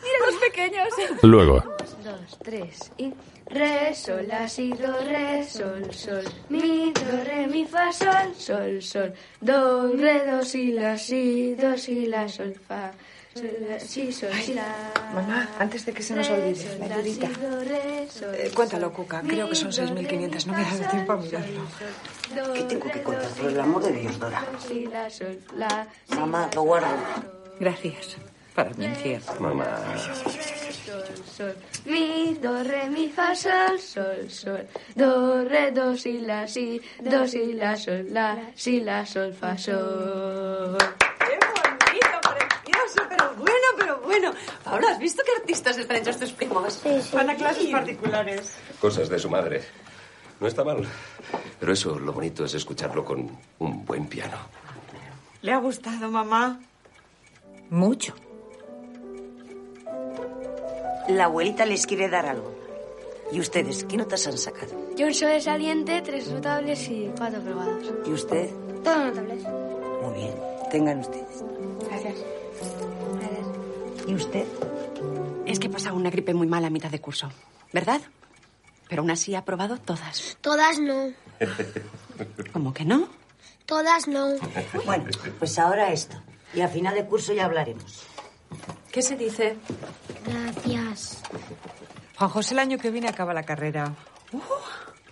¡Mira 0.03 0.19
los 0.25 0.37
pequeños! 0.37 0.89
Luego, 1.23 1.62
Dos, 2.03 2.39
tres 2.43 2.91
y... 2.97 3.12
Re, 3.51 3.95
sol, 3.95 4.27
la, 4.27 4.49
si, 4.49 4.71
do, 4.71 4.99
re, 5.05 5.45
sol, 5.45 5.93
sol. 5.93 6.25
Mi, 6.49 6.91
do, 6.91 7.23
re, 7.23 7.47
mi, 7.49 7.67
fa, 7.67 7.93
sol, 7.93 8.35
sol, 8.35 8.81
sol. 8.81 9.12
Do, 9.43 9.93
re, 9.93 10.25
do, 10.25 10.43
si, 10.43 10.73
la, 10.73 10.97
si, 10.97 11.55
do, 11.55 11.77
si, 11.77 12.07
la, 12.07 12.27
sol, 12.31 12.55
fa. 12.67 12.93
La. 14.55 14.93
Mamá, 15.14 15.49
antes 15.59 15.84
de 15.84 15.93
que 15.93 16.03
se 16.03 16.14
nos 16.14 16.28
olvide, 16.30 16.55
sol, 16.55 16.78
la 16.78 16.95
ayudita. 16.97 17.28
Eh, 18.34 18.51
cuéntalo, 18.55 18.93
Cuca. 18.93 19.22
Creo 19.22 19.49
que 19.49 19.55
son 19.55 19.68
Mi, 19.68 19.76
do, 19.76 19.95
re, 19.95 20.09
6.500. 20.09 20.47
No 20.47 20.53
me 20.55 20.64
da 20.64 20.89
tiempo 20.91 21.12
a 21.12 21.16
mirarlo. 21.16 21.62
¿Qué 22.55 22.62
tengo 22.62 22.91
que 22.91 23.03
contar? 23.03 23.30
Por 23.30 23.51
el 23.51 23.61
amor 23.61 23.82
de 23.82 23.93
Dios, 23.93 24.18
Dora. 24.18 24.41
Do, 24.41 24.61
si, 24.61 24.87
la, 24.87 25.11
sol, 25.11 25.39
la, 25.57 25.87
si, 26.09 26.14
Mamá, 26.14 26.49
lo 26.55 26.62
guardo. 26.62 26.89
Gracias. 27.61 28.16
Para 28.55 28.70
mi 28.70 28.87
infierno. 28.87 29.32
Mamá. 29.39 29.66
sol, 30.87 31.03
sol. 31.37 31.55
Mi, 31.84 32.34
do, 32.41 32.62
re, 32.62 32.89
mi, 32.89 33.09
fa, 33.11 33.34
sol, 33.34 33.78
sol, 33.78 34.30
sol. 34.30 34.66
Do, 34.95 35.45
re, 35.45 35.72
do, 35.72 35.95
si, 35.97 36.20
la, 36.20 36.47
si, 36.49 36.80
do, 37.03 37.26
si, 37.26 37.53
la, 37.53 37.76
sol, 37.76 38.07
la, 38.11 38.39
si, 38.55 38.80
la, 38.80 39.05
sol, 39.05 39.34
fa, 39.34 39.59
sol. 39.59 40.78
¡Qué 41.18 41.39
bonito, 41.53 42.18
precioso! 42.22 43.07
Pero 43.11 43.34
bueno. 44.19 44.39
Pablo, 44.64 44.89
¿has 44.89 44.99
visto 44.99 45.23
qué 45.25 45.33
artistas 45.41 45.79
están 45.79 45.97
hechos 45.99 46.19
tus 46.19 46.33
primos? 46.33 46.75
Sí, 46.75 47.01
sí. 47.03 47.17
Van 47.17 47.31
a 47.31 47.35
clases 47.35 47.67
particulares. 47.67 48.53
Cosas 48.81 49.09
de 49.09 49.19
su 49.19 49.29
madre. 49.29 49.62
No 50.41 50.47
está 50.47 50.64
mal. 50.64 50.87
Pero 51.59 51.73
eso, 51.73 51.99
lo 51.99 52.12
bonito 52.12 52.45
es 52.45 52.55
escucharlo 52.55 53.05
con 53.05 53.31
un 53.59 53.85
buen 53.85 54.07
piano. 54.07 54.37
¿Le 55.43 55.53
ha 55.53 55.59
gustado, 55.59 56.11
mamá? 56.11 56.61
Mucho. 57.71 58.14
La 61.09 61.25
abuelita 61.25 61.64
les 61.64 61.87
quiere 61.87 62.09
dar 62.09 62.27
algo. 62.27 62.55
¿Y 63.33 63.41
ustedes 63.41 63.85
qué 63.85 63.97
notas 63.97 64.27
han 64.27 64.39
sacado? 64.39 64.73
Yo 64.97 65.07
un 65.07 65.14
sobresaliente, 65.14 66.01
tres 66.03 66.29
notables 66.29 66.89
y 66.89 67.11
cuatro 67.17 67.41
probados. 67.41 67.93
¿Y 68.07 68.12
usted? 68.12 68.51
Todos 68.85 69.07
notables. 69.07 69.43
Muy 70.03 70.14
bien. 70.14 70.35
Tengan 70.71 70.99
ustedes. 71.01 71.45
Gracias. 71.89 72.36
¿Y 74.07 74.14
usted? 74.14 74.46
Es 75.46 75.59
que 75.59 75.66
he 75.66 75.70
pasado 75.70 75.96
una 75.96 76.11
gripe 76.11 76.34
muy 76.34 76.46
mala 76.46 76.68
a 76.68 76.70
mitad 76.70 76.90
de 76.90 77.00
curso, 77.00 77.30
¿verdad? 77.72 78.00
Pero 78.88 79.02
aún 79.02 79.11
así 79.11 79.34
ha 79.34 79.40
aprobado 79.40 79.78
todas. 79.78 80.38
Todas 80.40 80.78
no. 80.78 81.11
¿Cómo 82.52 82.72
que 82.72 82.84
no? 82.84 83.09
Todas 83.66 84.07
no. 84.07 84.36
Bueno, 84.84 85.07
pues 85.38 85.59
ahora 85.59 85.92
esto. 85.92 86.16
Y 86.54 86.61
a 86.61 86.68
final 86.68 86.94
de 86.94 87.04
curso 87.04 87.32
ya 87.32 87.44
hablaremos. 87.46 88.04
¿Qué 88.92 89.02
se 89.02 89.16
dice? 89.16 89.57
Gracias. 90.24 91.22
Juan 92.16 92.30
José 92.30 92.54
el 92.54 92.61
año 92.61 92.78
que 92.78 92.90
viene 92.90 93.09
acaba 93.09 93.34
la 93.34 93.42
carrera. 93.42 93.92
Uh, 94.32 94.40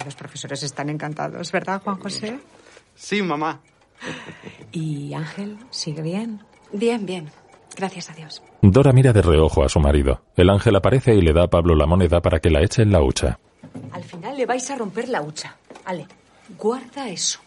los 0.04 0.14
profesores 0.14 0.62
están 0.62 0.88
encantados, 0.88 1.50
¿verdad, 1.52 1.82
Juan 1.82 1.98
José? 2.00 2.38
Sí, 2.94 3.22
mamá. 3.22 3.60
¿Y 4.72 5.12
Ángel 5.14 5.58
sigue 5.70 6.02
bien? 6.02 6.44
Bien, 6.72 7.04
bien. 7.04 7.30
Gracias 7.76 8.10
a 8.10 8.14
Dios. 8.14 8.42
Dora 8.62 8.92
mira 8.92 9.12
de 9.12 9.22
reojo 9.22 9.64
a 9.64 9.68
su 9.68 9.80
marido. 9.80 10.22
El 10.36 10.50
ángel 10.50 10.76
aparece 10.76 11.14
y 11.14 11.20
le 11.20 11.32
da 11.32 11.44
a 11.44 11.48
Pablo 11.48 11.74
la 11.74 11.86
moneda 11.86 12.20
para 12.20 12.40
que 12.40 12.50
la 12.50 12.62
eche 12.62 12.82
en 12.82 12.92
la 12.92 13.02
hucha. 13.02 13.38
Al 13.92 14.04
final 14.04 14.36
le 14.36 14.46
vais 14.46 14.70
a 14.70 14.76
romper 14.76 15.08
la 15.08 15.22
hucha. 15.22 15.56
Ale, 15.84 16.06
guarda 16.58 17.08
eso. 17.08 17.40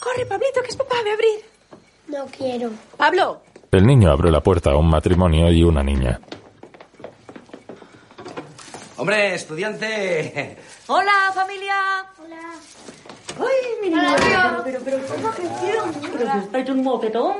Corre, 0.00 0.26
Pablito, 0.26 0.60
que 0.62 0.68
es 0.68 0.76
papá, 0.76 0.96
ve 1.04 1.10
a 1.10 1.14
abrir. 1.14 1.52
No 2.08 2.26
quiero. 2.26 2.70
Pablo. 2.96 3.42
El 3.70 3.86
niño 3.86 4.10
abre 4.10 4.30
la 4.30 4.42
puerta 4.42 4.72
a 4.72 4.76
un 4.76 4.88
matrimonio 4.88 5.50
y 5.50 5.62
una 5.62 5.82
niña. 5.82 6.20
Hombre, 8.98 9.34
estudiante. 9.34 10.56
Hola, 10.88 11.32
familia. 11.34 12.04
Hola. 12.22 12.40
Ay, 13.38 13.80
mi 13.82 13.88
niño. 13.90 14.02
Pero, 14.18 14.62
pero, 14.64 14.80
pero, 14.84 14.98
¿cómo 15.06 15.28
atención? 15.28 16.12
Pero 16.18 16.32
si 16.32 16.38
estáis 16.38 16.70
un 16.70 16.82
moquetón. 16.82 17.36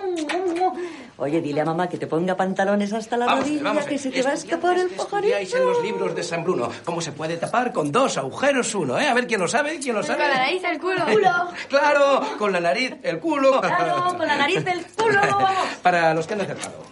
Oye, 1.18 1.40
dile 1.40 1.60
a 1.60 1.64
mamá 1.64 1.88
que 1.88 1.98
te 1.98 2.06
ponga 2.06 2.36
pantalones 2.36 2.92
hasta 2.92 3.16
la 3.16 3.26
Vamos, 3.26 3.44
rodilla, 3.44 3.62
vamos, 3.62 3.84
que 3.84 3.98
se 3.98 4.10
te 4.10 4.22
va 4.22 4.30
a 4.30 4.34
escapar 4.34 4.78
el 4.78 4.88
pajarito. 4.88 5.16
Estudiáis 5.18 5.54
en 5.54 5.66
los 5.66 5.82
libros 5.82 6.16
de 6.16 6.22
San 6.22 6.42
Bruno 6.42 6.68
cómo 6.84 7.00
se 7.00 7.12
puede 7.12 7.36
tapar 7.36 7.72
con 7.72 7.92
dos 7.92 8.18
agujeros 8.18 8.74
uno, 8.74 8.98
¿eh? 8.98 9.06
A 9.08 9.14
ver 9.14 9.26
quién 9.26 9.40
lo 9.40 9.46
sabe, 9.46 9.78
quién 9.78 9.94
lo 9.94 10.02
sabe. 10.02 10.18
Con 10.22 10.30
la 10.30 10.38
nariz 10.38 10.64
el 10.64 10.80
culo. 10.80 11.04
Claro, 11.68 12.20
con 12.38 12.52
la 12.52 12.60
nariz, 12.60 12.94
el 13.02 13.20
culo. 13.20 13.60
Claro, 13.60 14.16
con 14.16 14.26
la 14.26 14.36
nariz 14.36 14.64
del 14.64 14.84
culo. 14.86 15.20
Para 15.82 16.14
los 16.14 16.26
que 16.26 16.34
han 16.34 16.40
acertado. 16.40 16.82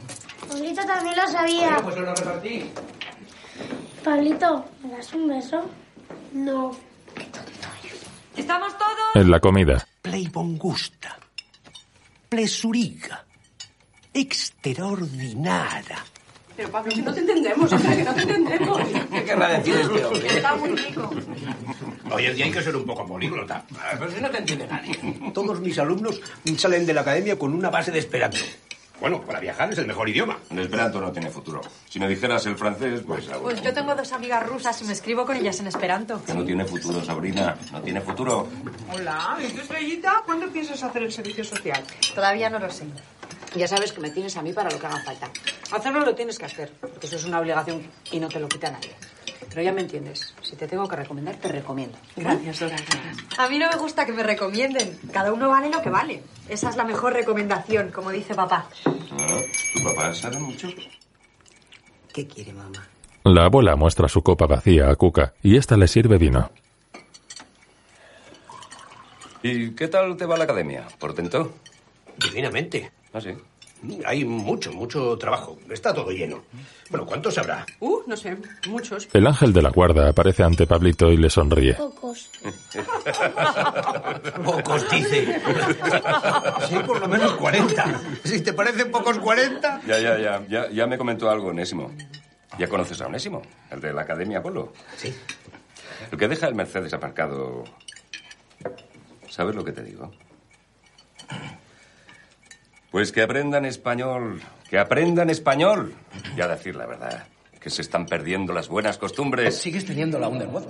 Pablito 0.48 0.84
también 0.84 1.16
lo 1.16 1.26
sabía. 1.28 1.66
Bueno, 1.68 1.82
pues 1.82 1.96
lo 1.96 2.14
repartí. 2.14 2.70
Pablito, 4.04 4.64
¿me 4.82 4.96
das 4.96 5.12
un 5.14 5.28
beso? 5.28 5.64
No. 6.32 6.70
¿Estamos 8.36 8.76
todos? 8.78 9.14
En 9.14 9.30
la 9.30 9.40
comida. 9.40 9.86
Pleibongusta. 10.02 11.18
Plesuriga. 12.28 13.24
Extraordinaria. 14.12 16.04
Pero 16.56 16.70
Pablo, 16.70 16.92
que 16.94 17.02
no 17.02 17.14
te 17.14 17.20
entendemos, 17.20 17.72
o 17.72 17.78
sea, 17.78 17.96
que 17.96 18.04
no 18.04 18.14
te 18.14 18.22
entendemos. 18.22 18.82
¿Qué 19.10 19.24
querrá 19.24 19.48
decir 19.58 19.74
este 19.76 20.04
hombre? 20.04 20.26
Está 20.26 20.56
muy 20.56 20.70
rico. 20.76 21.10
Hoy 22.12 22.26
en 22.26 22.36
día 22.36 22.44
hay 22.44 22.52
que 22.52 22.62
ser 22.62 22.76
un 22.76 22.84
poco 22.84 23.06
políglota. 23.06 23.64
Pero 23.98 24.10
si 24.10 24.20
no 24.20 24.30
te 24.30 24.38
entiende 24.38 24.66
nadie. 24.66 24.98
Todos 25.32 25.60
mis 25.60 25.78
alumnos 25.78 26.20
salen 26.58 26.84
de 26.84 26.92
la 26.92 27.00
academia 27.00 27.38
con 27.38 27.54
una 27.54 27.70
base 27.70 27.90
de 27.90 28.00
esperanto. 28.00 28.38
Bueno, 29.00 29.22
para 29.22 29.40
viajar 29.40 29.72
es 29.72 29.78
el 29.78 29.86
mejor 29.86 30.08
idioma. 30.08 30.38
El 30.50 30.58
esperanto 30.58 31.00
no 31.00 31.10
tiene 31.10 31.30
futuro. 31.30 31.62
Si 31.88 31.98
me 31.98 32.06
dijeras 32.06 32.44
el 32.46 32.56
francés, 32.56 33.00
pues... 33.06 33.26
Pues 33.26 33.62
yo 33.62 33.72
tengo 33.72 33.94
dos 33.94 34.12
amigas 34.12 34.46
rusas 34.46 34.80
y 34.82 34.84
me 34.84 34.92
escribo 34.92 35.24
con 35.24 35.36
ellas 35.36 35.58
en 35.60 35.68
esperanto. 35.68 36.22
Que 36.24 36.34
no 36.34 36.44
tiene 36.44 36.64
futuro, 36.66 37.02
Sabrina. 37.02 37.56
No 37.72 37.80
tiene 37.80 38.00
futuro. 38.02 38.46
Hola, 38.92 39.38
¿y 39.42 39.50
tú, 39.52 39.62
Estrellita? 39.62 40.22
¿Cuándo 40.26 40.48
piensas 40.48 40.82
hacer 40.82 41.02
el 41.02 41.12
servicio 41.12 41.44
social? 41.44 41.82
Todavía 42.14 42.50
no 42.50 42.58
lo 42.58 42.70
sé. 42.70 42.84
Ya 43.54 43.66
sabes 43.66 43.92
que 43.92 44.00
me 44.00 44.10
tienes 44.10 44.36
a 44.36 44.42
mí 44.42 44.52
para 44.52 44.70
lo 44.70 44.78
que 44.78 44.86
haga 44.86 45.02
falta. 45.02 45.30
Hacerlo 45.72 46.00
lo 46.00 46.14
tienes 46.14 46.38
que 46.38 46.44
hacer, 46.44 46.70
porque 46.80 47.06
eso 47.06 47.16
es 47.16 47.24
una 47.24 47.40
obligación 47.40 47.82
y 48.12 48.20
no 48.20 48.28
te 48.28 48.38
lo 48.38 48.48
quita 48.48 48.70
nadie. 48.70 48.94
Pero 49.50 49.62
ya 49.62 49.72
me 49.72 49.80
entiendes. 49.80 50.32
Si 50.42 50.54
te 50.54 50.68
tengo 50.68 50.88
que 50.88 50.94
recomendar, 50.96 51.34
te 51.36 51.48
recomiendo. 51.48 51.98
Gracias, 52.16 52.60
Dora. 52.60 52.76
A 53.36 53.48
mí 53.48 53.58
no 53.58 53.68
me 53.68 53.76
gusta 53.76 54.06
que 54.06 54.12
me 54.12 54.22
recomienden. 54.22 54.96
Cada 55.12 55.32
uno 55.32 55.48
vale 55.48 55.68
lo 55.68 55.82
que 55.82 55.90
vale. 55.90 56.22
Esa 56.48 56.70
es 56.70 56.76
la 56.76 56.84
mejor 56.84 57.12
recomendación, 57.14 57.90
como 57.90 58.10
dice 58.10 58.34
papá. 58.34 58.68
Ah, 58.86 59.40
¿Tu 59.74 59.82
papá 59.82 60.14
sabe 60.14 60.38
mucho? 60.38 60.68
¿Qué 62.12 62.26
quiere 62.28 62.52
mamá? 62.52 62.86
La 63.24 63.46
abuela 63.46 63.74
muestra 63.76 64.08
su 64.08 64.22
copa 64.22 64.46
vacía 64.46 64.88
a 64.88 64.94
Cuca 64.94 65.34
y 65.42 65.56
ésta 65.56 65.76
le 65.76 65.88
sirve 65.88 66.16
vino. 66.16 66.50
¿Y 69.42 69.70
qué 69.72 69.88
tal 69.88 70.16
te 70.16 70.26
va 70.26 70.36
la 70.36 70.44
academia? 70.44 70.86
¿Portento? 70.98 71.54
Divinamente. 72.16 72.92
Ah, 73.12 73.20
sí. 73.20 73.30
Hay 74.04 74.24
mucho, 74.24 74.72
mucho 74.72 75.16
trabajo. 75.16 75.58
Está 75.70 75.94
todo 75.94 76.10
lleno. 76.10 76.42
Bueno, 76.90 77.06
¿cuántos 77.06 77.38
habrá? 77.38 77.64
Uh, 77.80 78.00
no 78.06 78.16
sé, 78.16 78.36
muchos. 78.68 79.08
El 79.12 79.26
ángel 79.26 79.52
de 79.52 79.62
la 79.62 79.70
guarda 79.70 80.10
aparece 80.10 80.42
ante 80.42 80.66
Pablito 80.66 81.10
y 81.10 81.16
le 81.16 81.30
sonríe. 81.30 81.74
Pocos. 81.74 82.30
Pocos, 84.44 84.90
dice. 84.90 85.40
Sí, 86.68 86.76
por 86.86 87.00
lo 87.00 87.08
menos 87.08 87.32
40. 87.34 88.00
Si 88.24 88.40
te 88.42 88.52
parecen 88.52 88.90
pocos 88.90 89.18
40. 89.18 89.82
Ya, 89.86 89.98
ya, 89.98 90.18
ya, 90.18 90.44
ya. 90.48 90.70
Ya 90.70 90.86
me 90.86 90.98
comentó 90.98 91.30
algo 91.30 91.48
Onésimo. 91.48 91.90
¿Ya 92.58 92.68
conoces 92.68 93.00
a 93.00 93.06
Onésimo? 93.06 93.40
El 93.70 93.80
de 93.80 93.92
la 93.92 94.02
Academia 94.02 94.40
Apolo. 94.40 94.72
Sí. 94.96 95.14
El 96.10 96.18
que 96.18 96.28
deja 96.28 96.48
el 96.48 96.54
Mercedes 96.54 96.92
aparcado. 96.92 97.64
¿Sabes 99.28 99.54
lo 99.54 99.64
que 99.64 99.72
te 99.72 99.82
digo? 99.82 100.10
Pues 102.90 103.12
que 103.12 103.22
aprendan 103.22 103.64
español. 103.64 104.40
Que 104.68 104.78
aprendan 104.78 105.30
español. 105.30 105.94
Y 106.36 106.40
a 106.40 106.48
decir 106.48 106.74
la 106.76 106.86
verdad. 106.86 107.26
Que 107.60 107.70
se 107.70 107.82
están 107.82 108.06
perdiendo 108.06 108.52
las 108.52 108.68
buenas 108.68 108.96
costumbres. 108.98 109.54
¿Sigues 109.56 109.84
teniendo 109.84 110.18
la 110.18 110.28
Underwood? 110.28 110.64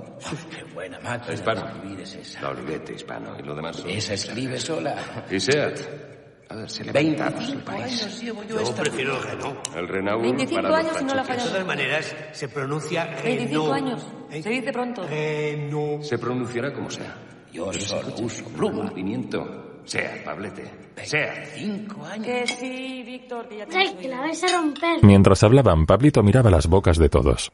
Qué 0.50 0.64
buena 0.74 0.98
máquina. 1.00 1.32
Hispano. 1.34 1.64
de 1.96 2.02
es 2.02 2.14
esa. 2.14 2.42
La 2.42 2.48
Olivetti, 2.50 2.94
hispano. 2.94 3.36
Y 3.38 3.42
lo 3.42 3.54
demás 3.54 3.76
son... 3.76 3.88
Esa 3.90 4.14
escribe 4.14 4.58
sola. 4.58 4.96
Y 5.30 5.38
Seat. 5.38 5.78
A 6.48 6.56
ver, 6.56 6.68
se 6.68 6.82
levantamos 6.82 7.48
el 7.48 7.58
25 7.58 7.64
país. 7.64 8.02
años 8.02 8.20
llevo 8.22 8.42
yo 8.42 8.56
Yo 8.56 8.60
esta... 8.62 8.82
prefiero 8.82 9.16
el 9.16 9.22
Renault. 9.22 9.76
El 9.76 9.88
Renault 9.88 10.22
25 10.22 10.62
para 10.62 10.68
los 10.68 10.78
años 10.78 11.00
y 11.00 11.04
no 11.04 11.14
la 11.14 11.22
De 11.22 11.28
pachuques. 11.28 11.50
todas 11.52 11.66
maneras, 11.66 12.16
se 12.32 12.48
pronuncia 12.48 13.04
25 13.22 13.72
Renault. 13.72 13.72
años. 13.72 14.06
Se 14.42 14.50
dice 14.50 14.72
pronto. 14.72 15.06
Renault. 15.06 16.02
Se 16.02 16.18
pronunciará 16.18 16.72
como 16.72 16.90
sea. 16.90 17.14
Yo 17.52 17.72
solo 17.72 18.14
uso 18.20 18.44
Pluma, 18.46 18.90
pluma. 18.90 19.62
Sea, 19.90 20.22
Pablete. 20.24 20.70
Sea. 21.02 21.46
Cinco 21.52 22.04
años. 22.04 22.24
Que 22.24 22.46
sí, 22.46 23.02
Víctor, 23.02 23.48
que 23.48 23.56
ya 23.56 23.66
te 23.66 23.76
Ay, 23.76 23.96
que 24.00 24.06
la 24.08 24.20
vais 24.20 24.44
a 24.44 24.56
romper. 24.56 25.02
Mientras 25.02 25.42
hablaban, 25.42 25.84
Pablito 25.84 26.22
miraba 26.22 26.48
las 26.48 26.68
bocas 26.68 26.96
de 26.96 27.08
todos. 27.08 27.50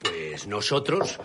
Pues 0.00 0.46
nosotros 0.46 1.20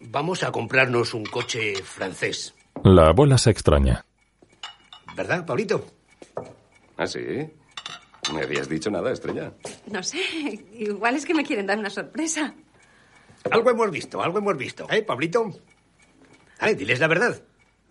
vamos 0.00 0.42
a 0.42 0.50
comprarnos 0.50 1.14
un 1.14 1.24
coche 1.24 1.74
francés. 1.84 2.52
La 2.82 3.10
abuela 3.10 3.38
se 3.38 3.50
extraña. 3.50 4.04
¿Verdad, 5.14 5.46
Pablito? 5.46 5.86
¿Ah, 6.96 7.06
sí? 7.06 7.20
¿No 8.28 8.34
me 8.34 8.42
habías 8.42 8.68
dicho 8.68 8.90
nada, 8.90 9.12
Estrella? 9.12 9.52
No 9.86 10.02
sé, 10.02 10.18
igual 10.72 11.14
es 11.14 11.24
que 11.24 11.34
me 11.34 11.44
quieren 11.44 11.68
dar 11.68 11.78
una 11.78 11.90
sorpresa. 11.90 12.54
Algo 13.52 13.70
hemos 13.70 13.90
visto, 13.92 14.20
algo 14.20 14.38
hemos 14.38 14.56
visto. 14.56 14.88
¿Eh, 14.90 15.02
Pablito? 15.02 15.48
Ay, 16.58 16.74
diles 16.74 16.98
la 16.98 17.06
verdad. 17.06 17.40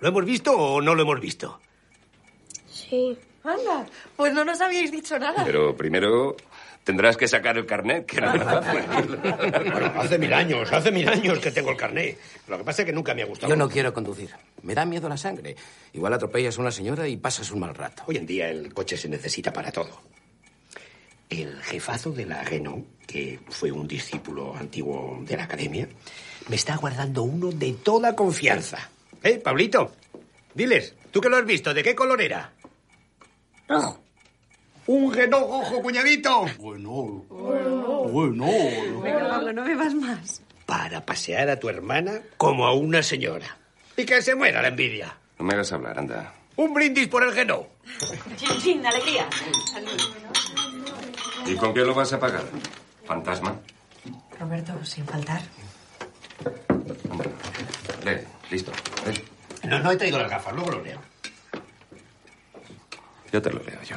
¿Lo 0.02 0.10
hemos 0.10 0.26
visto 0.26 0.52
o 0.52 0.82
no 0.82 0.93
lo 0.95 1.04
hemos 1.04 1.22
visto? 1.22 1.60
Sí. 2.70 3.18
Anda, 3.43 3.88
pues 4.16 4.34
no 4.34 4.45
nos 4.45 4.62
habíais 4.62 4.91
dicho 4.91 5.18
nada. 5.18 5.43
Pero 5.43 5.76
primero 5.76 6.36
tendrás 6.84 7.18
que 7.18 7.28
sacar 7.28 7.58
el 7.58 7.66
carnet, 7.66 8.06
que 8.06 8.22
no. 8.22 8.32
Bueno, 8.32 9.93
hace 9.95 10.20
mil 10.20 10.32
años, 10.32 10.72
hace 10.72 10.91
mil 10.91 11.10
años 11.10 11.39
que 11.39 11.52
tengo 11.52 11.72
el 11.72 11.78
carné. 11.78 12.18
Lo 12.47 12.60
que 12.60 12.64
pasa 12.64 12.84
es 12.84 12.86
que 12.86 12.93
nunca 12.93 13.16
me 13.16 13.24
ha 13.24 13.26
gustado. 13.26 13.49
Yo 13.49 13.56
no 13.56 13.68
quiero 13.68 13.93
conducir. 13.93 14.30
Me 14.62 14.76
da 14.76 14.86
miedo 14.86 15.10
la 15.10 15.18
sangre. 15.18 15.56
Igual 15.93 16.14
atropellas 16.14 16.58
a 16.58 16.62
una 16.62 16.72
señora 16.72 17.08
y 17.08 17.18
pasas 17.18 17.49
un 17.49 17.62
mal 17.62 17.74
rato. 17.74 18.04
Hoy 18.06 18.18
en 18.18 18.28
día 18.28 18.49
el 18.49 18.74
coche 18.74 18.95
se 18.95 19.10
necesita 19.10 19.52
para 19.52 19.72
todo. 19.72 20.02
El 21.28 21.64
jefazo 21.64 22.12
de 22.12 22.26
la 22.26 22.43
Renault, 22.43 22.86
que 23.08 23.39
fue 23.49 23.72
un 23.72 23.88
discípulo 23.88 24.56
antiguo 24.56 25.20
de 25.22 25.38
la 25.38 25.45
academia, 25.45 25.88
me 26.47 26.56
está 26.56 26.76
guardando 26.76 27.24
uno 27.24 27.52
de 27.52 27.74
toda 27.74 28.16
confianza. 28.16 28.91
¿Eh, 29.24 29.38
Pablito? 29.39 29.91
Diles, 30.53 30.95
¿tú 31.11 31.22
que 31.22 31.30
lo 31.30 31.38
has 31.38 31.45
visto? 31.45 31.74
¿De 31.74 31.84
qué 31.84 31.95
color 31.95 32.22
era? 32.22 32.51
Rojo. 33.67 33.99
Un 34.88 35.13
Renault 35.13 35.47
rojo, 35.47 35.82
cuñadito. 35.82 36.45
Bueno, 36.57 37.24
bueno. 38.09 38.45
Venga, 39.01 39.30
Pablo, 39.30 39.53
no 39.53 39.63
bebas 39.63 39.93
más. 39.93 40.41
Para 40.65 41.05
pasear 41.05 41.49
a 41.49 41.59
tu 41.59 41.69
hermana 41.69 42.22
como 42.38 42.65
a 42.65 42.74
una 42.74 43.03
señora. 43.03 43.57
Y 43.95 44.05
que 44.05 44.22
se 44.22 44.36
muera 44.36 44.61
la 44.61 44.69
envidia. 44.69 45.15
No 45.38 45.45
me 45.45 45.53
hagas 45.53 45.72
hablar, 45.72 45.99
anda. 45.99 46.34
Un 46.55 46.74
brindis 46.74 47.07
por 47.07 47.24
el 47.24 47.34
Renault. 47.34 47.67
Chin, 48.36 48.57
chin, 48.59 48.86
alegría. 48.86 49.28
¿Y 51.45 51.55
con 51.55 51.74
qué 51.74 51.82
lo 51.82 51.93
vas 51.93 52.11
a 52.13 52.19
pagar? 52.19 52.43
¿Fantasma? 53.05 53.59
Roberto, 54.39 54.84
sin 54.84 55.05
faltar. 55.05 55.41
Lee, 58.03 58.17
listo. 58.49 58.72
No, 59.72 59.80
no 59.80 59.91
he 59.91 59.95
traído 59.97 60.19
las 60.19 60.30
gafas, 60.30 60.53
luego 60.53 60.72
lo 60.72 60.84
leo. 60.84 60.99
Yo 63.32 63.41
te 63.41 63.49
lo 63.49 63.63
leo 63.63 63.82
yo. 63.84 63.95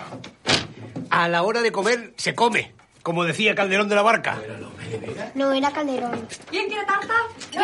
A 1.10 1.28
la 1.28 1.42
hora 1.42 1.60
de 1.62 1.72
comer, 1.72 2.14
se 2.16 2.34
come. 2.34 2.72
Como 3.02 3.24
decía 3.24 3.54
Calderón 3.54 3.88
de 3.88 3.96
la 3.96 4.02
Barca. 4.02 4.38
No, 5.34 5.52
era 5.52 5.70
Calderón. 5.72 6.26
¿Quién 6.48 6.68
quiere 6.68 6.86
tarta? 6.86 7.12
Yo. 7.52 7.60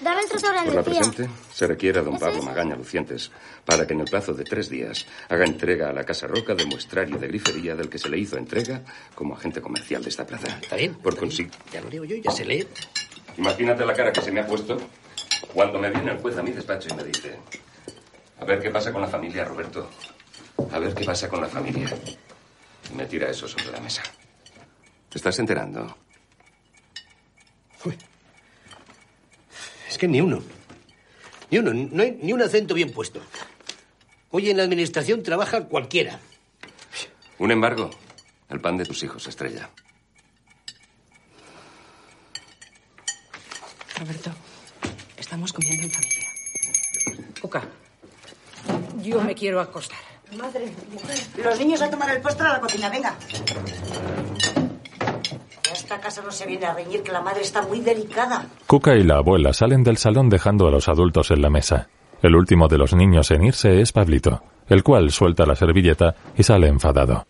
Dame 0.00 0.20
el 0.22 0.28
trozo 0.28 0.46
Por 0.46 0.54
la 0.56 0.62
grande, 0.64 0.82
tía. 0.90 1.00
presente, 1.00 1.28
se 1.52 1.66
requiere 1.68 2.00
a 2.00 2.02
don 2.02 2.18
Pablo 2.18 2.42
Magaña 2.42 2.74
Lucientes 2.74 3.30
para 3.64 3.86
que 3.86 3.92
en 3.92 4.00
el 4.00 4.06
plazo 4.06 4.32
de 4.32 4.42
tres 4.42 4.68
días 4.68 5.06
haga 5.28 5.44
entrega 5.44 5.90
a 5.90 5.92
la 5.92 6.02
Casa 6.04 6.26
Roca 6.26 6.54
del 6.56 6.66
muestrario 6.66 7.18
de 7.18 7.28
grifería 7.28 7.76
del 7.76 7.88
que 7.88 7.98
se 7.98 8.08
le 8.08 8.18
hizo 8.18 8.36
entrega 8.36 8.80
como 9.14 9.36
agente 9.36 9.60
comercial 9.60 10.02
de 10.02 10.08
esta 10.08 10.26
plaza. 10.26 10.58
Está 10.60 10.74
bien. 10.76 10.94
Por 10.94 11.16
consiguiente. 11.16 11.58
Ya 11.72 11.80
lo 11.80 11.88
leo 11.90 12.04
yo, 12.04 12.16
ya 12.16 12.30
se 12.32 12.44
lee. 12.44 12.66
Imagínate 13.36 13.84
la 13.86 13.94
cara 13.94 14.12
que 14.12 14.22
se 14.22 14.32
me 14.32 14.40
ha 14.40 14.46
puesto 14.46 14.76
cuando 15.52 15.78
me 15.78 15.90
viene 15.90 16.12
el 16.12 16.18
juez 16.18 16.36
a 16.38 16.42
mi 16.42 16.52
despacho 16.52 16.88
y 16.90 16.96
me 16.96 17.04
dice: 17.04 17.38
A 18.40 18.44
ver 18.44 18.60
qué 18.60 18.70
pasa 18.70 18.92
con 18.92 19.02
la 19.02 19.08
familia, 19.08 19.44
Roberto. 19.44 19.90
A 20.72 20.78
ver 20.78 20.94
qué 20.94 21.04
pasa 21.04 21.28
con 21.28 21.40
la 21.40 21.48
familia. 21.48 21.88
Y 22.90 22.94
me 22.94 23.06
tira 23.06 23.30
eso 23.30 23.48
sobre 23.48 23.70
la 23.70 23.80
mesa. 23.80 24.02
¿Te 25.08 25.18
estás 25.18 25.38
enterando? 25.38 25.96
Es 29.88 29.98
que 29.98 30.06
ni 30.06 30.20
uno. 30.20 30.42
Ni 31.50 31.58
uno. 31.58 31.72
No 31.72 32.02
hay 32.02 32.18
ni 32.22 32.32
un 32.32 32.42
acento 32.42 32.74
bien 32.74 32.92
puesto. 32.92 33.20
Hoy 34.30 34.50
en 34.50 34.56
la 34.56 34.62
administración 34.62 35.22
trabaja 35.22 35.64
cualquiera. 35.64 36.20
Un 37.38 37.50
embargo. 37.50 37.90
El 38.48 38.60
pan 38.60 38.76
de 38.76 38.84
tus 38.84 39.02
hijos, 39.02 39.26
estrella. 39.26 39.70
Roberto, 43.98 44.32
estamos 45.30 45.52
comiendo 45.52 45.84
en 45.84 45.92
familia. 45.92 46.28
Cuca, 47.40 47.62
yo 49.00 49.20
me 49.22 49.32
quiero 49.32 49.60
acostar. 49.60 49.96
Madre, 50.36 50.72
los 51.44 51.58
niños 51.60 51.80
a 51.82 51.88
tomar 51.88 52.10
el 52.10 52.20
postre 52.20 52.48
a 52.48 52.54
la 52.54 52.60
cocina, 52.60 52.88
venga. 52.90 53.14
A 55.70 55.72
esta 55.72 56.00
casa 56.00 56.20
no 56.22 56.32
se 56.32 56.46
viene 56.46 56.66
a 56.66 56.74
reñir, 56.74 57.04
que 57.04 57.12
la 57.12 57.20
madre 57.20 57.42
está 57.42 57.62
muy 57.62 57.78
delicada. 57.78 58.44
Cuca 58.66 58.96
y 58.96 59.04
la 59.04 59.18
abuela 59.18 59.52
salen 59.52 59.84
del 59.84 59.98
salón 59.98 60.30
dejando 60.30 60.66
a 60.66 60.72
los 60.72 60.88
adultos 60.88 61.30
en 61.30 61.42
la 61.42 61.50
mesa. 61.50 61.88
El 62.22 62.34
último 62.34 62.66
de 62.66 62.78
los 62.78 62.92
niños 62.92 63.30
en 63.30 63.44
irse 63.44 63.80
es 63.80 63.92
Pablito, 63.92 64.42
el 64.68 64.82
cual 64.82 65.12
suelta 65.12 65.46
la 65.46 65.54
servilleta 65.54 66.16
y 66.36 66.42
sale 66.42 66.66
enfadado. 66.66 67.24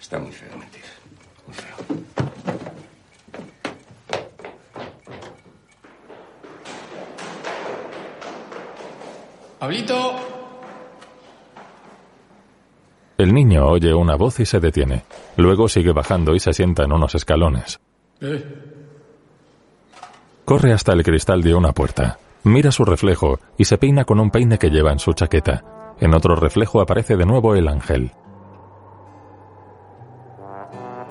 Está 0.00 0.18
muy 0.18 0.32
feo 0.32 0.56
mentir. 0.56 0.82
Muy 1.46 1.54
feo. 1.54 1.76
Pablito. 9.66 10.12
El 13.18 13.34
niño 13.34 13.66
oye 13.66 13.92
una 13.92 14.14
voz 14.14 14.38
y 14.38 14.46
se 14.46 14.60
detiene. 14.60 15.02
Luego 15.36 15.68
sigue 15.68 15.90
bajando 15.90 16.36
y 16.36 16.38
se 16.38 16.52
sienta 16.52 16.84
en 16.84 16.92
unos 16.92 17.16
escalones. 17.16 17.80
Eh, 18.20 18.44
Corre 20.44 20.72
hasta 20.72 20.92
el 20.92 21.02
cristal 21.02 21.42
de 21.42 21.52
una 21.56 21.72
puerta. 21.72 22.16
Mira 22.44 22.70
su 22.70 22.84
reflejo 22.84 23.40
y 23.58 23.64
se 23.64 23.76
peina 23.76 24.04
con 24.04 24.20
un 24.20 24.30
peine 24.30 24.56
que 24.56 24.70
lleva 24.70 24.92
en 24.92 25.00
su 25.00 25.14
chaqueta. 25.14 25.64
En 25.98 26.14
otro 26.14 26.36
reflejo 26.36 26.80
aparece 26.80 27.16
de 27.16 27.26
nuevo 27.26 27.56
el 27.56 27.66
ángel. 27.66 28.12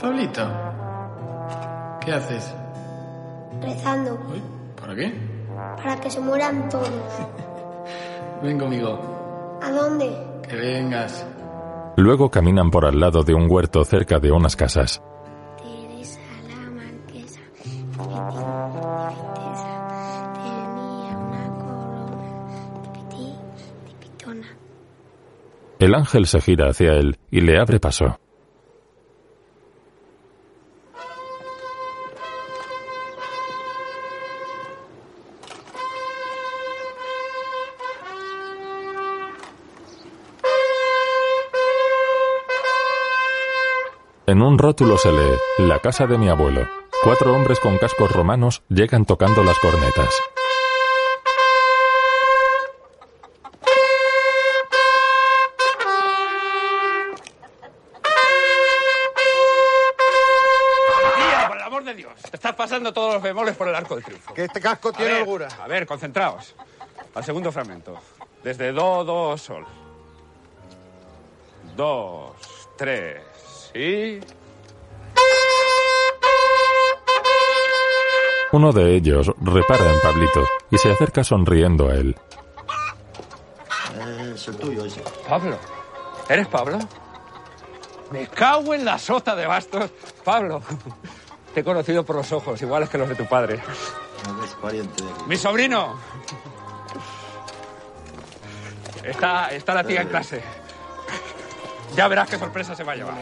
Pablito. 0.01 0.47
¿Qué 1.99 2.13
haces? 2.13 2.55
Rezando 3.61 4.17
¿Para 4.79 4.95
qué? 4.95 5.13
para 5.75 5.99
que 5.99 6.09
se 6.09 6.21
mueran 6.21 6.69
todos. 6.69 6.89
Ven 8.43 8.59
conmigo. 8.59 9.59
¿A 9.61 9.71
dónde? 9.71 10.15
Que 10.47 10.55
vengas. 10.55 11.25
Luego 11.97 12.29
caminan 12.29 12.69
por 12.71 12.85
al 12.85 12.99
lado 12.99 13.23
de 13.23 13.33
un 13.33 13.49
huerto 13.49 13.83
cerca 13.85 14.19
de 14.19 14.31
unas 14.31 14.55
casas. 14.55 15.01
Teresa 15.57 16.19
la 16.49 16.69
marquesa. 16.71 17.39
Tenía 20.33 21.17
una 21.17 21.47
corona. 21.57 22.83
Tipití, 22.83 23.33
tipitona. 23.87 24.47
El 25.79 25.95
ángel 25.95 26.27
se 26.27 26.41
gira 26.41 26.69
hacia 26.69 26.93
él 26.93 27.17
y 27.31 27.41
le 27.41 27.57
abre 27.59 27.79
paso. 27.79 28.19
En 44.27 44.41
un 44.41 44.57
rótulo 44.57 44.97
se 44.97 45.11
lee 45.11 45.37
La 45.59 45.79
casa 45.79 46.07
de 46.07 46.17
mi 46.17 46.29
abuelo. 46.29 46.67
Cuatro 47.03 47.31
hombres 47.35 47.59
con 47.59 47.77
cascos 47.77 48.11
romanos 48.11 48.63
llegan 48.69 49.05
tocando 49.05 49.43
las 49.43 49.59
cornetas. 49.59 50.19
Por 61.47 61.57
el 61.57 61.63
amor 61.63 61.83
de 61.83 61.93
Dios. 61.93 62.13
Estás 62.33 62.55
pasando 62.55 62.91
todos 62.91 63.13
los 63.13 63.21
bemoles 63.21 63.55
por 63.55 63.67
el 63.67 63.75
arco 63.75 63.93
del 63.93 64.05
triunfo. 64.05 64.33
Que 64.33 64.45
este 64.45 64.59
casco 64.59 64.91
tiene 64.91 65.11
ver, 65.11 65.21
holgura. 65.21 65.49
A 65.61 65.67
ver, 65.67 65.85
concentraos. 65.85 66.55
Al 67.13 67.23
segundo 67.23 67.51
fragmento. 67.51 67.95
Desde 68.43 68.71
do, 68.71 69.03
do, 69.03 69.37
sol. 69.37 69.67
Dos, 71.75 72.33
tres 72.75 73.34
y... 73.75 74.19
Uno 78.51 78.71
de 78.71 78.95
ellos 78.95 79.31
repara 79.41 79.91
en 79.91 79.99
Pablito 79.99 80.47
y 80.71 80.77
se 80.77 80.91
acerca 80.91 81.23
sonriendo 81.23 81.89
a 81.89 81.95
él. 81.95 82.15
Es 84.33 84.47
el 84.47 84.57
tuyo 84.57 84.85
ese. 84.85 85.03
Pablo. 85.27 85.57
¿Eres 86.29 86.47
Pablo? 86.47 86.79
Me 88.11 88.27
cago 88.27 88.73
en 88.73 88.85
la 88.85 88.97
sota 88.97 89.35
de 89.35 89.45
bastos. 89.45 89.91
Pablo. 90.23 90.61
Te 91.53 91.61
he 91.61 91.63
conocido 91.63 92.05
por 92.05 92.15
los 92.15 92.31
ojos, 92.31 92.61
iguales 92.61 92.89
que 92.89 92.97
los 92.97 93.09
de 93.09 93.15
tu 93.15 93.25
padre. 93.25 93.61
No 94.27 94.43
es 94.43 94.51
pariente 94.51 95.03
de 95.03 95.09
aquí. 95.09 95.23
¡Mi 95.27 95.37
sobrino! 95.37 95.99
Está, 99.03 99.49
está 99.49 99.73
la 99.73 99.83
tía 99.83 100.01
en 100.01 100.07
clase. 100.07 100.41
Ya 101.95 102.07
verás 102.07 102.29
qué 102.29 102.37
sorpresa 102.37 102.75
se 102.75 102.83
va 102.83 102.93
a 102.93 102.95
llevar. 102.95 103.15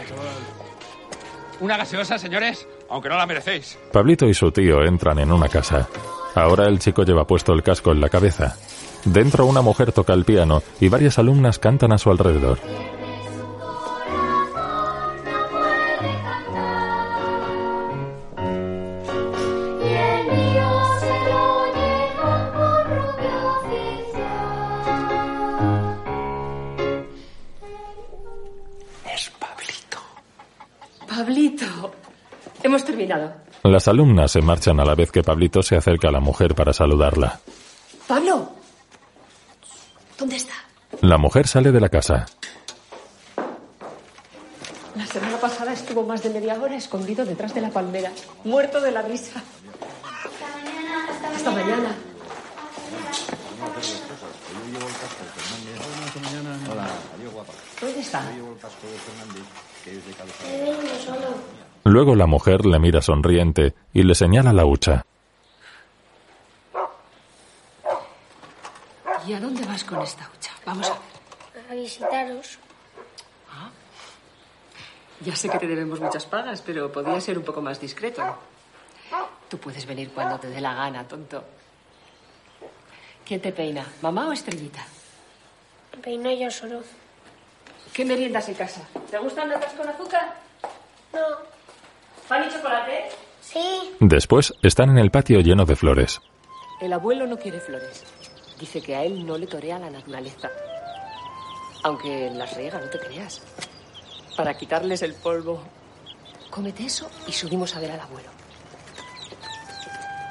Una 1.59 1.77
gaseosa, 1.77 2.17
señores, 2.17 2.67
aunque 2.89 3.09
no 3.09 3.17
la 3.17 3.25
merecéis. 3.25 3.77
Pablito 3.91 4.27
y 4.27 4.33
su 4.33 4.51
tío 4.51 4.83
entran 4.83 5.19
en 5.19 5.31
una 5.31 5.47
casa. 5.47 5.87
Ahora 6.35 6.67
el 6.67 6.79
chico 6.79 7.03
lleva 7.03 7.27
puesto 7.27 7.53
el 7.53 7.61
casco 7.61 7.91
en 7.91 8.01
la 8.01 8.09
cabeza. 8.09 8.55
Dentro 9.05 9.45
una 9.45 9.61
mujer 9.61 9.91
toca 9.91 10.13
el 10.13 10.25
piano 10.25 10.63
y 10.79 10.89
varias 10.89 11.19
alumnas 11.19 11.59
cantan 11.59 11.91
a 11.91 11.97
su 11.97 12.09
alrededor. 12.09 12.57
Las 33.83 33.89
alumnas 33.89 34.31
se 34.31 34.41
marchan 34.41 34.79
a 34.79 34.85
la 34.85 34.95
vez 34.95 35.11
que 35.11 35.23
Pablito 35.23 35.61
se 35.61 35.75
acerca 35.75 36.07
a 36.07 36.11
la 36.11 36.21
mujer 36.21 36.55
para 36.55 36.71
saludarla. 36.71 37.37
Pablo. 38.07 38.49
¿Dónde 40.17 40.37
está? 40.37 40.53
La 41.01 41.17
mujer 41.17 41.49
sale 41.49 41.69
de 41.69 41.81
la 41.81 41.89
casa. 41.89 42.25
La 44.95 45.05
semana 45.05 45.35
pasada 45.35 45.73
estuvo 45.73 46.03
más 46.03 46.23
de 46.23 46.29
media 46.29 46.57
hora 46.61 46.77
escondido 46.77 47.25
detrás 47.25 47.53
de 47.53 47.59
la 47.59 47.71
palmera, 47.71 48.13
muerto 48.45 48.79
de 48.79 48.91
la 48.91 49.01
risa. 49.01 49.43
Hasta 51.35 51.51
mañana. 51.51 51.93
Hola, 56.71 56.87
adiós 57.17 57.33
guapa. 57.33 57.51
¿Dónde 57.81 57.99
está? 57.99 58.23
Yo 58.29 58.35
llevo 58.35 58.53
el 58.53 58.59
casco 58.59 58.87
de 58.87 58.97
Fernández, 58.97 59.43
que 59.83 59.97
es 59.97 60.05
de 60.05 60.13
cabeza. 60.13 60.47
He 60.47 60.71
venido 60.71 60.99
solo. 61.05 61.62
Luego 61.83 62.15
la 62.15 62.27
mujer 62.27 62.65
le 62.65 62.79
mira 62.79 63.01
sonriente 63.01 63.73
y 63.93 64.03
le 64.03 64.15
señala 64.15 64.53
la 64.53 64.65
hucha. 64.65 65.05
¿Y 69.27 69.33
a 69.33 69.39
dónde 69.39 69.65
vas 69.65 69.83
con 69.83 70.01
esta 70.01 70.29
hucha? 70.33 70.51
Vamos 70.65 70.89
a 70.89 70.93
ver. 70.93 71.71
A 71.71 71.73
visitaros. 71.75 72.59
Ya 75.21 75.35
sé 75.35 75.49
que 75.49 75.57
te 75.57 75.67
debemos 75.67 76.01
muchas 76.01 76.25
pagas, 76.25 76.61
pero 76.61 76.91
podría 76.91 77.21
ser 77.21 77.37
un 77.37 77.45
poco 77.45 77.61
más 77.61 77.79
discreto. 77.79 78.21
Tú 79.47 79.57
puedes 79.57 79.85
venir 79.85 80.11
cuando 80.11 80.37
te 80.39 80.49
dé 80.49 80.59
la 80.59 80.73
gana, 80.73 81.07
tonto. 81.07 81.43
¿Quién 83.25 83.39
te 83.39 83.53
peina? 83.53 83.85
¿Mamá 84.01 84.27
o 84.27 84.33
Estrellita? 84.33 84.85
Me 85.93 86.01
peino 86.01 86.29
yo 86.31 86.51
solo. 86.51 86.81
¿Qué 87.93 88.03
meriendas 88.03 88.49
en 88.49 88.55
casa? 88.55 88.81
¿Te 89.09 89.17
gustan 89.19 89.47
notas 89.47 89.71
con 89.73 89.87
azúcar? 89.87 90.35
No. 91.13 91.52
¿Pan 92.27 92.43
y 92.47 92.53
chocolate? 92.53 93.09
Sí. 93.41 93.91
Después 93.99 94.53
están 94.61 94.89
en 94.89 94.97
el 94.97 95.11
patio 95.11 95.39
lleno 95.41 95.65
de 95.65 95.75
flores. 95.75 96.21
El 96.81 96.93
abuelo 96.93 97.27
no 97.27 97.37
quiere 97.37 97.59
flores. 97.59 98.03
Dice 98.59 98.81
que 98.81 98.95
a 98.95 99.03
él 99.03 99.25
no 99.25 99.37
le 99.37 99.47
torea 99.47 99.79
la 99.79 99.89
naturaleza. 99.89 100.49
Aunque 101.83 102.31
las 102.33 102.55
riega, 102.55 102.79
no 102.79 102.87
te 102.87 102.99
creas. 102.99 103.41
Para 104.37 104.53
quitarles 104.55 105.01
el 105.01 105.13
polvo. 105.13 105.61
Cómete 106.49 106.85
eso 106.85 107.09
y 107.27 107.31
subimos 107.31 107.75
a 107.75 107.79
ver 107.79 107.91
al 107.91 107.99
abuelo. 107.99 108.29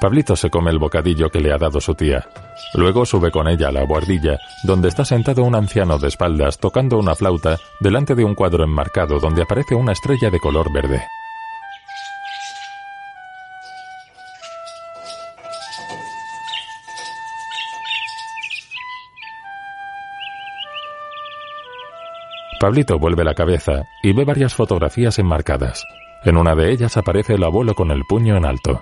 Pablito 0.00 0.34
se 0.34 0.50
come 0.50 0.70
el 0.70 0.78
bocadillo 0.78 1.30
que 1.30 1.40
le 1.40 1.52
ha 1.52 1.58
dado 1.58 1.80
su 1.80 1.94
tía. 1.94 2.26
Luego 2.74 3.04
sube 3.04 3.30
con 3.30 3.46
ella 3.46 3.68
a 3.68 3.72
la 3.72 3.84
guardilla, 3.84 4.38
donde 4.64 4.88
está 4.88 5.04
sentado 5.04 5.44
un 5.44 5.54
anciano 5.54 5.98
de 5.98 6.08
espaldas 6.08 6.58
tocando 6.58 6.98
una 6.98 7.14
flauta 7.14 7.58
delante 7.80 8.14
de 8.14 8.24
un 8.24 8.34
cuadro 8.34 8.64
enmarcado 8.64 9.20
donde 9.20 9.42
aparece 9.42 9.74
una 9.74 9.92
estrella 9.92 10.30
de 10.30 10.40
color 10.40 10.72
verde. 10.72 11.06
Pablito 22.62 22.96
vuelve 22.96 23.24
la 23.24 23.34
cabeza 23.34 23.88
y 24.04 24.12
ve 24.12 24.24
varias 24.24 24.54
fotografías 24.54 25.18
enmarcadas. 25.18 25.84
En 26.22 26.36
una 26.36 26.54
de 26.54 26.70
ellas 26.70 26.96
aparece 26.96 27.34
el 27.34 27.42
abuelo 27.42 27.74
con 27.74 27.90
el 27.90 28.04
puño 28.04 28.36
en 28.36 28.44
alto. 28.44 28.78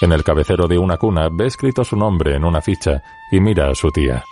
En 0.00 0.10
el 0.10 0.24
cabecero 0.24 0.66
de 0.66 0.78
una 0.78 0.96
cuna 0.96 1.28
ve 1.30 1.46
escrito 1.46 1.84
su 1.84 1.94
nombre 1.94 2.34
en 2.34 2.44
una 2.44 2.60
ficha 2.60 3.04
y 3.30 3.38
mira 3.38 3.70
a 3.70 3.76
su 3.76 3.92
tía. 3.92 4.24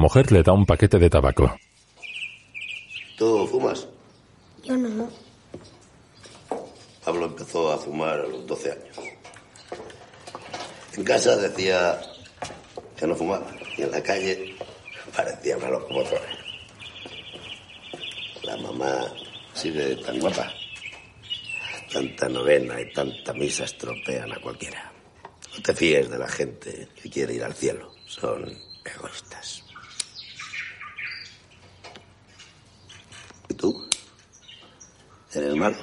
Mujer 0.00 0.32
le 0.32 0.42
da 0.42 0.52
un 0.52 0.66
paquete 0.66 0.98
de 0.98 1.10
tabaco. 1.10 1.54
¿Tú 3.16 3.46
fumas? 3.46 3.86
Yo 4.64 4.76
no. 4.76 5.08
Pablo 7.04 7.26
empezó 7.26 7.70
a 7.70 7.78
fumar 7.78 8.20
a 8.20 8.26
los 8.26 8.46
12 8.46 8.72
años. 8.72 8.96
En 10.96 11.04
casa 11.04 11.36
decía 11.36 12.00
que 12.96 13.06
no 13.06 13.14
fumaba 13.14 13.46
y 13.76 13.82
en 13.82 13.90
la 13.90 14.02
calle 14.02 14.56
parecía 15.14 15.56
una 15.56 15.70
locomotora. 15.70 16.28
La 18.42 18.56
mamá 18.56 19.12
sigue 19.54 19.96
tan 19.96 20.18
guapa. 20.18 20.52
Tanta 21.92 22.28
novena 22.28 22.80
y 22.80 22.92
tanta 22.92 23.32
misa 23.32 23.64
estropean 23.64 24.32
a 24.32 24.40
cualquiera. 24.40 24.92
No 25.56 25.62
te 25.62 25.74
fíes 25.74 26.08
de 26.08 26.18
la 26.18 26.28
gente 26.28 26.88
que 27.02 27.10
quiere 27.10 27.34
ir 27.34 27.44
al 27.44 27.54
cielo. 27.54 27.92
Son 28.06 28.56
egoístas. 28.84 29.64
¿Y 33.48 33.54
tú? 33.54 33.88
¿Eres 35.32 35.54
malo? 35.54 35.76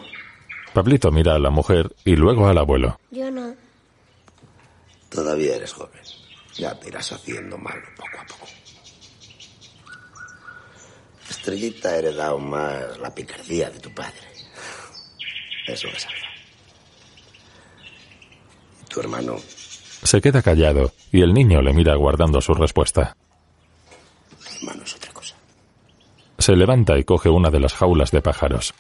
Pablito 0.74 1.12
mira 1.12 1.36
a 1.36 1.40
la 1.40 1.50
mujer 1.50 1.96
y 2.06 2.16
luego 2.16 2.48
al 2.48 2.58
abuelo. 2.58 3.00
Yo 3.12 3.32
no. 3.32 3.56
Todavía 5.10 5.56
eres 5.56 5.74
joven. 5.74 6.02
Ya 6.56 6.78
te 6.80 6.90
irás 6.90 7.12
haciendo 7.12 7.58
malo 7.58 7.82
poco 7.96 8.20
a 8.20 8.26
poco. 8.26 8.48
Estrellita 11.30 11.90
ha 11.90 11.96
heredado 11.98 12.40
más 12.40 12.98
la 13.00 13.14
picardía 13.14 13.70
de 13.70 13.80
tu 13.80 13.94
padre. 13.94 14.20
Eso 15.68 15.88
le 15.88 16.00
salva. 16.00 16.18
Y 18.82 18.90
tu 18.90 19.00
hermano, 19.00 19.36
Se 20.04 20.22
queda 20.22 20.42
callado 20.42 20.92
y 21.12 21.22
el 21.22 21.34
niño 21.34 21.62
le 21.62 21.74
mira 21.74 21.96
guardando 21.96 22.40
su 22.42 22.54
respuesta. 22.54 23.16
hermano 24.58 24.84
es 24.84 24.96
otra 24.96 25.12
cosa. 25.14 25.36
Se 26.38 26.56
levanta 26.56 26.98
y 26.98 27.04
coge 27.04 27.30
una 27.30 27.50
de 27.50 27.60
las 27.60 27.74
jaulas 27.74 28.12
de 28.12 28.22
pájaros. 28.22 28.74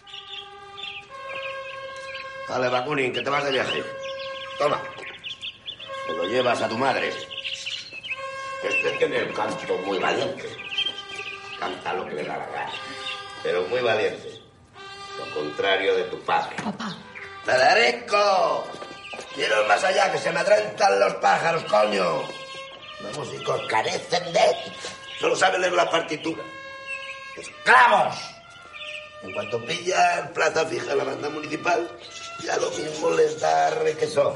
Dale, 2.57 2.69
Bakunin, 2.69 3.13
que 3.13 3.21
te 3.21 3.29
vas 3.29 3.43
de 3.43 3.51
viaje. 3.51 3.83
Toma. 4.57 4.81
Te 6.07 6.13
lo 6.13 6.23
llevas 6.23 6.59
a 6.59 6.67
tu 6.67 6.75
madre. 6.75 7.13
Este 8.63 8.91
tiene 8.97 9.17
el 9.17 9.31
canto 9.31 9.77
muy 9.85 9.99
valiente. 9.99 10.49
Canta 11.59 11.93
lo 11.93 12.07
que 12.07 12.15
le 12.15 12.23
da 12.23 12.35
la 12.35 12.47
gana. 12.47 12.71
Pero 13.43 13.61
muy 13.67 13.79
valiente. 13.79 14.41
Lo 15.19 15.35
contrario 15.35 15.97
de 15.97 16.03
tu 16.05 16.19
padre. 16.21 16.55
Papá. 16.63 16.97
¡Federico! 17.45 18.67
Quiero 19.35 19.63
más 19.67 19.83
allá, 19.83 20.11
que 20.11 20.17
se 20.17 20.31
me 20.31 20.39
atrentan 20.39 20.99
los 20.99 21.13
pájaros, 21.17 21.63
coño. 21.65 22.23
Los 23.01 23.17
músicos 23.19 23.61
carecen 23.69 24.33
de. 24.33 24.57
Solo 25.19 25.35
saben 25.35 25.61
leer 25.61 25.73
la 25.73 25.87
partitura. 25.91 26.41
¡Esclavos! 27.35 28.36
En 29.23 29.33
cuanto 29.33 29.63
pillan 29.65 30.31
plaza 30.33 30.65
fija 30.65 30.95
la 30.95 31.03
banda 31.03 31.29
municipal, 31.29 31.87
ya 32.43 32.57
lo 32.57 32.69
mismo 32.71 33.09
les 33.11 33.39
da 33.39 33.71
requesón. 33.71 34.33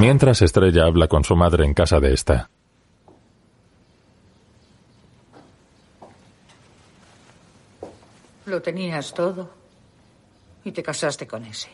Mientras 0.00 0.42
Estrella 0.42 0.84
habla 0.84 1.06
con 1.08 1.24
su 1.24 1.36
madre 1.36 1.64
en 1.64 1.74
casa 1.74 2.00
de 2.00 2.12
esta. 2.12 2.50
Lo 8.46 8.62
tenías 8.62 9.12
todo. 9.14 9.50
Y 10.64 10.72
te 10.72 10.82
casaste 10.82 11.26
con 11.26 11.44
ese. 11.44 11.68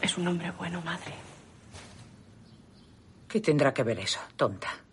Es 0.00 0.16
un 0.16 0.26
hombre 0.28 0.50
bueno, 0.52 0.80
madre. 0.80 1.14
¿Qué 3.28 3.40
tendrá 3.40 3.74
que 3.74 3.82
ver 3.82 3.98
eso, 4.00 4.20
tonta? 4.36 4.85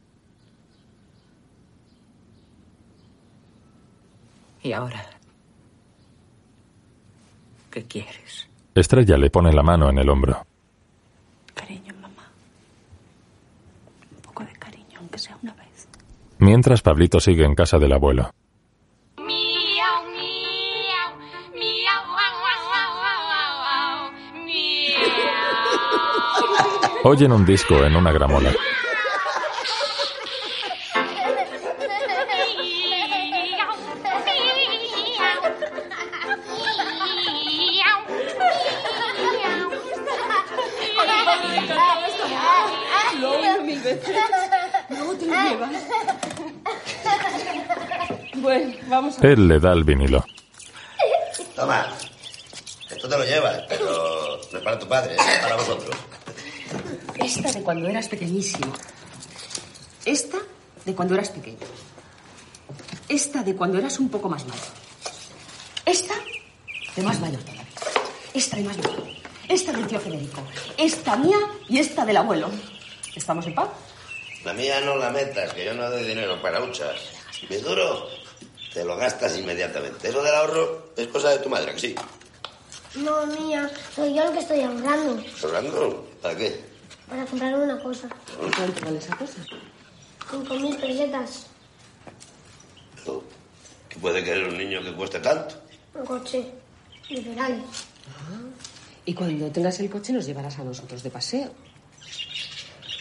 Y 4.64 4.72
ahora, 4.72 5.06
¿qué 7.70 7.84
quieres? 7.84 8.48
Estrella 8.74 9.18
le 9.18 9.30
pone 9.30 9.52
la 9.52 9.62
mano 9.62 9.90
en 9.90 9.98
el 9.98 10.10
hombro. 10.10 10.46
Cariño, 11.54 11.94
mamá. 12.02 12.32
Un 14.16 14.22
poco 14.22 14.46
de 14.46 14.54
cariño, 14.54 15.00
aunque 15.00 15.20
sea 15.20 15.38
una 15.44 15.54
vez. 15.56 15.90
Mientras 16.38 16.82
Pablito 16.82 17.20
sigue 17.20 17.44
en 17.44 17.56
casa 17.56 17.78
del 17.78 17.92
abuelo. 17.92 18.32
Oyen 27.04 27.34
un 27.34 27.46
disco 27.46 27.84
en 27.84 27.98
una 27.98 28.14
gramola. 28.14 28.54
Él 49.24 49.48
le 49.48 49.58
da 49.58 49.72
el 49.72 49.86
vinilo. 49.86 50.26
Toma. 51.56 51.88
Esto 52.90 53.08
te 53.08 53.18
lo 53.18 53.24
llevas, 53.24 53.64
pero 53.70 54.38
no 54.52 54.58
es 54.58 54.64
para 54.66 54.78
tu 54.78 54.86
padre, 54.86 55.16
es 55.16 55.40
para 55.40 55.56
vosotros. 55.56 55.96
Esta 57.16 57.50
de 57.54 57.64
cuando 57.64 57.88
eras 57.88 58.10
pequeñísimo. 58.10 58.74
Esta 60.04 60.40
de 60.84 60.94
cuando 60.94 61.14
eras 61.14 61.30
pequeño. 61.30 61.66
Esta 63.08 63.44
de 63.44 63.56
cuando 63.56 63.80
eras 63.80 63.98
un 63.98 64.10
poco 64.10 64.28
más 64.28 64.46
mayor. 64.46 64.66
Esta 65.86 66.16
de 66.94 67.02
más 67.04 67.18
mayor 67.22 67.42
todavía. 67.44 67.66
Esta 68.34 68.58
de 68.58 68.64
más 68.66 68.78
mayor. 68.78 69.08
Esta 69.48 69.72
del 69.72 69.88
tío 69.88 70.02
Federico. 70.02 70.42
Esta 70.78 71.16
mía 71.16 71.40
y 71.70 71.80
esta 71.80 72.06
del 72.06 72.18
abuelo. 72.18 72.52
¿Estamos 73.16 73.48
en 73.48 73.56
paz? 73.56 73.70
La 74.44 74.52
mía 74.52 74.82
no 74.82 74.98
la 74.98 75.12
metas, 75.12 75.54
que 75.54 75.64
yo 75.64 75.74
no 75.74 75.90
doy 75.90 76.04
dinero 76.04 76.42
para 76.42 76.62
huchas. 76.62 77.00
Me 77.50 77.58
duro, 77.60 78.10
te 78.74 78.84
lo 78.84 78.96
gastas 78.98 79.38
inmediatamente. 79.38 80.10
Eso 80.10 80.22
del 80.24 80.34
ahorro 80.36 80.90
es 80.98 81.08
cosa 81.08 81.30
de 81.30 81.40
tu 81.40 81.50
madre, 81.50 81.74
que 81.74 81.80
sí. 81.80 81.96
No, 82.96 83.26
mía, 83.28 83.70
soy 83.96 84.14
yo 84.16 84.24
el 84.24 84.34
que 84.34 84.40
estoy 84.40 84.62
ahorrando 84.62 85.24
¿Ahorrando? 85.44 86.08
¿Para 86.22 86.36
qué? 86.38 86.74
para 87.10 87.26
comprarme 87.26 87.64
una 87.64 87.80
cosa. 87.82 88.08
¿Cuánto 88.58 88.86
vale 88.86 88.98
esa 88.98 89.16
cosa? 89.18 89.34
Cinco 90.32 90.54
mil 90.56 90.76
pesetas, 90.78 91.48
¿Qué 93.90 94.00
puede 94.00 94.24
querer 94.24 94.48
un 94.48 94.58
niño 94.58 94.82
que 94.82 94.92
cueste 94.94 95.20
tanto? 95.20 95.56
un 95.94 96.06
coche 96.06 96.52
de 97.10 97.22
Ferrari. 97.22 97.62
Y 99.06 99.14
cuando 99.14 99.52
tengas 99.52 99.80
el 99.82 99.90
coche 99.92 100.12
nos 100.14 100.26
llevarás 100.26 100.58
a 100.58 100.64
nosotros 100.64 101.04
de 101.04 101.12
paseo. 101.12 101.52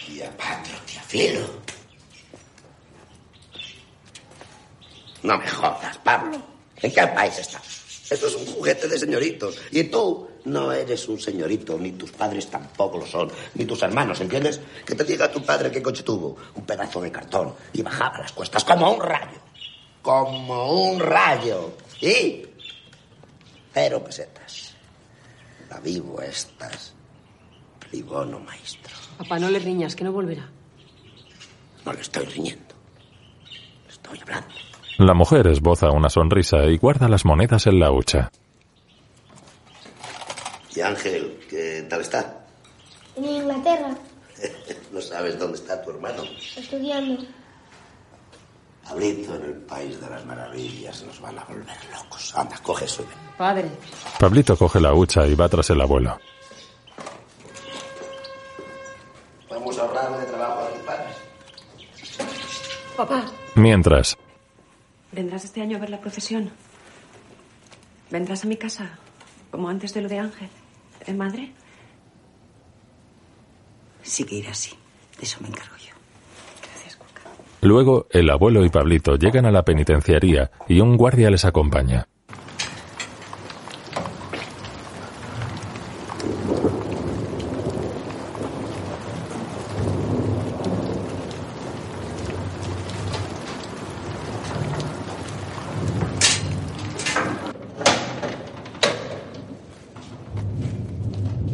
Tía 0.07 0.31
Patro, 0.37 0.75
tía 0.85 1.03
Filo. 1.03 1.47
No 5.23 5.39
me 5.39 5.49
jodas, 5.49 5.99
Pablo. 5.99 6.41
¿En 6.77 6.93
qué 6.93 7.07
país 7.09 7.39
estás? 7.39 7.83
Esto 8.11 8.27
es 8.27 8.35
un 8.35 8.47
juguete 8.47 8.89
de 8.89 8.99
señoritos. 8.99 9.57
Y 9.71 9.85
tú 9.85 10.29
no 10.45 10.73
eres 10.73 11.09
un 11.09 11.21
señorito, 11.21 11.79
ni 11.79 11.93
tus 11.93 12.11
padres 12.11 12.49
tampoco 12.49 12.99
lo 12.99 13.07
son, 13.07 13.31
ni 13.55 13.65
tus 13.65 13.83
hermanos, 13.83 14.21
¿entiendes? 14.21 14.61
Que 14.85 14.95
te 14.95 15.05
diga 15.05 15.31
tu 15.31 15.43
padre 15.43 15.71
qué 15.71 15.83
coche 15.83 16.03
tuvo. 16.03 16.37
Un 16.55 16.67
pedazo 16.67 17.01
de 17.01 17.11
cartón. 17.11 17.55
Y 17.73 17.83
bajaba 17.83 18.19
las 18.19 18.33
cuestas 18.33 18.65
como 18.65 18.93
un 18.93 19.01
rayo. 19.01 19.39
Como 20.03 20.91
un 20.91 21.01
rayo. 21.01 21.77
Y... 22.01 22.43
Cero 23.73 24.03
pesetas. 24.05 24.75
La 25.71 25.79
vivo 25.81 26.21
estas. 26.21 26.93
Pligono 27.79 28.41
maestro. 28.41 28.95
Papá, 29.17 29.39
no 29.39 29.49
le 29.49 29.59
riñas, 29.59 29.95
que 29.95 30.05
no 30.05 30.13
volverá. 30.13 30.51
No 31.87 31.93
le 31.93 32.01
estoy 32.01 32.27
riñendo. 32.27 32.75
Le 33.87 33.93
estoy 33.93 34.21
hablando. 34.21 34.72
La 34.99 35.15
mujer 35.15 35.47
esboza 35.47 35.91
una 35.91 36.09
sonrisa 36.11 36.65
y 36.67 36.77
guarda 36.79 37.09
las 37.09 37.25
monedas 37.25 37.67
en 37.67 37.79
la 37.81 37.91
hucha. 37.91 38.31
Y 40.75 40.81
Ángel, 40.81 41.39
¿qué 41.49 41.87
tal 41.89 42.01
está? 42.01 42.45
En 43.17 43.25
Inglaterra, 43.25 43.95
No 44.93 45.01
sabes 45.01 45.39
dónde 45.39 45.59
está 45.59 45.83
tu 45.83 45.91
hermano. 45.91 46.23
estudiando. 46.57 47.23
Pablito, 48.87 49.35
en 49.37 49.45
el 49.45 49.55
país 49.63 49.99
de 50.01 50.11
las 50.11 50.25
maravillas 50.27 51.03
nos 51.05 51.21
van 51.21 51.39
a 51.39 51.45
volver 51.45 51.77
locos. 51.95 52.35
Anda, 52.37 52.59
coge 52.63 52.85
ven. 52.99 53.07
Padre. 53.39 53.71
Pablito 54.19 54.57
coge 54.57 54.81
la 54.81 54.93
hucha 54.93 55.27
y 55.27 55.35
va 55.35 55.49
tras 55.49 55.71
el 55.71 55.81
abuelo. 55.81 56.19
Vamos 59.49 59.79
a 59.79 59.83
ahorrar 59.83 60.19
de 60.19 60.27
trabajo 60.27 60.61
a 60.61 60.69
tus 60.71 60.83
padres. 60.83 61.17
Papá, 62.97 63.25
Mientras, 63.55 64.19
¿vendrás 65.13 65.45
este 65.45 65.63
año 65.63 65.77
a 65.77 65.81
ver 65.81 65.91
la 65.91 66.01
procesión? 66.01 66.51
¿Vendrás 68.11 68.45
a 68.45 68.49
mi 68.49 68.57
casa? 68.57 68.99
Como 69.51 69.69
antes 69.69 69.95
de 69.95 70.03
lo 70.03 70.09
de 70.09 70.19
Ángel. 70.19 70.49
¿En 71.07 71.17
madre? 71.17 71.53
Sí 74.03 74.25
que 74.25 74.37
irá 74.37 74.51
así. 74.51 74.75
De 75.19 75.25
eso 75.25 75.39
me 75.41 75.49
encargo 75.49 75.77
yo. 75.77 75.93
luego 77.61 78.07
el 78.11 78.29
abuelo 78.29 78.65
y 78.65 78.71
Pablito 78.71 79.17
llegan 79.17 79.47
a 79.47 79.53
la 79.53 79.65
penitenciaría 79.65 80.51
y 80.69 80.81
un 80.81 80.97
guardia 80.97 81.31
les 81.31 81.45
acompaña. 81.45 82.09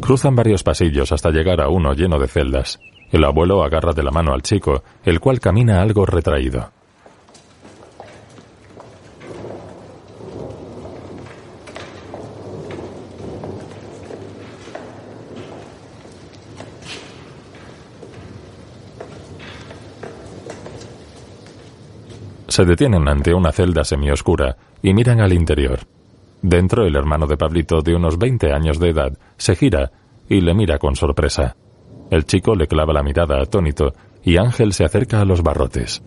Cruzan 0.09 0.35
varios 0.35 0.63
pasillos 0.63 1.13
hasta 1.13 1.29
llegar 1.29 1.61
a 1.61 1.69
uno 1.69 1.93
lleno 1.93 2.19
de 2.19 2.29
celdas. 2.29 2.81
El 3.11 3.25
abuelo 3.25 3.63
agarra 3.63 3.93
de 3.93 4.03
la 4.03 4.11
mano 4.11 4.33
al 4.33 4.41
chico, 4.41 4.83
el 5.05 5.21
cual 5.21 5.39
camina 5.39 5.83
algo 5.83 6.07
retraído. 6.07 6.71
Se 22.49 22.65
detienen 22.65 23.07
ante 23.07 23.35
una 23.35 23.53
celda 23.53 23.85
semioscura 23.85 24.57
y 24.81 24.95
miran 24.95 25.21
al 25.21 25.35
interior. 25.35 25.81
Dentro, 26.43 26.87
el 26.87 26.95
hermano 26.95 27.27
de 27.27 27.37
Pablito, 27.37 27.81
de 27.81 27.95
unos 27.95 28.17
20 28.17 28.53
años 28.53 28.79
de 28.79 28.91
edad, 28.91 29.19
se 29.37 29.57
gira 29.57 29.91
y 30.29 30.41
le 30.41 30.55
mira 30.55 30.79
con 30.79 30.95
sorpresa. 30.95 31.57
El 32.11 32.25
chico 32.25 32.55
le 32.55 32.69
clava 32.69 32.93
la 32.93 33.03
mirada 33.03 33.43
atónito 33.43 33.93
y 34.23 34.37
Ángel 34.37 34.73
se 34.73 34.85
acerca 34.85 35.21
a 35.21 35.25
los 35.25 35.43
barrotes. 35.43 36.03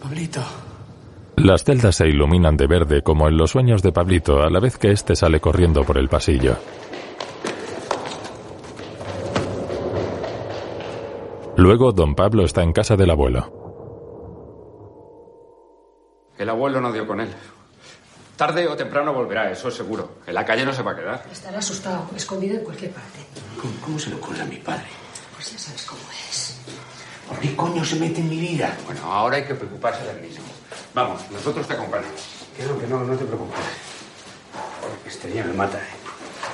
Pablito. 0.00 0.55
Las 1.36 1.64
celdas 1.64 1.96
se 1.96 2.08
iluminan 2.08 2.56
de 2.56 2.66
verde 2.66 3.02
como 3.02 3.28
en 3.28 3.36
los 3.36 3.50
sueños 3.50 3.82
de 3.82 3.92
Pablito 3.92 4.42
a 4.42 4.48
la 4.48 4.58
vez 4.58 4.78
que 4.78 4.90
éste 4.90 5.14
sale 5.14 5.38
corriendo 5.38 5.84
por 5.84 5.98
el 5.98 6.08
pasillo. 6.08 6.56
Luego, 11.56 11.92
don 11.92 12.14
Pablo 12.14 12.44
está 12.44 12.62
en 12.62 12.72
casa 12.72 12.96
del 12.96 13.10
abuelo. 13.10 13.52
El 16.38 16.48
abuelo 16.48 16.80
no 16.80 16.92
dio 16.92 17.06
con 17.06 17.20
él. 17.20 17.28
Tarde 18.36 18.66
o 18.66 18.76
temprano 18.76 19.12
volverá, 19.12 19.50
eso 19.50 19.68
es 19.68 19.74
seguro. 19.74 20.16
En 20.26 20.34
la 20.34 20.44
calle 20.44 20.64
no 20.64 20.72
se 20.72 20.82
va 20.82 20.92
a 20.92 20.96
quedar. 20.96 21.26
Estará 21.30 21.58
asustado, 21.58 22.10
escondido 22.16 22.58
en 22.58 22.64
cualquier 22.64 22.92
parte. 22.92 23.20
¿Cómo, 23.60 23.72
cómo 23.82 23.98
se 23.98 24.10
le 24.10 24.16
ocurre 24.16 24.42
a 24.42 24.46
mi 24.46 24.56
padre? 24.56 24.86
Pues 25.34 25.52
ya 25.52 25.58
sabes 25.58 25.84
cómo 25.84 26.02
es. 26.10 26.60
¿Por 27.28 27.38
qué 27.38 27.54
coño 27.54 27.84
se 27.84 27.96
mete 27.96 28.20
en 28.20 28.28
mi 28.28 28.38
vida? 28.38 28.76
Bueno, 28.84 29.00
ahora 29.12 29.36
hay 29.36 29.44
que 29.44 29.54
preocuparse 29.54 30.04
del 30.06 30.20
mismo. 30.20 30.44
Vamos, 30.94 31.30
nosotros 31.30 31.66
te 31.66 31.74
acompañamos. 31.74 32.20
Que 32.56 32.64
no, 32.64 32.78
que 32.78 32.86
no, 32.86 33.04
no 33.04 33.16
te 33.16 33.24
preocupes. 33.24 33.60
Este 35.06 35.28
día 35.28 35.44
me 35.44 35.52
mata, 35.52 35.78
¿eh? 35.78 36.06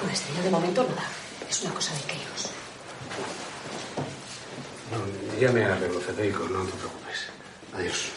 Una 0.02 0.12
estrella 0.12 0.42
de 0.42 0.50
momento 0.50 0.82
no 0.82 0.94
da. 0.94 1.04
Es 1.48 1.62
una 1.62 1.74
cosa 1.74 1.94
de 1.94 2.00
críos. 2.02 2.50
No, 4.90 5.38
ya 5.40 5.52
me 5.52 5.64
arreglo, 5.64 6.00
Federico, 6.00 6.40
no 6.48 6.64
te 6.64 6.72
preocupes. 6.72 7.28
Adiós. 7.74 8.12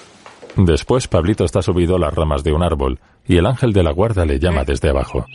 Después, 0.58 1.08
Pablito 1.08 1.44
está 1.44 1.62
subido 1.62 1.98
a 1.98 2.00
las 2.00 2.14
ramas 2.14 2.44
de 2.44 2.54
un 2.54 2.64
árbol 2.64 3.00
y 3.26 3.38
el 3.38 3.46
ángel 3.46 3.74
de 3.74 3.84
la 3.84 3.92
guarda 3.92 4.26
le 4.26 4.40
llama 4.40 4.64
desde 4.64 4.90
abajo. 4.90 5.26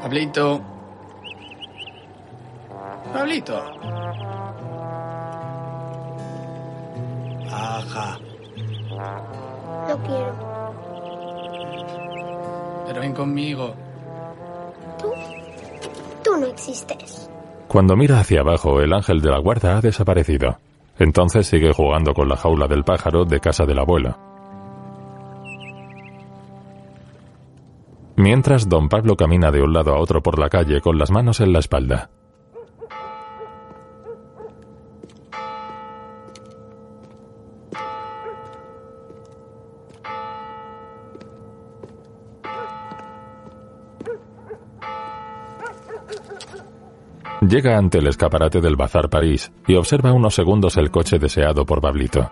Pablito. 0.00 0.60
Pablito. 3.12 3.62
No 9.88 9.98
quiero. 10.02 10.34
Pero 12.86 13.00
ven 13.00 13.12
conmigo. 13.12 13.74
Tú 16.22 16.36
no 16.38 16.46
existes. 16.46 17.30
Cuando 17.68 17.96
mira 17.96 18.20
hacia 18.20 18.40
abajo, 18.40 18.80
el 18.80 18.92
ángel 18.92 19.20
de 19.20 19.30
la 19.30 19.38
guarda 19.38 19.76
ha 19.76 19.80
desaparecido. 19.80 20.58
Entonces 20.98 21.46
sigue 21.46 21.72
jugando 21.72 22.14
con 22.14 22.28
la 22.28 22.36
jaula 22.36 22.66
del 22.68 22.84
pájaro 22.84 23.24
de 23.24 23.40
casa 23.40 23.64
del 23.64 23.78
abuelo. 23.78 24.16
Mientras, 28.16 28.68
don 28.68 28.88
Pablo 28.88 29.14
camina 29.14 29.50
de 29.50 29.62
un 29.62 29.74
lado 29.74 29.94
a 29.94 30.00
otro 30.00 30.22
por 30.22 30.38
la 30.38 30.48
calle 30.48 30.80
con 30.80 30.98
las 30.98 31.10
manos 31.10 31.40
en 31.40 31.52
la 31.52 31.58
espalda. 31.58 32.08
Llega 47.48 47.78
ante 47.78 47.98
el 47.98 48.08
escaparate 48.08 48.60
del 48.60 48.74
Bazar 48.74 49.08
París 49.08 49.52
y 49.68 49.76
observa 49.76 50.12
unos 50.12 50.34
segundos 50.34 50.76
el 50.78 50.90
coche 50.90 51.20
deseado 51.20 51.64
por 51.64 51.80
Pablito. 51.80 52.28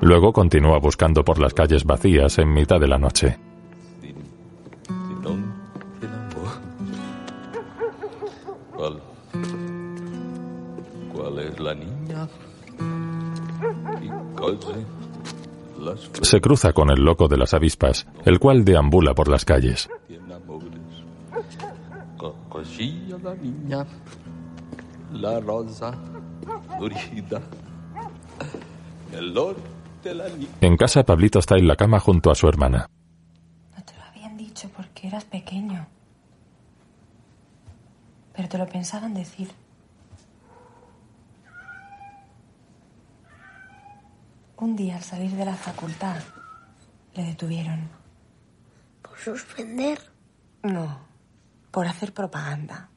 Luego 0.00 0.32
continúa 0.32 0.78
buscando 0.78 1.24
por 1.24 1.40
las 1.40 1.52
calles 1.52 1.84
vacías 1.84 2.38
en 2.38 2.52
mitad 2.52 2.78
de 2.78 2.86
la 2.86 2.98
noche. 2.98 3.38
¿Cuál? 8.76 9.00
¿Cuál 11.12 11.38
es 11.40 11.60
la 11.60 11.74
niña? 11.74 12.28
Se 16.20 16.40
cruza 16.40 16.72
con 16.72 16.90
el 16.90 17.02
loco 17.02 17.26
de 17.26 17.36
las 17.36 17.52
avispas, 17.54 18.06
el 18.24 18.38
cual 18.38 18.64
deambula 18.64 19.14
por 19.14 19.28
las 19.28 19.44
calles. 19.44 19.88
La 25.12 25.40
rosa 25.40 25.92
florida, 26.76 27.40
el 29.12 29.34
norte 29.34 30.14
la 30.14 30.28
niña. 30.28 30.48
En 30.60 30.76
casa, 30.76 31.04
Pablito 31.04 31.38
está 31.38 31.56
en 31.56 31.68
la 31.68 31.76
cama 31.76 32.00
junto 32.00 32.30
a 32.30 32.34
su 32.34 32.48
hermana. 32.48 32.88
Lo 33.96 34.02
habían 34.04 34.36
dicho 34.36 34.68
porque 34.74 35.08
eras 35.08 35.24
pequeño. 35.24 35.86
Pero 38.34 38.48
te 38.48 38.58
lo 38.58 38.66
pensaban 38.66 39.14
decir. 39.14 39.50
Un 44.56 44.76
día 44.76 44.96
al 44.96 45.02
salir 45.02 45.32
de 45.32 45.44
la 45.44 45.56
facultad 45.56 46.20
le 47.14 47.24
detuvieron. 47.24 47.90
¿Por 49.02 49.18
suspender? 49.18 49.98
No, 50.62 51.00
por 51.70 51.86
hacer 51.86 52.14
propaganda. 52.14 52.91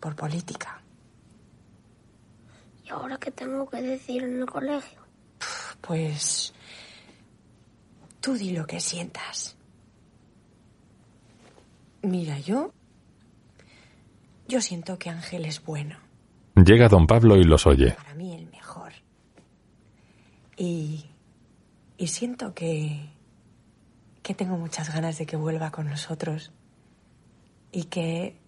Por 0.00 0.16
política. 0.16 0.80
¿Y 2.84 2.88
ahora 2.88 3.18
qué 3.18 3.30
tengo 3.30 3.68
que 3.68 3.82
decir 3.82 4.22
en 4.24 4.40
el 4.40 4.46
colegio? 4.46 5.00
Pues 5.80 6.52
tú 8.20 8.34
di 8.34 8.50
lo 8.50 8.66
que 8.66 8.80
sientas. 8.80 9.56
Mira, 12.02 12.38
yo... 12.38 12.72
Yo 14.48 14.60
siento 14.60 14.98
que 14.98 15.10
Ángel 15.10 15.44
es 15.44 15.62
bueno. 15.62 15.96
Llega 16.56 16.88
don 16.88 17.06
Pablo 17.06 17.36
y 17.36 17.44
los 17.44 17.66
oye. 17.66 17.92
Para 17.92 18.14
mí 18.14 18.34
el 18.34 18.46
mejor. 18.46 18.92
Y... 20.56 21.04
Y 21.98 22.06
siento 22.08 22.54
que... 22.54 23.10
Que 24.22 24.34
tengo 24.34 24.56
muchas 24.56 24.92
ganas 24.92 25.18
de 25.18 25.26
que 25.26 25.36
vuelva 25.36 25.70
con 25.70 25.88
nosotros. 25.88 26.52
Y 27.70 27.84
que... 27.84 28.39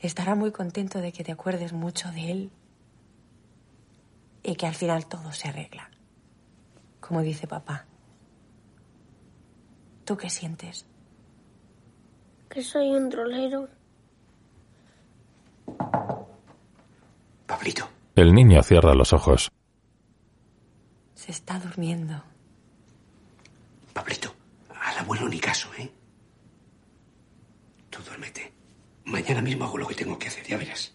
Estará 0.00 0.34
muy 0.34 0.52
contento 0.52 1.00
de 1.00 1.12
que 1.12 1.24
te 1.24 1.32
acuerdes 1.32 1.72
mucho 1.72 2.10
de 2.12 2.30
él. 2.30 2.52
Y 4.42 4.54
que 4.54 4.66
al 4.66 4.74
final 4.74 5.06
todo 5.06 5.32
se 5.32 5.48
arregla. 5.48 5.90
como 7.00 7.22
dice 7.22 7.46
papá. 7.46 7.86
¿Tú 10.04 10.16
qué 10.16 10.28
sientes? 10.30 10.86
Que 12.48 12.62
soy 12.62 12.90
un 12.90 13.08
trolero. 13.08 13.68
Pablito. 17.46 17.88
El 18.14 18.34
niño 18.34 18.62
cierra 18.62 18.94
los 18.94 19.12
ojos. 19.12 19.50
Se 21.14 21.32
está 21.32 21.58
durmiendo. 21.58 22.22
Pablito, 23.92 24.34
al 24.80 24.98
abuelo 24.98 25.28
ni 25.28 25.38
caso, 25.40 25.68
¿eh? 25.78 25.90
Tú 27.90 28.02
duérmete. 28.02 28.57
Mañana 29.08 29.40
mismo 29.40 29.64
hago 29.64 29.78
lo 29.78 29.86
que 29.86 29.94
tengo 29.94 30.18
que 30.18 30.28
hacer, 30.28 30.46
ya 30.46 30.58
verás. 30.58 30.94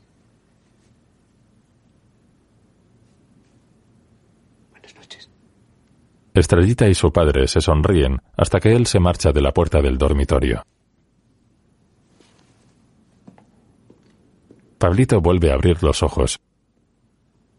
Estrellita 6.35 6.87
y 6.87 6.95
su 6.95 7.11
padre 7.11 7.47
se 7.47 7.61
sonríen 7.61 8.19
hasta 8.35 8.59
que 8.59 8.75
él 8.75 8.87
se 8.87 8.99
marcha 8.99 9.31
de 9.31 9.41
la 9.41 9.53
puerta 9.53 9.81
del 9.81 9.99
dormitorio. 9.99 10.63
Pablito 14.79 15.21
vuelve 15.21 15.51
a 15.51 15.53
abrir 15.53 15.83
los 15.83 16.01
ojos. 16.01 16.39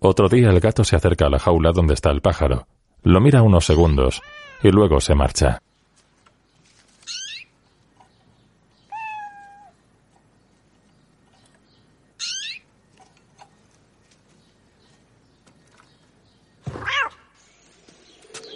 Otro 0.01 0.29
día 0.29 0.51
el 0.51 0.61
gato 0.61 0.83
se 0.83 0.97
acerca 0.97 1.27
a 1.27 1.31
la 1.31 1.39
jaula 1.39 1.71
donde 1.73 1.95
está 1.95 2.11
el 2.11 2.21
pájaro, 2.21 2.67
lo 3.03 3.21
mira 3.21 3.43
unos 3.43 3.65
segundos 3.65 4.23
y 4.63 4.71
luego 4.71 5.01
se 5.01 5.15
marcha. 5.15 5.63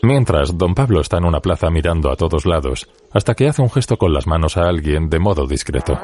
Mientras, 0.03 0.57
don 0.57 0.75
Pablo 0.75 1.01
está 1.01 1.19
en 1.19 1.25
una 1.25 1.41
plaza 1.41 1.71
mirando 1.71 2.11
a 2.11 2.17
todos 2.17 2.47
lados, 2.47 2.89
hasta 3.13 3.35
que 3.35 3.49
hace 3.49 3.63
un 3.63 3.71
gesto 3.71 3.97
con 3.97 4.13
las 4.13 4.27
manos 4.27 4.57
a 4.57 4.69
alguien 4.69 5.11
de 5.11 5.19
modo 5.19 5.47
discreto. 5.47 5.99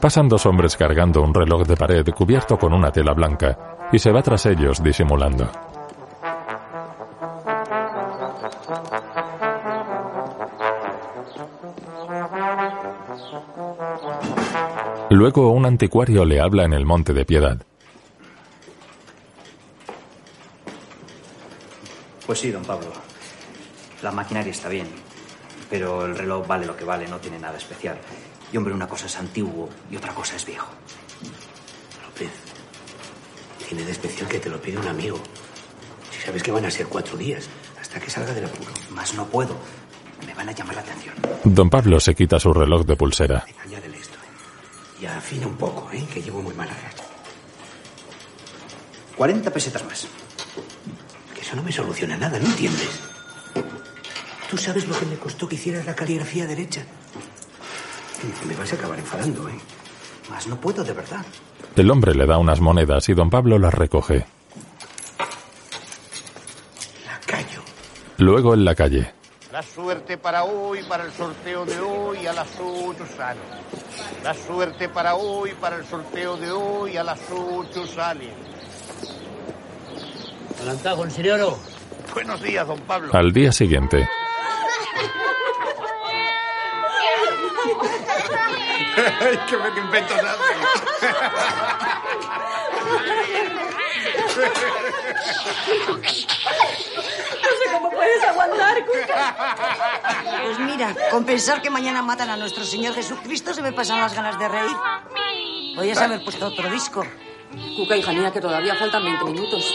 Pasan 0.00 0.28
dos 0.28 0.46
hombres 0.46 0.76
cargando 0.76 1.22
un 1.22 1.32
reloj 1.32 1.64
de 1.64 1.76
pared 1.76 2.04
cubierto 2.08 2.58
con 2.58 2.72
una 2.72 2.90
tela 2.90 3.12
blanca 3.14 3.78
y 3.92 4.00
se 4.00 4.10
va 4.10 4.20
tras 4.20 4.46
ellos 4.46 4.82
disimulando. 4.82 5.48
Luego 15.12 15.50
un 15.50 15.66
anticuario 15.66 16.24
le 16.24 16.40
habla 16.40 16.64
en 16.64 16.72
el 16.72 16.86
Monte 16.86 17.12
de 17.12 17.26
Piedad. 17.26 17.62
Pues 22.26 22.38
sí, 22.38 22.50
don 22.50 22.62
Pablo. 22.62 22.90
La 24.00 24.10
maquinaria 24.10 24.50
está 24.50 24.70
bien, 24.70 24.86
pero 25.68 26.06
el 26.06 26.16
reloj 26.16 26.46
vale 26.46 26.64
lo 26.64 26.74
que 26.74 26.84
vale, 26.84 27.06
no 27.08 27.18
tiene 27.18 27.38
nada 27.38 27.58
especial. 27.58 27.98
Y 28.54 28.56
hombre, 28.56 28.72
una 28.72 28.88
cosa 28.88 29.04
es 29.04 29.14
antiguo 29.18 29.68
y 29.90 29.96
otra 29.96 30.14
cosa 30.14 30.36
es 30.36 30.46
viejo. 30.46 30.70
López, 32.06 32.30
tiene 33.68 33.84
de 33.84 33.92
especial 33.92 34.26
que 34.30 34.38
te 34.38 34.48
lo 34.48 34.62
pide 34.62 34.78
un 34.78 34.88
amigo. 34.88 35.18
Si 36.10 36.22
sabes 36.22 36.42
que 36.42 36.52
van 36.52 36.64
a 36.64 36.70
ser 36.70 36.86
cuatro 36.86 37.18
días, 37.18 37.50
hasta 37.78 38.00
que 38.00 38.08
salga 38.08 38.32
del 38.32 38.46
apuro. 38.46 38.70
Más 38.92 39.12
no 39.12 39.26
puedo. 39.26 39.58
Me 40.26 40.32
van 40.32 40.48
a 40.48 40.52
llamar 40.52 40.76
la 40.76 40.80
atención. 40.80 41.14
Don 41.44 41.68
Pablo 41.68 42.00
se 42.00 42.14
quita 42.14 42.40
su 42.40 42.50
reloj 42.54 42.86
de 42.86 42.96
pulsera. 42.96 43.44
Y 45.02 45.06
afina 45.06 45.48
un 45.48 45.56
poco, 45.56 45.90
¿eh? 45.92 46.06
Que 46.14 46.22
llevo 46.22 46.40
muy 46.40 46.54
mala 46.54 46.72
racha. 46.74 47.02
40 49.16 49.50
pesetas 49.50 49.84
más. 49.84 50.06
Que 51.34 51.40
eso 51.40 51.56
no 51.56 51.62
me 51.64 51.72
soluciona 51.72 52.16
nada, 52.16 52.38
¿no 52.38 52.46
entiendes? 52.46 52.88
¿Tú 54.48 54.56
sabes 54.56 54.86
lo 54.86 54.96
que 54.96 55.06
me 55.06 55.16
costó 55.16 55.48
que 55.48 55.56
hicieras 55.56 55.86
la 55.86 55.96
caligrafía 55.96 56.46
derecha? 56.46 56.84
Me 58.46 58.54
vas 58.54 58.72
a 58.72 58.76
acabar 58.76 58.96
enfadando, 58.96 59.48
¿eh? 59.48 59.58
Más 60.30 60.46
no 60.46 60.60
puedo, 60.60 60.84
de 60.84 60.92
verdad. 60.92 61.26
El 61.74 61.90
hombre 61.90 62.14
le 62.14 62.24
da 62.24 62.38
unas 62.38 62.60
monedas 62.60 63.08
y 63.08 63.14
don 63.14 63.28
Pablo 63.28 63.58
las 63.58 63.74
recoge. 63.74 64.24
Callo. 67.26 67.62
Luego 68.18 68.54
en 68.54 68.64
la 68.64 68.76
calle. 68.76 69.12
La 69.52 69.62
suerte 69.62 70.16
para 70.16 70.44
hoy, 70.44 70.82
para 70.84 71.04
el 71.04 71.12
sorteo 71.12 71.66
de 71.66 71.78
hoy, 71.78 72.26
a 72.26 72.32
las 72.32 72.48
8 72.58 73.04
sale. 73.14 73.38
La 74.24 74.32
suerte 74.32 74.88
para 74.88 75.14
hoy, 75.14 75.52
para 75.60 75.76
el 75.76 75.84
sorteo 75.84 76.38
de 76.38 76.50
hoy, 76.50 76.96
a 76.96 77.04
las 77.04 77.20
8 77.30 77.86
sale. 77.86 78.30
Alantajo, 80.62 81.10
señor. 81.10 81.58
Buenos 82.14 82.40
días, 82.40 82.66
don 82.66 82.80
Pablo. 82.80 83.10
Al 83.12 83.30
día 83.30 83.52
siguiente, 83.52 84.08
¡Qué 89.50 89.56
me 89.56 89.68
inventos 89.80 90.16
No 90.16 90.28
sé 97.58 97.72
cómo 97.72 97.90
puedes 97.90 98.24
aguantar, 98.24 98.84
Cuca. 98.86 99.56
Pues 100.44 100.58
mira, 100.58 100.94
con 101.10 101.24
pensar 101.24 101.62
que 101.62 101.70
mañana 101.70 102.02
matan 102.02 102.30
a 102.30 102.36
nuestro 102.36 102.64
Señor 102.64 102.94
Jesucristo 102.94 103.54
se 103.54 103.62
me 103.62 103.72
pasan 103.72 104.00
las 104.00 104.14
ganas 104.14 104.38
de 104.38 104.48
reír. 104.48 104.76
Podrías 105.74 105.98
haber 105.98 106.22
puesto 106.24 106.46
otro 106.46 106.70
disco. 106.70 107.04
Cuca, 107.76 107.96
hija 107.96 108.12
mía, 108.12 108.32
que 108.32 108.40
todavía 108.40 108.74
faltan 108.74 109.04
20 109.04 109.24
minutos. 109.26 109.74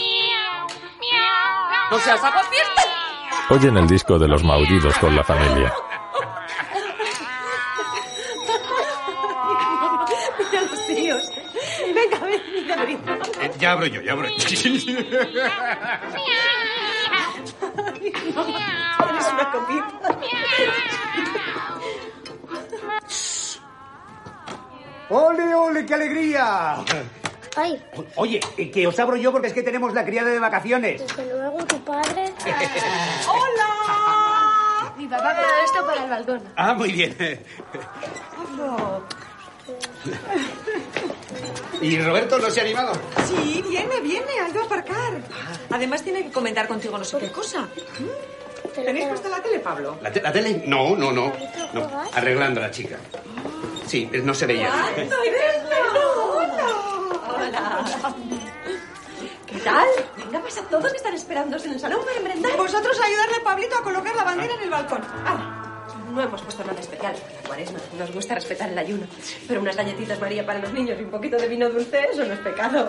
¡No 1.90 1.98
seas 1.98 2.22
aguafiesta! 2.22 2.82
oyen 3.50 3.76
el 3.78 3.86
disco 3.86 4.18
de 4.18 4.28
los 4.28 4.44
maullidos 4.44 4.96
con 4.98 5.16
la 5.16 5.24
familia. 5.24 5.72
Ya 13.58 13.72
abro 13.72 13.86
yo, 13.86 14.00
ya 14.00 14.12
abro 14.12 14.28
yo. 14.28 14.36
Tienes 14.46 14.86
una 19.32 19.50
copita. 19.52 20.18
¡Ole, 25.10 25.54
ole, 25.54 25.86
qué 25.86 25.94
alegría! 25.94 26.76
Ay, 27.56 27.82
Oye, 28.16 28.40
eh, 28.56 28.70
que 28.70 28.86
os 28.86 28.98
abro 29.00 29.16
yo 29.16 29.32
porque 29.32 29.48
es 29.48 29.52
que 29.54 29.62
tenemos 29.62 29.92
la 29.94 30.04
criada 30.04 30.30
de 30.30 30.38
vacaciones. 30.38 31.00
desde 31.00 31.34
luego 31.34 31.64
tu 31.64 31.82
padre. 31.82 32.32
¡Hola! 33.26 34.92
Mi 34.96 35.06
papá 35.08 35.30
ha 35.30 35.34
dado 35.34 35.48
esto 35.64 35.86
para 35.86 36.04
el 36.04 36.10
balcón. 36.10 36.42
Ah, 36.56 36.74
muy 36.74 36.92
bien. 36.92 37.16
¿Y 41.80 41.98
Roberto 42.00 42.38
no 42.38 42.50
se 42.50 42.60
ha 42.60 42.64
animado? 42.64 42.92
Sí, 43.26 43.62
viene, 43.68 44.00
viene, 44.00 44.26
ha 44.44 44.48
ido 44.48 44.62
a 44.62 44.64
aparcar. 44.64 45.20
Además 45.70 46.02
tiene 46.02 46.24
que 46.24 46.30
comentar 46.32 46.66
contigo 46.66 46.96
no 46.98 47.04
sé 47.04 47.18
qué 47.18 47.30
cosa. 47.30 47.68
¿Tenéis 48.74 49.06
puesta 49.08 49.28
la 49.28 49.42
tele, 49.42 49.58
Pablo? 49.60 49.98
¿La, 50.02 50.10
te- 50.12 50.22
la 50.22 50.32
tele? 50.32 50.62
No, 50.66 50.96
no, 50.96 51.12
no. 51.12 51.32
no. 51.72 51.90
Arreglando 52.14 52.60
a 52.60 52.64
la 52.64 52.70
chica. 52.70 52.96
Sí, 53.86 54.08
no 54.22 54.34
se 54.34 54.46
veía. 54.46 54.70
Hola. 57.28 57.84
¿Qué 59.46 59.58
tal? 59.60 59.86
Venga, 60.16 60.40
pasa 60.42 60.62
todos 60.68 60.90
que 60.90 60.96
están 60.98 61.14
esperándoos 61.14 61.64
en 61.64 61.72
el 61.72 61.80
salón 61.80 62.00
para 62.04 62.20
merendar. 62.20 62.56
Vosotros 62.56 62.98
ayudarle 63.02 63.36
a 63.40 63.44
Pablito 63.44 63.76
a 63.78 63.82
colocar 63.82 64.14
la 64.14 64.24
bandera 64.24 64.54
en 64.54 64.60
el 64.62 64.70
balcón. 64.70 65.00
No 66.18 66.24
hemos 66.24 66.42
puesto 66.42 66.64
nada 66.64 66.80
especial 66.80 67.14
por 67.14 67.32
la 67.32 67.42
cuaresma. 67.46 67.78
Nos 67.96 68.10
gusta 68.12 68.34
respetar 68.34 68.68
el 68.68 68.76
ayuno. 68.76 69.06
Pero 69.46 69.60
unas 69.60 69.76
galletitas 69.76 70.18
María 70.18 70.44
para 70.44 70.58
los 70.58 70.72
niños 70.72 70.98
y 70.98 71.04
un 71.04 71.10
poquito 71.12 71.36
de 71.36 71.46
vino 71.46 71.70
dulce, 71.70 72.08
eso 72.12 72.24
no 72.24 72.34
es 72.34 72.40
pecado. 72.40 72.88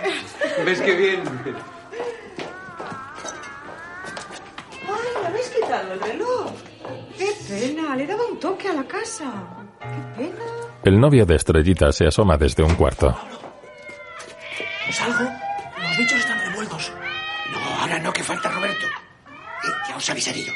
¿Ves 0.64 0.80
qué 0.80 0.94
bien? 0.94 1.22
Ay, 4.80 5.20
¿le 5.20 5.26
habéis 5.26 5.48
quitado 5.50 5.92
el 5.92 6.00
reloj? 6.00 6.52
Qué 7.18 7.34
pena, 7.46 7.94
le 7.96 8.06
daba 8.06 8.26
un 8.28 8.40
toque 8.40 8.68
a 8.68 8.72
la 8.72 8.84
casa. 8.84 9.30
Qué 9.78 10.22
pena. 10.22 10.44
El 10.84 10.98
novio 10.98 11.26
de 11.26 11.34
Estrellita 11.34 11.92
se 11.92 12.06
asoma 12.06 12.38
desde 12.38 12.62
un 12.62 12.74
cuarto. 12.76 13.14
¿Salgo? 14.90 15.30
Los 15.82 15.98
bichos 15.98 16.18
están 16.18 16.40
revueltos. 16.40 16.90
No, 17.52 17.58
ahora 17.82 17.98
no, 17.98 18.10
que 18.10 18.22
falta 18.22 18.50
Roberto. 18.50 18.86
Eh, 18.86 19.68
ya 19.86 19.96
os 19.98 20.08
avisaré 20.08 20.46
yo. 20.46 20.52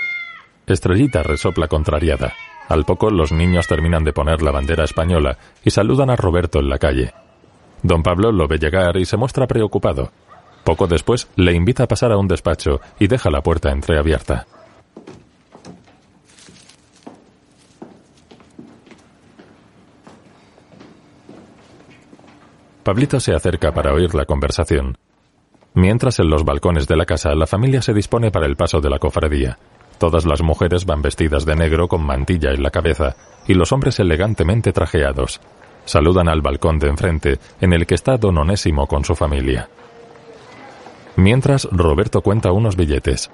Estrellita 0.68 1.22
resopla 1.22 1.66
contrariada. 1.66 2.34
Al 2.68 2.84
poco 2.84 3.08
los 3.08 3.32
niños 3.32 3.66
terminan 3.66 4.04
de 4.04 4.12
poner 4.12 4.42
la 4.42 4.50
bandera 4.50 4.84
española 4.84 5.38
y 5.64 5.70
saludan 5.70 6.10
a 6.10 6.16
Roberto 6.16 6.58
en 6.58 6.68
la 6.68 6.78
calle. 6.78 7.14
Don 7.82 8.02
Pablo 8.02 8.32
lo 8.32 8.46
ve 8.46 8.58
llegar 8.58 8.98
y 8.98 9.06
se 9.06 9.16
muestra 9.16 9.46
preocupado. 9.46 10.12
Poco 10.64 10.86
después 10.86 11.28
le 11.36 11.54
invita 11.54 11.84
a 11.84 11.88
pasar 11.88 12.12
a 12.12 12.18
un 12.18 12.28
despacho 12.28 12.82
y 12.98 13.06
deja 13.06 13.30
la 13.30 13.40
puerta 13.40 13.70
entreabierta. 13.70 14.46
Pablito 22.82 23.20
se 23.20 23.34
acerca 23.34 23.72
para 23.72 23.94
oír 23.94 24.14
la 24.14 24.26
conversación. 24.26 24.98
Mientras 25.72 26.18
en 26.18 26.28
los 26.28 26.44
balcones 26.44 26.86
de 26.86 26.96
la 26.96 27.06
casa 27.06 27.34
la 27.34 27.46
familia 27.46 27.80
se 27.80 27.94
dispone 27.94 28.30
para 28.30 28.46
el 28.46 28.56
paso 28.56 28.80
de 28.82 28.90
la 28.90 28.98
cofradía. 28.98 29.58
Todas 29.98 30.24
las 30.24 30.42
mujeres 30.42 30.86
van 30.86 31.02
vestidas 31.02 31.44
de 31.44 31.56
negro 31.56 31.88
con 31.88 32.04
mantilla 32.04 32.52
en 32.52 32.62
la 32.62 32.70
cabeza 32.70 33.16
y 33.48 33.54
los 33.54 33.72
hombres 33.72 33.98
elegantemente 33.98 34.72
trajeados. 34.72 35.40
Saludan 35.84 36.28
al 36.28 36.40
balcón 36.40 36.78
de 36.78 36.88
enfrente 36.88 37.38
en 37.60 37.72
el 37.72 37.84
que 37.86 37.96
está 37.96 38.16
don 38.16 38.38
Onésimo 38.38 38.86
con 38.86 39.04
su 39.04 39.16
familia. 39.16 39.68
Mientras 41.16 41.64
Roberto 41.72 42.20
cuenta 42.20 42.52
unos 42.52 42.76
billetes. 42.76 43.28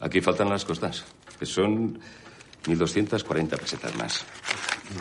Aquí 0.00 0.22
faltan 0.22 0.48
las 0.48 0.64
costas, 0.64 1.04
que 1.38 1.44
son 1.44 2.00
1.240 2.64 3.58
pesetas 3.58 3.94
más. 3.96 4.24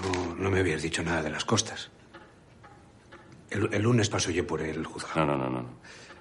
No, 0.02 0.36
no 0.36 0.52
me 0.52 0.60
habías 0.60 0.82
dicho 0.82 1.04
nada 1.04 1.22
de 1.22 1.30
las 1.30 1.46
costas. 1.46 1.90
El, 3.50 3.74
el 3.74 3.82
lunes 3.84 4.10
paso 4.10 4.32
yo 4.32 4.46
por 4.46 4.62
el 4.62 4.86
juzgado. 4.86 5.26
No, 5.26 5.38
no, 5.38 5.50
no, 5.50 5.62
no. 5.62 5.70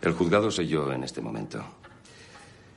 El 0.01 0.13
juzgado 0.13 0.51
soy 0.51 0.69
yo 0.69 0.93
en 0.93 1.03
este 1.03 1.21
momento. 1.21 1.65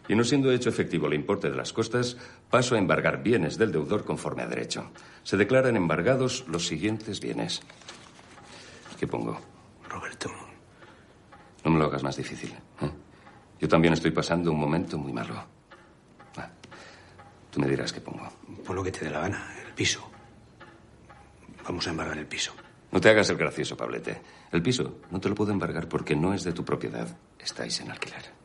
Y 0.08 0.16
no 0.16 0.24
siendo 0.24 0.52
hecho 0.52 0.70
efectivo 0.70 1.08
el 1.08 1.14
importe 1.14 1.50
de 1.50 1.56
las 1.58 1.74
costas, 1.74 2.18
paso 2.50 2.76
a 2.76 2.78
embargar 2.78 3.22
bienes 3.22 3.58
del 3.58 3.72
deudor 3.72 4.06
conforme 4.06 4.44
a 4.44 4.48
derecho. 4.48 4.92
Se 5.24 5.36
declaran 5.36 5.76
embargados 5.76 6.46
los 6.48 6.66
siguientes 6.66 7.20
bienes. 7.20 7.62
¿Qué 8.98 9.06
pongo? 9.06 9.40
Roberto. 9.90 10.30
No 11.64 11.72
me 11.72 11.80
lo 11.80 11.86
hagas 11.86 12.04
más 12.04 12.16
difícil. 12.16 12.52
¿eh? 12.82 12.92
Yo 13.60 13.68
también 13.68 13.94
estoy 13.94 14.12
pasando 14.12 14.52
un 14.52 14.60
momento 14.60 14.98
muy 14.98 15.12
malo. 15.12 15.36
Va. 16.38 16.50
Tú 17.52 17.60
me 17.60 17.68
dirás 17.68 17.92
qué 17.92 18.00
pongo. 18.00 18.28
Pon 18.66 18.76
lo 18.76 18.84
que 18.84 18.92
te 18.92 19.06
dé 19.06 19.12
la 19.12 19.20
gana, 19.20 19.54
el 19.66 19.74
piso. 19.74 20.10
Vamos 21.66 21.86
a 21.88 21.90
embargar 21.90 22.18
el 22.18 22.28
piso. 22.28 22.54
No 22.92 23.02
te 23.02 23.10
hagas 23.10 23.30
el 23.30 23.38
gracioso, 23.38 23.76
Pablete. 23.76 24.22
El 24.52 24.62
piso 24.62 25.00
no 25.12 25.20
te 25.20 25.28
lo 25.28 25.36
puedo 25.36 25.52
embargar 25.52 25.90
porque 25.90 26.16
no 26.16 26.34
es 26.34 26.44
de 26.44 26.54
tu 26.54 26.64
propiedad. 26.64 27.08
Estáis 27.38 27.82
en 27.82 27.92
alquiler. 27.92 28.37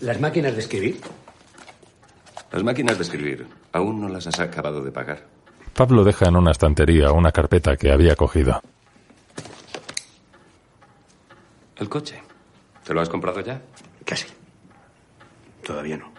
Las 0.00 0.20
máquinas 0.20 0.54
de 0.54 0.60
escribir. 0.60 1.00
Las 2.52 2.62
máquinas 2.62 2.96
de 2.96 3.04
escribir 3.04 3.46
aún 3.72 4.00
no 4.00 4.08
las 4.08 4.26
has 4.26 4.40
acabado 4.40 4.82
de 4.82 4.90
pagar. 4.90 5.26
Pablo 5.74 6.04
deja 6.04 6.26
en 6.26 6.36
una 6.36 6.50
estantería 6.50 7.12
una 7.12 7.30
carpeta 7.32 7.76
que 7.76 7.92
había 7.92 8.16
cogido. 8.16 8.60
El 11.76 11.88
coche. 11.88 12.20
¿Te 12.84 12.92
lo 12.92 13.00
has 13.00 13.08
comprado 13.08 13.40
ya? 13.40 13.62
Casi. 14.04 14.26
Todavía 15.64 15.96
no. 15.96 16.10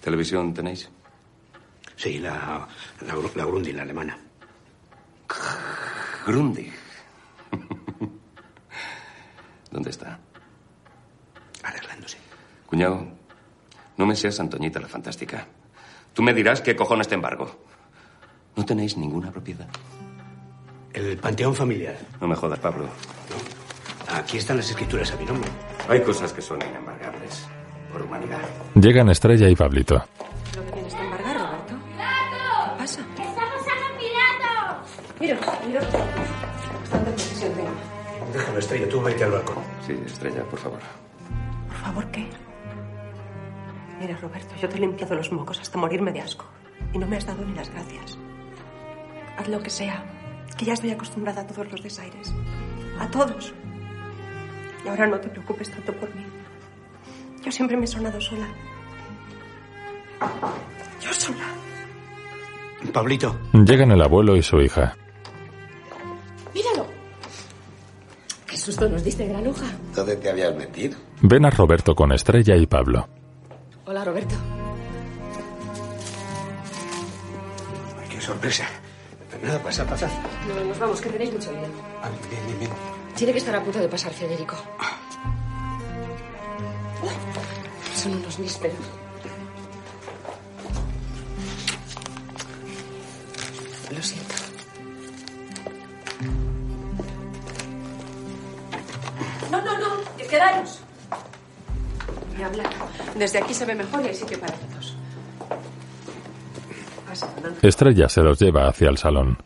¿Televisión 0.00 0.54
tenéis? 0.54 0.88
Sí, 1.96 2.18
la, 2.18 2.66
la, 3.00 3.14
la 3.34 3.44
Grundy, 3.44 3.72
la 3.72 3.82
alemana. 3.82 4.16
Grundig. 6.24 6.72
¿Dónde 9.70 9.90
está? 9.90 10.18
Arreglándose. 11.62 12.18
Cuñado, 12.78 13.04
no 13.96 14.06
me 14.06 14.14
seas 14.14 14.38
Antoñita 14.38 14.78
la 14.78 14.86
fantástica. 14.86 15.44
Tú 16.14 16.22
me 16.22 16.32
dirás 16.32 16.60
qué 16.60 16.76
cojones 16.76 17.08
te 17.08 17.16
embargo. 17.16 17.50
No 18.54 18.64
tenéis 18.64 18.96
ninguna 18.96 19.32
propiedad. 19.32 19.66
El 20.92 21.18
panteón 21.18 21.56
familiar. 21.56 21.96
No 22.20 22.28
me 22.28 22.36
jodas, 22.36 22.60
Pablo. 22.60 22.86
Aquí 24.14 24.38
están 24.38 24.58
las 24.58 24.70
escrituras 24.70 25.10
a 25.10 25.16
mi 25.16 25.24
nombre. 25.24 25.50
Hay 25.88 26.02
cosas 26.02 26.32
que 26.32 26.40
son 26.40 26.62
inembargables. 26.62 27.48
Por 27.92 28.02
humanidad. 28.02 28.38
Llegan 28.76 29.08
Estrella 29.08 29.48
y 29.48 29.56
Pablito. 29.56 29.96
Lo 30.54 30.64
que 30.64 30.70
tienes 30.70 30.94
que 30.94 31.00
embargar, 31.00 31.36
Roberto. 31.36 31.74
¿Qué 31.74 32.78
pasa? 32.78 33.00
¡Está 33.00 33.42
pasando 33.42 33.98
Pilato! 33.98 34.84
Mira, 35.18 35.40
mira. 35.66 35.80
Bastante 36.80 37.10
precisión 37.10 37.52
tengo. 37.54 38.32
Déjalo, 38.32 38.58
Estrella, 38.60 38.88
tú 38.88 39.02
vete 39.02 39.24
al 39.24 39.32
balcón. 39.32 39.64
Sí, 39.84 39.98
Estrella, 40.06 40.44
por 40.44 40.60
favor. 40.60 40.78
Por 41.66 41.76
favor, 41.78 42.06
¿qué? 42.12 42.28
Mira, 44.00 44.16
Roberto, 44.16 44.54
yo 44.60 44.68
te 44.68 44.76
he 44.76 44.80
limpiado 44.80 45.14
los 45.14 45.32
mocos 45.32 45.60
hasta 45.60 45.78
morirme 45.78 46.12
de 46.12 46.20
asco. 46.20 46.44
Y 46.92 46.98
no 46.98 47.06
me 47.06 47.16
has 47.16 47.26
dado 47.26 47.44
ni 47.44 47.54
las 47.54 47.70
gracias. 47.70 48.18
Haz 49.36 49.48
lo 49.48 49.60
que 49.60 49.70
sea, 49.70 50.04
que 50.56 50.64
ya 50.64 50.74
estoy 50.74 50.90
acostumbrada 50.90 51.42
a 51.42 51.46
todos 51.46 51.70
los 51.70 51.82
desaires. 51.82 52.32
A 52.98 53.08
todos. 53.08 53.52
Y 54.84 54.88
ahora 54.88 55.06
no 55.06 55.18
te 55.18 55.28
preocupes 55.28 55.70
tanto 55.70 55.92
por 55.94 56.14
mí. 56.14 56.24
Yo 57.44 57.50
siempre 57.52 57.76
me 57.76 57.84
he 57.84 57.88
sonado 57.88 58.20
sola. 58.20 58.48
Yo 61.00 61.12
sola. 61.12 61.54
Pablito. 62.92 63.38
Llegan 63.52 63.90
el 63.90 64.02
abuelo 64.02 64.36
y 64.36 64.42
su 64.42 64.60
hija. 64.60 64.96
Míralo. 66.54 66.86
Qué 68.46 68.56
susto 68.56 68.88
nos 68.88 69.02
diste, 69.04 69.26
granuja. 69.26 69.66
¿Dónde 69.94 70.16
te 70.16 70.30
habías 70.30 70.54
metido? 70.56 70.96
Ven 71.22 71.44
a 71.44 71.50
Roberto 71.50 71.94
con 71.94 72.12
Estrella 72.12 72.56
y 72.56 72.66
Pablo. 72.66 73.08
Hola, 73.90 74.04
Roberto. 74.04 74.34
Ay, 77.98 78.08
qué 78.10 78.20
sorpresa. 78.20 78.66
Nada, 79.42 79.62
pasa, 79.62 79.86
pasa. 79.86 80.10
No, 80.46 80.62
nos 80.62 80.78
vamos, 80.78 81.00
que 81.00 81.08
tenéis 81.08 81.32
mucho 81.32 81.50
lío. 81.52 81.62
Ah, 82.02 82.10
bien, 82.28 82.46
bien, 82.48 82.58
bien. 82.58 82.70
Tiene 83.16 83.32
que 83.32 83.38
estar 83.38 83.56
a 83.56 83.62
punto 83.62 83.78
de 83.78 83.88
pasar 83.88 84.12
Federico. 84.12 84.56
Son 87.94 88.12
unos 88.14 88.38
nísperos. 88.38 88.76
Lo 93.90 94.02
siento. 94.02 94.34
No, 99.50 99.62
no, 99.62 99.78
no. 99.78 100.28
Quedaros. 100.28 100.82
Hablar. 102.42 102.70
Desde 103.16 103.38
aquí 103.38 103.54
se 103.54 103.64
ve 103.64 103.74
mejor 103.74 104.04
y 104.04 104.08
hay 104.08 104.14
sitio 104.14 104.38
para 104.38 104.54
todos. 104.54 104.96
Estrella 107.62 108.08
se 108.08 108.22
los 108.22 108.38
lleva 108.38 108.68
hacia 108.68 108.88
el 108.88 108.98
salón. 108.98 109.38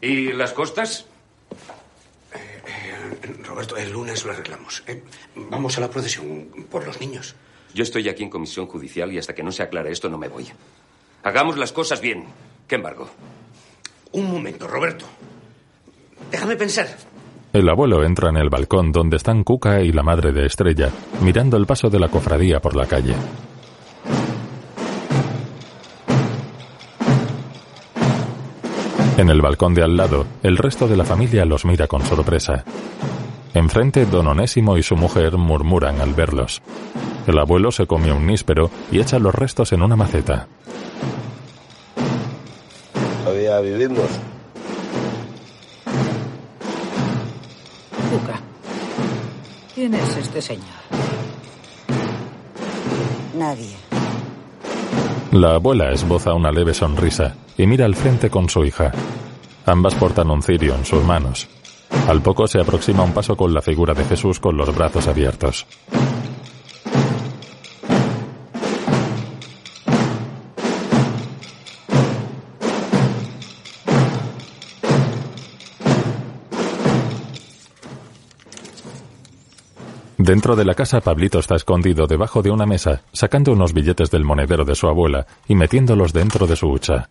¿Y 0.00 0.32
las 0.32 0.52
costas? 0.52 1.06
Roberto, 3.44 3.76
el 3.76 3.90
lunes 3.90 4.24
lo 4.24 4.32
arreglamos. 4.32 4.84
¿eh? 4.86 5.02
Vamos 5.34 5.76
a 5.78 5.80
la 5.80 5.90
procesión 5.90 6.48
por 6.70 6.86
los 6.86 7.00
niños. 7.00 7.34
Yo 7.74 7.82
estoy 7.82 8.08
aquí 8.08 8.22
en 8.22 8.30
comisión 8.30 8.66
judicial 8.66 9.12
y 9.12 9.18
hasta 9.18 9.34
que 9.34 9.42
no 9.42 9.52
se 9.52 9.62
aclare 9.62 9.90
esto 9.90 10.08
no 10.08 10.18
me 10.18 10.28
voy. 10.28 10.46
Hagamos 11.22 11.56
las 11.56 11.72
cosas 11.72 12.00
bien. 12.00 12.26
¿Qué 12.66 12.76
embargo? 12.76 13.08
Un 14.12 14.30
momento, 14.30 14.66
Roberto. 14.66 15.04
Déjame 16.30 16.56
pensar. 16.56 16.88
El 17.52 17.68
abuelo 17.68 18.04
entra 18.04 18.28
en 18.28 18.36
el 18.36 18.50
balcón 18.50 18.92
donde 18.92 19.16
están 19.16 19.42
Cuca 19.42 19.80
y 19.80 19.90
la 19.90 20.02
madre 20.02 20.32
de 20.32 20.44
Estrella, 20.44 20.90
mirando 21.22 21.56
el 21.56 21.64
paso 21.64 21.88
de 21.88 21.98
la 21.98 22.08
cofradía 22.08 22.60
por 22.60 22.76
la 22.76 22.86
calle. 22.86 23.14
En 29.16 29.30
el 29.30 29.40
balcón 29.40 29.74
de 29.74 29.82
al 29.82 29.96
lado, 29.96 30.26
el 30.42 30.58
resto 30.58 30.86
de 30.86 30.96
la 30.96 31.04
familia 31.04 31.44
los 31.44 31.64
mira 31.64 31.88
con 31.88 32.02
sorpresa. 32.02 32.64
Enfrente, 33.54 34.04
don 34.06 34.26
Onésimo 34.28 34.76
y 34.76 34.82
su 34.82 34.94
mujer 34.94 35.38
murmuran 35.38 36.00
al 36.00 36.12
verlos. 36.12 36.62
El 37.26 37.38
abuelo 37.38 37.72
se 37.72 37.86
come 37.86 38.12
un 38.12 38.26
níspero 38.26 38.70
y 38.92 39.00
echa 39.00 39.18
los 39.18 39.34
restos 39.34 39.72
en 39.72 39.82
una 39.82 39.96
maceta. 39.96 40.46
Todavía 43.24 43.58
vivimos. 43.60 44.08
¿Quién 49.74 49.94
es 49.94 50.16
este 50.16 50.42
señor? 50.42 50.64
Nadie. 53.36 53.76
La 55.32 55.54
abuela 55.54 55.92
esboza 55.92 56.34
una 56.34 56.50
leve 56.50 56.74
sonrisa 56.74 57.36
y 57.56 57.66
mira 57.66 57.84
al 57.84 57.94
frente 57.94 58.30
con 58.30 58.48
su 58.48 58.64
hija. 58.64 58.92
Ambas 59.66 59.94
portan 59.94 60.30
un 60.30 60.42
cirio 60.42 60.74
en 60.74 60.84
sus 60.84 61.04
manos. 61.04 61.48
Al 62.08 62.22
poco 62.22 62.46
se 62.46 62.60
aproxima 62.60 63.02
un 63.02 63.12
paso 63.12 63.36
con 63.36 63.52
la 63.52 63.60
figura 63.62 63.94
de 63.94 64.04
Jesús 64.04 64.40
con 64.40 64.56
los 64.56 64.74
brazos 64.74 65.06
abiertos. 65.06 65.66
Dentro 80.28 80.56
de 80.56 80.66
la 80.66 80.74
casa, 80.74 81.00
Pablito 81.00 81.38
está 81.38 81.56
escondido 81.56 82.06
debajo 82.06 82.42
de 82.42 82.50
una 82.50 82.66
mesa, 82.66 83.00
sacando 83.14 83.50
unos 83.50 83.72
billetes 83.72 84.10
del 84.10 84.24
monedero 84.24 84.66
de 84.66 84.74
su 84.74 84.86
abuela 84.86 85.26
y 85.46 85.54
metiéndolos 85.54 86.12
dentro 86.12 86.46
de 86.46 86.54
su 86.54 86.68
hucha. 86.68 87.08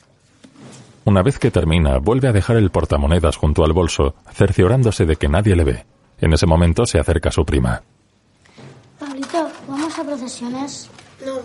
Una 1.03 1.23
vez 1.23 1.39
que 1.39 1.49
termina, 1.49 1.97
vuelve 1.97 2.27
a 2.27 2.31
dejar 2.31 2.57
el 2.57 2.69
portamonedas 2.69 3.35
junto 3.35 3.65
al 3.65 3.73
bolso, 3.73 4.13
cerciorándose 4.31 5.07
de 5.07 5.15
que 5.15 5.29
nadie 5.29 5.55
le 5.55 5.63
ve. 5.63 5.85
En 6.21 6.31
ese 6.31 6.45
momento 6.45 6.85
se 6.85 6.99
acerca 6.99 7.31
su 7.31 7.43
prima. 7.43 7.81
Pablito, 8.99 9.49
¿vamos 9.67 9.97
a 9.97 10.03
procesiones? 10.03 10.87
No. 11.25 11.39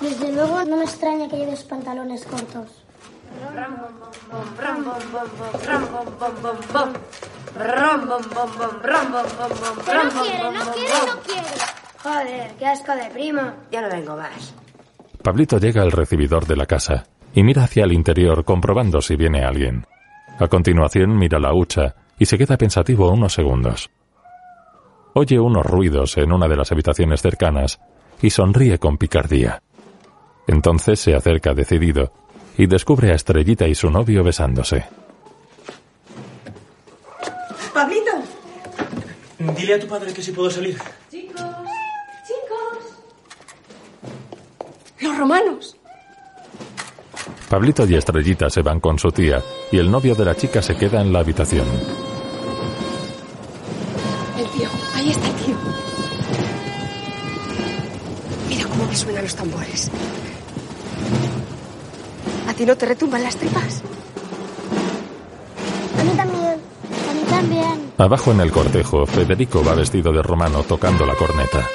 Desde 0.00 0.32
luego 0.32 0.62
no 0.62 0.76
me 0.76 0.84
extraña 0.84 1.28
que 1.28 1.38
lleves 1.38 1.64
pantalones 1.64 2.24
cortos. 2.24 2.83
No 9.94 10.22
quiere, 10.22 10.52
no 10.52 10.72
quiere, 10.72 11.06
no 11.06 11.20
quiere. 11.22 11.48
Joder, 12.02 12.54
qué 12.58 12.66
asco 12.66 12.94
de 12.94 13.10
primo. 13.10 13.40
Ya 13.70 13.80
no 13.82 13.88
vengo 13.88 14.16
más. 14.16 14.54
Pablito 15.22 15.58
llega 15.58 15.82
al 15.82 15.92
recibidor 15.92 16.46
de 16.46 16.56
la 16.56 16.66
casa 16.66 17.06
y 17.32 17.42
mira 17.42 17.64
hacia 17.64 17.84
el 17.84 17.92
interior 17.92 18.44
comprobando 18.44 19.00
si 19.00 19.16
viene 19.16 19.42
alguien. 19.42 19.86
A 20.38 20.48
continuación 20.48 21.16
mira 21.16 21.38
la 21.38 21.54
hucha 21.54 21.94
y 22.18 22.26
se 22.26 22.36
queda 22.36 22.58
pensativo 22.58 23.10
unos 23.10 23.32
segundos. 23.32 23.90
Oye 25.14 25.38
unos 25.38 25.64
ruidos 25.64 26.16
en 26.18 26.32
una 26.32 26.48
de 26.48 26.56
las 26.56 26.72
habitaciones 26.72 27.22
cercanas 27.22 27.80
y 28.20 28.30
sonríe 28.30 28.78
con 28.78 28.98
picardía. 28.98 29.62
Entonces 30.46 31.00
se 31.00 31.14
acerca 31.14 31.54
decidido 31.54 32.12
y 32.56 32.66
descubre 32.66 33.10
a 33.10 33.14
Estrellita 33.14 33.66
y 33.66 33.74
su 33.74 33.90
novio 33.90 34.22
besándose. 34.22 34.84
Pablito. 37.72 38.12
Dile 39.56 39.74
a 39.74 39.80
tu 39.80 39.86
padre 39.88 40.12
que 40.12 40.22
si 40.22 40.32
puedo 40.32 40.50
salir. 40.50 40.78
Chicos, 41.10 41.40
chicos. 42.26 42.78
Los 45.00 45.18
romanos. 45.18 45.76
Pablito 47.48 47.86
y 47.86 47.94
Estrellita 47.94 48.48
se 48.48 48.62
van 48.62 48.80
con 48.80 48.98
su 48.98 49.10
tía 49.10 49.42
y 49.70 49.78
el 49.78 49.90
novio 49.90 50.14
de 50.14 50.24
la 50.24 50.34
chica 50.34 50.62
se 50.62 50.76
queda 50.76 51.00
en 51.00 51.12
la 51.12 51.20
habitación. 51.20 51.66
El 54.38 54.46
tío. 54.50 54.68
Ahí 54.94 55.10
está 55.10 55.26
el 55.26 55.34
tío. 55.34 55.56
Mira 58.48 58.68
cómo 58.68 58.86
me 58.86 58.96
suenan 58.96 59.24
los 59.24 59.34
tambores. 59.34 59.90
¿A 62.48 62.54
ti 62.54 62.66
no 62.66 62.76
te 62.76 62.86
retumban 62.86 63.22
las 63.22 63.36
tripas? 63.36 63.82
A 65.98 66.04
mí 66.04 66.10
también. 66.16 66.56
A 67.10 67.14
mí 67.14 67.22
también. 67.28 67.92
Abajo 67.98 68.32
en 68.32 68.40
el 68.40 68.52
cortejo, 68.52 69.06
Federico 69.06 69.64
va 69.64 69.74
vestido 69.74 70.12
de 70.12 70.22
romano 70.22 70.62
tocando 70.62 71.06
la 71.06 71.14
corneta. 71.14 71.66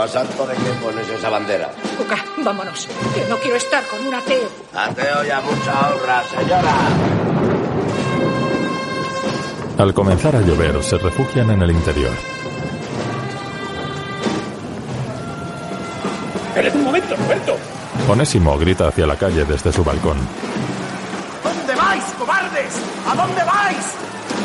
¿A 0.00 0.08
santo 0.08 0.46
de 0.46 0.54
qué 0.54 0.70
pones 0.82 1.08
esa 1.08 1.28
bandera? 1.28 1.70
Cuca, 1.98 2.16
vámonos. 2.38 2.88
Que 3.14 3.24
no 3.28 3.36
quiero 3.38 3.56
estar 3.56 3.84
con 3.86 4.06
un 4.06 4.14
ateo. 4.14 4.48
Ateo 4.74 5.24
ya 5.24 5.40
mucha 5.40 5.90
honra, 5.90 6.22
señora. 6.28 6.74
Al 9.78 9.94
comenzar 9.94 10.36
a 10.36 10.40
llover, 10.40 10.82
se 10.82 10.98
refugian 10.98 11.50
en 11.50 11.62
el 11.62 11.70
interior. 11.70 12.12
¡Espérate 16.48 16.76
un 16.76 16.84
momento, 16.84 17.16
Roberto! 17.16 17.56
Onésimo 18.08 18.58
grita 18.58 18.88
hacia 18.88 19.06
la 19.06 19.16
calle 19.16 19.44
desde 19.44 19.72
su 19.72 19.82
balcón. 19.82 20.18
¿Dónde 21.42 21.74
vais, 21.74 22.04
cobardes? 22.18 22.74
¿A 23.08 23.14
dónde 23.14 23.42
vais? 23.44 23.86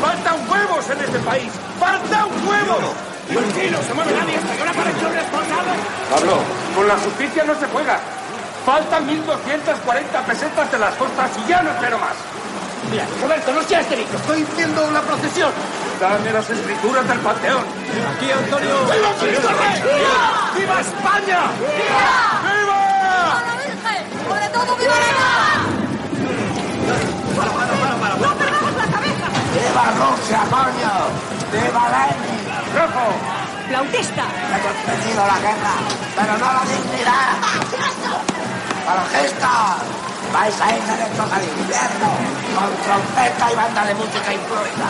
¡Faltan 0.00 0.50
huevos 0.50 0.90
en 0.90 1.00
este 1.00 1.18
país! 1.18 1.52
¡Faltan 1.78 2.28
huevos! 2.46 3.07
Tranquilo, 3.28 3.78
se 3.86 3.92
mueve 3.92 4.12
nadie 4.12 4.36
hasta 4.36 4.56
que 4.56 4.64
responsable. 4.64 5.72
Pablo, 6.10 6.38
con 6.74 6.88
la 6.88 6.96
justicia 6.96 7.44
no 7.44 7.54
se 7.54 7.66
juega. 7.66 8.00
Faltan 8.64 9.06
1.240 9.06 10.24
pesetas 10.26 10.72
de 10.72 10.78
las 10.78 10.94
costas 10.94 11.30
y 11.44 11.48
ya 11.48 11.62
no 11.62 11.70
espero 11.70 11.98
más. 11.98 12.16
Mira, 12.90 13.04
Roberto, 13.20 13.52
no 13.52 13.62
seas 13.62 13.82
histérico. 13.82 14.16
Estoy 14.16 14.46
viendo 14.56 14.82
una 14.86 15.02
procesión. 15.02 15.52
Dame 16.00 16.32
las 16.32 16.48
escrituras 16.48 17.06
del 17.06 17.18
panteón. 17.18 17.64
Aquí, 18.16 18.30
Antonio. 18.30 18.84
¡Viva 18.84 19.12
Cristo 19.20 19.48
Rey! 19.48 19.82
¡Viva 20.56 20.80
España! 20.80 21.40
¡Viva! 21.60 23.42
¡Sobre 24.28 24.48
todo 24.48 24.76
viva 24.76 24.94
Para, 27.36 27.50
para, 27.50 27.72
para, 27.72 27.94
para. 27.96 28.14
¡No 28.16 28.34
perdamos 28.36 28.74
la 28.76 28.86
cabeza! 28.86 29.26
¡Viva 29.52 29.84
Rusia, 29.98 30.40
coño! 30.50 30.92
¡Viva 31.52 31.88
Lenin! 31.90 32.37
¡Rojo! 32.74 33.04
¡Flautista! 33.68 34.24
He 34.54 34.60
concedido 34.60 35.26
la 35.26 35.38
guerra, 35.38 35.74
pero 36.16 36.32
no 36.38 36.52
la 36.52 36.62
dignidad. 36.64 37.36
¡Falangistas! 38.86 40.08
Vais 40.32 40.60
a 40.60 40.76
ir 40.76 40.82
directos 40.82 41.32
al 41.32 41.42
infierno 41.42 42.08
con 42.54 42.70
trompeta 42.84 43.52
y 43.52 43.56
banda 43.56 43.84
de 43.86 43.94
música 43.94 44.34
incluida. 44.34 44.88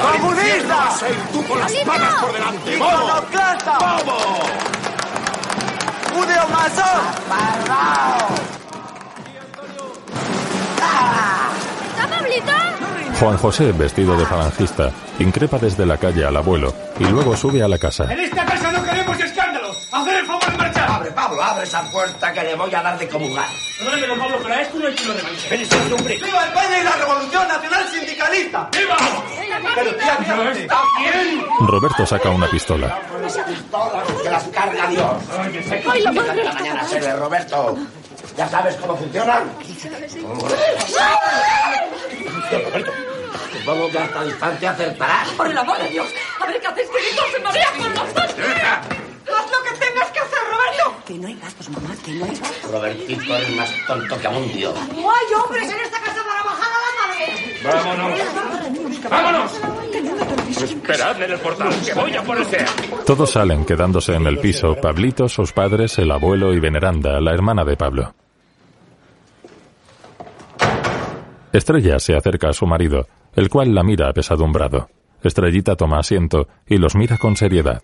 ¡Comunistas! 0.00 1.04
tú 1.32 1.46
con 1.46 1.60
las 1.60 1.72
patas 1.72 2.14
por 2.14 2.32
delante! 2.32 2.78
¡Vamos! 2.78 3.02
¡Iconoclasta! 3.02 3.78
¡Vamos! 3.78 4.50
¡Judeo 6.12 6.48
masón! 6.48 7.00
¡Parrao! 7.28 8.28
¿Está 11.94 12.08
Pablito? 12.08 12.71
Juan 13.22 13.38
José, 13.38 13.70
vestido 13.70 14.16
de 14.16 14.26
falangista, 14.26 14.90
increpa 15.20 15.56
desde 15.56 15.86
la 15.86 15.96
calle 15.96 16.24
al 16.24 16.36
abuelo 16.36 16.74
y 16.98 17.04
luego 17.04 17.36
sube 17.36 17.62
a 17.62 17.68
la 17.68 17.78
casa. 17.78 18.12
En 18.12 18.18
esta 18.18 18.44
casa 18.44 18.72
no 18.72 18.82
queremos 18.82 19.16
escándalos. 19.20 19.76
¡Hacer 19.92 20.14
el 20.16 20.26
favor 20.26 20.50
de 20.50 20.58
marchar! 20.58 20.90
Abre, 20.90 21.10
Pablo, 21.12 21.40
abre 21.40 21.62
esa 21.62 21.88
puerta 21.92 22.32
que 22.32 22.42
le 22.42 22.56
voy 22.56 22.74
a 22.74 22.82
dar 22.82 22.98
de 22.98 23.08
comulgar. 23.08 23.46
Perdóname, 23.78 24.18
Pablo, 24.18 24.38
pero 24.42 24.54
a 24.54 24.60
esto 24.62 24.76
no 24.80 24.88
hay 24.88 24.94
que 24.96 25.04
lo 25.04 25.14
revanche. 25.14 25.48
¡Ven, 25.50 25.60
este 25.60 25.94
hombre! 25.94 26.16
¡Viva 26.16 26.44
España 26.46 26.80
y 26.80 26.82
la 26.82 26.96
Revolución 26.96 27.46
Nacional 27.46 27.88
Sindicalista! 27.92 28.68
¡Viva! 28.76 28.96
Pero 29.76 29.94
tía, 29.94 30.34
¡No 30.34 30.50
está 30.50 30.80
bien! 30.98 31.44
Roberto 31.60 32.04
saca 32.04 32.28
una 32.28 32.50
pistola. 32.50 32.98
Que 34.20 34.30
las 34.30 34.44
carga 34.48 34.88
Dios. 34.88 35.12
¡Ay, 35.88 36.02
la 36.02 36.10
mañana 36.10 36.88
se 36.88 36.98
ve, 36.98 37.12
Roberto. 37.14 37.78
¿Ya 38.36 38.48
sabes 38.48 38.74
cómo 38.78 38.96
funcionan? 38.96 39.48
Roberto. 42.50 43.11
Supongo 43.62 43.88
que 43.92 43.98
a 43.98 44.04
esta 44.04 44.24
distancia 44.24 44.70
acertarás. 44.72 45.28
¡Por 45.30 45.46
el 45.46 45.56
amor 45.56 45.78
de 45.78 45.88
Dios! 45.88 46.08
A 46.40 46.46
ver 46.46 46.60
qué 46.60 46.66
haces, 46.66 46.88
que 46.88 47.00
Víctor 47.00 47.24
se 47.30 47.40
marea 47.40 47.68
con 47.78 47.94
los 47.94 48.14
dos. 48.14 48.24
¡Haz 48.24 49.50
lo 49.50 49.62
que 49.62 49.78
tengas 49.78 50.10
que 50.10 50.18
hacer, 50.18 50.38
Roberto! 50.50 51.04
Que 51.06 51.14
no 51.14 51.28
hay 51.28 51.34
gastos, 51.36 51.68
mamá, 51.70 51.94
que 52.04 52.12
no 52.12 52.24
hay 52.24 52.30
gastos. 52.34 52.72
Robertito 52.72 53.36
es 53.36 53.56
más 53.56 53.72
tonto 53.86 54.18
que 54.20 54.26
un 54.28 54.52
dios. 54.52 54.74
¡No 54.74 55.10
hay 55.12 55.34
hombres 55.40 55.70
en 55.70 55.80
esta 55.80 56.00
casa 56.00 56.22
para 56.26 56.42
bajar 56.42 56.70
a 56.72 56.78
la 56.82 56.90
madre! 57.06 57.60
¡Vámonos! 57.62 58.20
¡Vámonos! 59.08 60.62
Esperadme 60.62 61.24
en 61.24 61.30
el 61.30 61.38
portal, 61.38 61.72
que 61.84 61.94
voy 61.94 62.16
a 62.16 62.22
por 62.24 62.38
el 62.38 62.46
SEA. 62.46 62.66
Todos 63.06 63.30
salen 63.30 63.64
quedándose 63.64 64.14
en 64.14 64.26
el 64.26 64.38
piso, 64.38 64.74
Pablito, 64.74 65.28
sus 65.28 65.52
padres, 65.52 65.98
el 65.98 66.10
abuelo 66.10 66.52
y 66.52 66.58
Veneranda, 66.58 67.20
la 67.20 67.32
hermana 67.32 67.64
de 67.64 67.76
Pablo. 67.76 68.12
Estrella 71.52 72.00
se 72.00 72.16
acerca 72.16 72.48
a 72.48 72.52
su 72.52 72.66
marido, 72.66 73.06
el 73.34 73.48
cual 73.48 73.74
la 73.74 73.82
mira 73.82 74.08
apesadumbrado. 74.08 74.88
Estrellita 75.22 75.76
toma 75.76 75.98
asiento 75.98 76.48
y 76.66 76.78
los 76.78 76.94
mira 76.94 77.18
con 77.18 77.36
seriedad. 77.36 77.82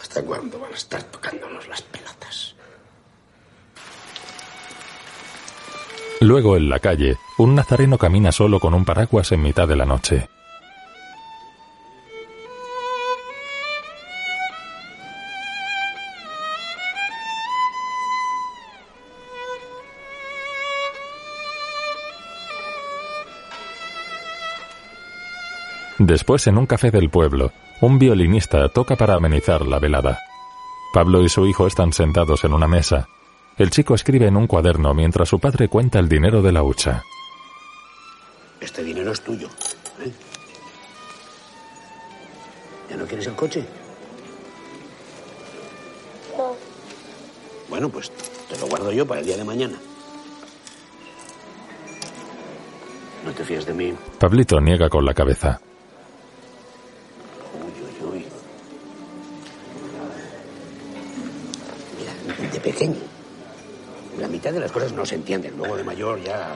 ¿hasta 0.00 0.22
cuándo 0.22 0.58
van 0.58 0.72
a 0.72 0.76
estar 0.76 1.02
tocándonos 1.04 1.68
las 1.68 1.82
pelotas? 1.82 2.54
Luego 6.20 6.56
en 6.56 6.68
la 6.68 6.78
calle, 6.78 7.18
un 7.38 7.54
nazareno 7.54 7.98
camina 7.98 8.32
solo 8.32 8.58
con 8.58 8.72
un 8.72 8.84
paraguas 8.84 9.32
en 9.32 9.42
mitad 9.42 9.68
de 9.68 9.76
la 9.76 9.84
noche. 9.84 10.28
Después, 25.98 26.46
en 26.46 26.58
un 26.58 26.66
café 26.66 26.90
del 26.90 27.08
pueblo, 27.08 27.52
un 27.80 27.98
violinista 27.98 28.68
toca 28.68 28.96
para 28.96 29.14
amenizar 29.14 29.66
la 29.66 29.78
velada. 29.78 30.18
Pablo 30.92 31.22
y 31.22 31.28
su 31.28 31.46
hijo 31.46 31.66
están 31.66 31.92
sentados 31.92 32.44
en 32.44 32.52
una 32.52 32.68
mesa. 32.68 33.08
El 33.56 33.70
chico 33.70 33.94
escribe 33.94 34.26
en 34.26 34.36
un 34.36 34.46
cuaderno 34.46 34.92
mientras 34.92 35.28
su 35.28 35.38
padre 35.38 35.68
cuenta 35.68 35.98
el 35.98 36.08
dinero 36.08 36.42
de 36.42 36.52
la 36.52 36.62
hucha. 36.62 37.02
Este 38.60 38.82
dinero 38.82 39.12
es 39.12 39.20
tuyo. 39.22 39.48
¿eh? 40.00 40.12
¿Ya 42.90 42.96
no 42.96 43.06
quieres 43.06 43.26
el 43.26 43.34
coche? 43.34 43.66
No. 46.36 46.54
Bueno, 47.68 47.88
pues 47.88 48.10
te 48.10 48.58
lo 48.58 48.66
guardo 48.66 48.92
yo 48.92 49.06
para 49.06 49.20
el 49.20 49.26
día 49.26 49.36
de 49.36 49.44
mañana. 49.44 49.78
No 53.24 53.32
te 53.32 53.44
fíes 53.44 53.66
de 53.66 53.74
mí. 53.74 53.94
Pablito 54.20 54.60
niega 54.60 54.88
con 54.88 55.04
la 55.04 55.14
cabeza. 55.14 55.60
Pequeño. 62.66 62.96
La 64.18 64.26
mitad 64.26 64.52
de 64.52 64.58
las 64.58 64.72
cosas 64.72 64.92
no 64.92 65.06
se 65.06 65.14
entienden. 65.14 65.56
Luego 65.56 65.76
de 65.76 65.84
mayor 65.84 66.20
ya... 66.20 66.48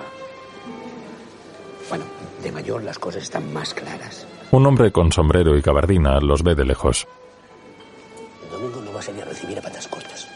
Bueno, 1.89 2.05
de 2.43 2.51
mayor 2.51 2.83
las 2.83 2.99
cosas 2.99 3.23
están 3.23 3.53
más 3.53 3.73
claras. 3.75 4.27
Un 4.51 4.67
hombre 4.67 4.91
con 4.91 5.13
sombrero 5.13 5.57
y 5.57 5.61
gabardina 5.61 6.19
los 6.21 6.43
ve 6.43 6.57
de 6.57 6.65
lejos. 6.65 7.07
El 8.43 8.51
domingo 8.51 8.81
no 8.81 8.93
vas 8.93 9.09
a 9.09 9.13
ir 9.13 9.23
a 9.23 9.25
recibir 9.25 9.57
a 9.59 9.63
patas 9.63 9.87
cortas. 9.87 10.27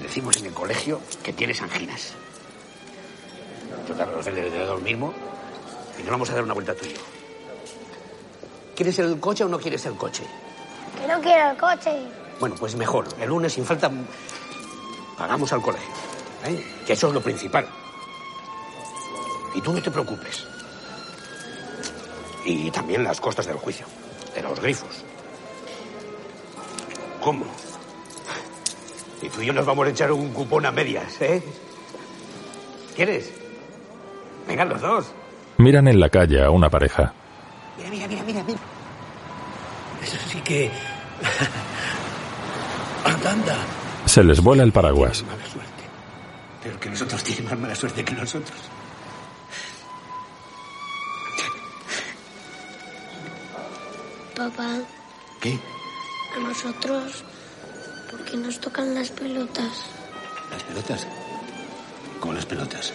Decimos 0.00 0.36
en 0.36 0.46
el 0.46 0.52
colegio 0.52 1.00
que 1.24 1.32
tienes 1.32 1.60
anginas. 1.60 2.14
Total, 3.88 4.12
los 4.14 4.24
debe 4.24 4.48
de 4.48 4.64
lo 4.64 4.78
mismo. 4.78 5.12
Y 5.98 6.02
nos 6.02 6.10
vamos 6.10 6.30
a 6.30 6.34
dar 6.34 6.44
una 6.44 6.54
vuelta 6.54 6.72
tú 6.74 6.86
y 6.86 6.90
yo. 6.90 7.00
¿Quieres 8.76 8.98
el 9.00 9.18
coche 9.18 9.42
o 9.42 9.48
no 9.48 9.58
quieres 9.58 9.84
el 9.86 9.94
coche? 9.94 10.22
Que 11.00 11.08
no 11.08 11.20
quiero 11.20 11.50
el 11.50 11.56
coche. 11.56 12.25
Bueno, 12.38 12.54
pues 12.58 12.76
mejor. 12.76 13.06
El 13.20 13.28
lunes, 13.28 13.52
sin 13.52 13.64
falta, 13.64 13.90
pagamos 15.16 15.52
al 15.52 15.62
colegio. 15.62 15.88
¿eh? 16.44 16.64
Que 16.86 16.92
eso 16.92 17.08
es 17.08 17.14
lo 17.14 17.20
principal. 17.20 17.66
Y 19.54 19.60
tú 19.60 19.72
no 19.72 19.82
te 19.82 19.90
preocupes. 19.90 20.46
Y 22.44 22.70
también 22.70 23.02
las 23.02 23.20
costas 23.20 23.46
del 23.46 23.56
juicio, 23.56 23.86
de 24.34 24.42
los 24.42 24.60
grifos. 24.60 25.02
¿Cómo? 27.20 27.44
Y 29.22 29.28
tú 29.28 29.40
y 29.40 29.46
yo 29.46 29.52
nos 29.52 29.66
vamos 29.66 29.86
a 29.86 29.90
echar 29.90 30.12
un 30.12 30.32
cupón 30.32 30.66
a 30.66 30.70
medias, 30.70 31.20
¿eh? 31.20 31.42
¿Quieres? 32.94 33.32
Vengan 34.46 34.68
los 34.68 34.80
dos. 34.80 35.06
Miran 35.56 35.88
en 35.88 35.98
la 35.98 36.08
calle 36.10 36.44
a 36.44 36.50
una 36.50 36.68
pareja. 36.68 37.12
Mira, 37.78 37.90
mira, 37.90 38.06
mira, 38.06 38.22
mira, 38.22 38.42
mira. 38.44 38.58
Eso 40.02 40.16
sí 40.30 40.40
que... 40.42 40.70
anda, 43.16 43.32
anda. 43.32 43.56
Se 44.06 44.22
les 44.22 44.40
vuela 44.40 44.62
el 44.62 44.72
paraguas. 44.72 45.22
Mala 45.24 45.44
suerte. 45.46 45.82
Pero 46.62 46.80
que 46.80 46.90
nosotros 46.90 47.22
tienen 47.24 47.44
más 47.46 47.58
mala 47.58 47.74
suerte 47.74 48.04
que 48.04 48.14
nosotros. 48.14 48.58
Papá, 54.34 54.80
¿Qué? 55.40 55.58
a 56.36 56.40
nosotros, 56.40 57.24
¿por 58.10 58.22
qué 58.24 58.36
nos 58.36 58.60
tocan 58.60 58.94
las 58.94 59.10
pelotas? 59.10 59.86
¿Las 60.50 60.62
pelotas? 60.64 61.06
¿Cómo 62.20 62.34
las 62.34 62.44
pelotas? 62.44 62.92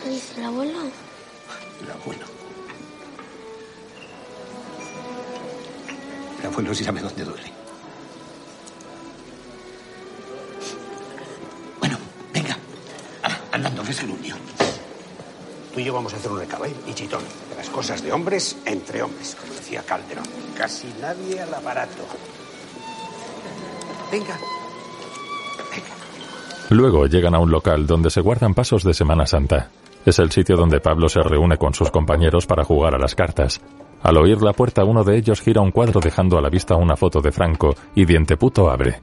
¿Eso 0.00 0.08
dice 0.08 0.40
el 0.40 0.46
abuelo? 0.46 0.78
El 1.82 1.90
abuelo. 1.90 2.24
El 6.40 6.46
abuelo 6.46 6.74
sí 6.74 6.84
sabe 6.84 7.00
dónde 7.02 7.24
duele. 7.24 7.59
Andando, 13.60 13.82
que 13.82 13.90
es 13.90 14.02
el. 14.02 14.10
Tú 15.72 15.78
y 15.78 15.84
yo 15.84 15.92
vamos 15.92 16.12
a 16.14 16.16
hacer 16.16 16.30
un 16.30 16.38
recado. 16.38 16.64
Y 16.86 16.94
chitón. 16.94 17.22
Las 17.56 17.68
cosas 17.68 18.02
de 18.02 18.12
hombres 18.12 18.56
entre 18.64 19.02
hombres, 19.02 19.36
como 19.38 19.52
decía 19.52 19.82
Calderón. 19.82 20.24
Casi 20.56 20.88
nadie 21.00 21.40
al 21.40 21.52
aparato. 21.52 22.02
Venga. 24.10 24.38
Luego 26.70 27.06
llegan 27.06 27.34
a 27.34 27.40
un 27.40 27.50
local 27.50 27.86
donde 27.86 28.10
se 28.10 28.20
guardan 28.20 28.54
pasos 28.54 28.84
de 28.84 28.94
Semana 28.94 29.26
Santa. 29.26 29.70
Es 30.06 30.18
el 30.18 30.30
sitio 30.30 30.56
donde 30.56 30.80
Pablo 30.80 31.08
se 31.08 31.20
reúne 31.20 31.58
con 31.58 31.74
sus 31.74 31.90
compañeros 31.90 32.46
para 32.46 32.64
jugar 32.64 32.94
a 32.94 32.98
las 32.98 33.14
cartas. 33.14 33.60
Al 34.02 34.16
oír 34.16 34.40
la 34.40 34.52
puerta, 34.52 34.84
uno 34.84 35.04
de 35.04 35.18
ellos 35.18 35.42
gira 35.42 35.60
un 35.60 35.72
cuadro 35.72 36.00
dejando 36.00 36.38
a 36.38 36.40
la 36.40 36.48
vista 36.48 36.76
una 36.76 36.96
foto 36.96 37.20
de 37.20 37.32
Franco 37.32 37.74
y 37.94 38.06
Dienteputo 38.06 38.70
abre. 38.70 39.00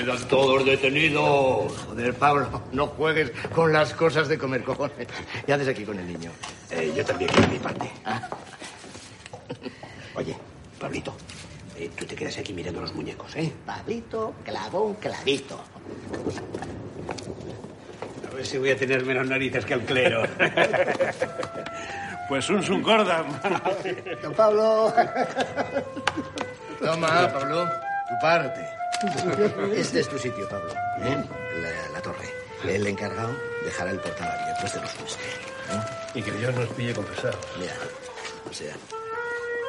Quedan 0.00 0.28
todos 0.28 0.64
detenidos. 0.64 1.76
Joder, 1.76 2.14
Pablo, 2.14 2.62
no 2.72 2.86
juegues 2.86 3.32
con 3.54 3.70
las 3.70 3.92
cosas 3.92 4.28
de 4.28 4.38
comer 4.38 4.64
cojones. 4.64 5.06
¿Qué 5.44 5.52
haces 5.52 5.68
aquí 5.68 5.84
con 5.84 5.98
el 5.98 6.06
niño? 6.06 6.30
Eh, 6.70 6.90
yo 6.96 7.04
también 7.04 7.30
quiero 7.30 7.48
mi 7.48 7.58
parte. 7.58 7.90
Oye, 10.14 10.34
Pablito, 10.78 11.14
eh, 11.76 11.90
tú 11.94 12.06
te 12.06 12.14
quedas 12.14 12.38
aquí 12.38 12.54
mirando 12.54 12.80
los 12.80 12.94
muñecos, 12.94 13.36
¿eh? 13.36 13.52
Pablito 13.66 14.36
clavó 14.42 14.84
un 14.84 14.94
clavito. 14.94 15.60
A 18.26 18.34
ver 18.34 18.46
si 18.46 18.56
voy 18.56 18.70
a 18.70 18.76
tener 18.78 19.04
menos 19.04 19.26
narices 19.26 19.66
que 19.66 19.74
el 19.74 19.80
clero. 19.82 20.22
Pues 22.30 22.48
un 22.48 22.62
suncordam. 22.62 23.26
Don 24.22 24.32
Pablo. 24.34 24.94
Toma, 26.80 27.28
Pablo, 27.32 27.68
tu 28.10 28.18
parte. 28.20 28.68
Este 29.74 30.00
es 30.00 30.08
tu 30.08 30.18
sitio, 30.18 30.46
Pablo. 30.48 30.72
¿eh? 31.00 31.24
La, 31.62 31.92
la 31.94 32.02
torre. 32.02 32.28
El 32.64 32.86
encargado 32.86 33.34
dejará 33.64 33.90
el 33.92 33.98
portal 34.00 34.28
abierto. 34.30 34.66
Este 34.66 34.80
lo 34.80 34.86
subes. 34.88 35.14
¿eh? 35.14 35.80
Y 36.14 36.22
que 36.22 36.32
Dios 36.32 36.54
nos 36.54 36.68
pille 36.70 36.92
confesado. 36.92 37.38
Mira, 37.58 37.72
o 38.50 38.52
sea, 38.52 38.74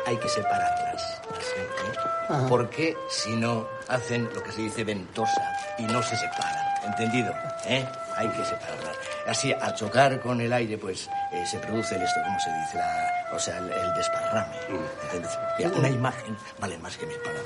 hay 0.06 0.18
que 0.18 0.28
separarlas. 0.28 1.22
¿eh? 1.56 2.46
Porque 2.50 2.98
si 3.10 3.36
no, 3.38 3.68
hacen 3.88 4.30
lo 4.34 4.44
que 4.44 4.52
se 4.52 4.62
dice 4.62 4.84
ventosa 4.84 5.42
y 5.78 5.84
no 5.84 6.02
se 6.04 6.18
separan. 6.18 6.66
¿Entendido? 6.84 7.34
¿Eh? 7.66 7.86
Hay 8.18 8.28
que 8.30 8.44
separarlas. 8.44 8.98
Así, 9.28 9.54
al 9.54 9.74
chocar 9.76 10.20
con 10.20 10.42
el 10.42 10.52
aire, 10.52 10.78
pues 10.78 11.08
eh, 11.32 11.46
se 11.46 11.58
produce 11.60 11.96
el 11.96 12.02
esto, 12.02 12.20
¿cómo 12.26 12.40
se 12.40 12.50
dice? 12.52 12.78
La- 12.80 13.08
o 13.34 13.40
sea, 13.40 13.58
el, 13.60 13.72
el 13.72 13.94
desparrame. 13.94 14.56
¿Entiendes? 15.04 15.32
Mira, 15.58 15.70
una 15.76 15.90
imagen 15.90 16.38
vale 16.60 16.78
más 16.80 16.98
que 16.98 17.06
mil 17.06 17.18
palabras. 17.20 17.46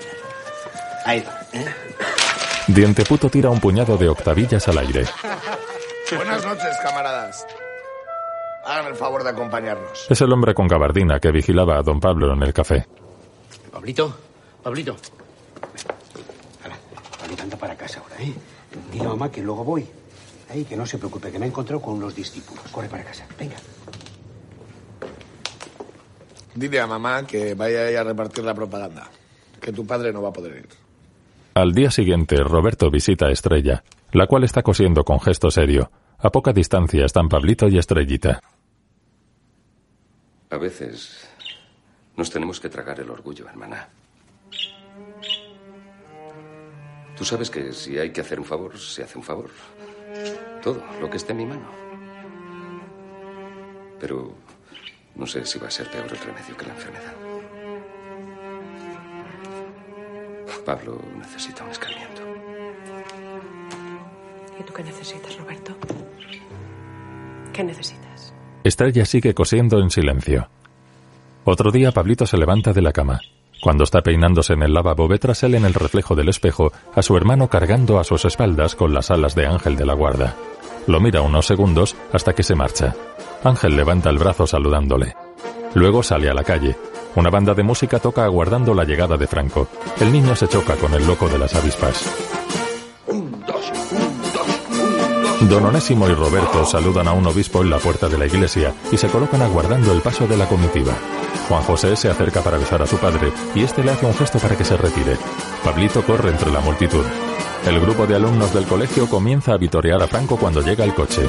Ahí 1.06 1.22
va, 1.22 1.40
¿eh? 1.54 1.66
Dienteputo 2.68 3.30
tira 3.30 3.52
un 3.52 3.60
puñado 3.60 3.96
de 3.96 4.10
octavillas 4.10 4.68
al 4.68 4.80
aire. 4.80 5.06
Buenas 6.16 6.44
noches, 6.44 6.76
camaradas. 6.82 7.46
Hagan 8.66 8.88
el 8.88 8.96
favor 8.96 9.24
de 9.24 9.30
acompañarnos. 9.30 10.08
Es 10.10 10.20
el 10.22 10.34
hombre 10.34 10.56
con 10.56 10.68
gabardina 10.68 11.20
que 11.20 11.32
vigilaba 11.32 11.78
a 11.78 11.84
don 11.84 12.00
Pablo 12.00 12.34
en 12.34 12.42
el 12.42 12.52
café. 12.52 12.88
Pablito, 13.72 14.18
Pablito. 14.64 14.96
Hala, 16.64 16.76
Pablito, 17.20 17.44
anda 17.44 17.58
para 17.58 17.76
casa 17.76 18.00
ahora, 18.00 18.16
¿eh? 18.24 18.34
Dile 18.92 19.06
a 19.06 19.10
mamá 19.10 19.32
que 19.32 19.44
luego 19.44 19.64
voy. 19.64 19.88
Ahí, 20.50 20.66
que 20.66 20.76
no 20.76 20.88
se 20.88 20.98
preocupe, 20.98 21.32
que 21.32 21.38
me 21.38 21.46
he 21.46 21.50
encontrado 21.50 21.82
con 21.82 21.96
unos 21.96 22.16
discípulos. 22.16 22.64
Corre 22.72 22.90
para 22.90 23.04
casa, 23.04 23.28
venga. 23.38 23.58
Dile 26.56 26.80
a 26.80 26.88
mamá 26.88 27.28
que 27.28 27.54
vaya 27.54 27.82
a 27.82 27.92
ir 27.92 27.98
a 27.98 28.04
repartir 28.04 28.44
la 28.44 28.56
propaganda. 28.56 29.08
Que 29.62 29.72
tu 29.72 29.86
padre 29.86 30.12
no 30.12 30.24
va 30.24 30.30
a 30.30 30.34
poder 30.34 30.58
ir. 30.58 30.85
Al 31.56 31.72
día 31.72 31.90
siguiente, 31.90 32.36
Roberto 32.44 32.92
visita 32.92 33.28
a 33.28 33.32
Estrella, 33.32 33.82
la 34.12 34.28
cual 34.28 34.44
está 34.44 34.62
cosiendo 34.62 35.06
con 35.06 35.22
gesto 35.22 35.50
serio. 35.50 35.90
A 36.20 36.30
poca 36.30 36.52
distancia 36.52 37.06
están 37.06 37.30
Pablito 37.30 37.70
y 37.70 37.78
Estrellita. 37.78 38.42
A 40.50 40.58
veces 40.58 41.30
nos 42.18 42.30
tenemos 42.30 42.60
que 42.60 42.68
tragar 42.68 43.00
el 43.00 43.10
orgullo, 43.10 43.48
hermana. 43.48 43.88
Tú 47.16 47.24
sabes 47.24 47.50
que 47.50 47.72
si 47.72 47.98
hay 47.98 48.12
que 48.12 48.20
hacer 48.20 48.38
un 48.38 48.46
favor, 48.46 48.78
se 48.78 49.04
hace 49.04 49.18
un 49.18 49.24
favor. 49.24 49.50
Todo, 50.62 50.84
lo 51.00 51.10
que 51.10 51.16
esté 51.16 51.32
en 51.32 51.38
mi 51.38 51.46
mano. 51.46 51.70
Pero 54.02 54.36
no 55.16 55.26
sé 55.26 55.46
si 55.46 55.58
va 55.58 55.70
a 55.70 55.72
ser 55.72 55.90
peor 55.90 56.12
el 56.12 56.18
remedio 56.18 56.58
que 56.58 56.66
la 56.66 56.74
enfermedad. 56.74 57.25
Pablo 60.66 61.00
necesita 61.18 61.64
un 61.64 61.72
escarmiento. 61.72 62.22
¿Y 64.60 64.64
tú 64.64 64.74
qué 64.74 64.84
necesitas, 64.84 65.38
Roberto? 65.38 65.76
¿Qué 67.54 67.64
necesitas? 67.64 68.34
Estrella 68.64 69.06
sigue 69.06 69.34
cosiendo 69.34 69.80
en 69.80 69.90
silencio. 69.90 70.50
Otro 71.44 71.72
día 71.72 71.92
Pablito 71.92 72.26
se 72.26 72.38
levanta 72.38 72.74
de 72.74 72.82
la 72.82 72.92
cama. 72.92 73.22
Cuando 73.62 73.84
está 73.84 74.02
peinándose 74.02 74.54
en 74.54 74.64
el 74.64 74.74
lavabo 74.74 75.08
ve 75.08 75.18
tras 75.20 75.44
él 75.44 75.56
en 75.56 75.66
el 75.66 75.74
reflejo 75.74 76.16
del 76.16 76.30
espejo 76.30 76.72
a 76.94 77.02
su 77.02 77.16
hermano 77.18 77.48
cargando 77.48 78.00
a 78.00 78.04
sus 78.04 78.26
espaldas 78.26 78.76
con 78.76 78.94
las 78.94 79.12
alas 79.12 79.36
de 79.36 79.46
Ángel 79.46 79.76
de 79.76 79.86
la 79.86 79.94
Guarda. 79.94 80.36
Lo 80.88 81.00
mira 81.00 81.22
unos 81.22 81.48
segundos 81.48 81.96
hasta 82.14 82.34
que 82.34 82.44
se 82.44 82.56
marcha. 82.56 82.96
Ángel 83.44 83.76
levanta 83.76 84.10
el 84.10 84.18
brazo 84.18 84.46
saludándole. 84.46 85.16
Luego 85.74 86.04
sale 86.04 86.30
a 86.30 86.34
la 86.34 86.44
calle. 86.44 86.76
Una 87.16 87.30
banda 87.30 87.54
de 87.54 87.64
música 87.64 88.00
toca 88.00 88.26
aguardando 88.26 88.74
la 88.74 88.84
llegada 88.84 89.16
de 89.16 89.26
Franco. 89.26 89.68
El 90.00 90.12
niño 90.12 90.36
se 90.36 90.48
choca 90.48 90.76
con 90.76 90.94
el 90.94 91.08
loco 91.08 91.30
de 91.30 91.40
las 91.40 91.56
avispas. 91.56 92.04
Don 95.50 95.64
Onésimo 95.64 96.10
y 96.10 96.14
Roberto 96.14 96.66
saludan 96.66 97.08
a 97.08 97.14
un 97.14 97.26
obispo 97.28 97.62
en 97.62 97.70
la 97.70 97.78
puerta 97.78 98.10
de 98.10 98.18
la 98.18 98.26
iglesia 98.26 98.74
y 98.92 98.98
se 98.98 99.08
colocan 99.08 99.42
aguardando 99.42 99.94
el 99.94 100.02
paso 100.02 100.28
de 100.28 100.38
la 100.38 100.48
comitiva. 100.48 100.94
Juan 101.48 101.64
José 101.64 101.96
se 101.96 102.10
acerca 102.10 102.42
para 102.42 102.58
besar 102.58 102.82
a 102.82 102.88
su 102.88 102.98
padre 102.98 103.32
y 103.54 103.64
este 103.64 103.84
le 103.84 103.92
hace 103.92 104.06
un 104.06 104.16
gesto 104.16 104.40
para 104.40 104.58
que 104.58 104.66
se 104.66 104.76
retire. 104.76 105.18
Pablito 105.64 106.04
corre 106.04 106.32
entre 106.32 106.52
la 106.52 106.62
multitud. 106.62 107.06
El 107.66 107.80
grupo 107.80 108.08
de 108.08 108.16
alumnos 108.16 108.54
del 108.54 108.66
colegio 108.66 109.08
comienza 109.08 109.54
a 109.54 109.58
vitorear 109.58 110.02
a 110.02 110.08
Franco 110.08 110.38
cuando 110.38 110.62
llega 110.62 110.84
el 110.84 110.94
coche. 110.94 111.22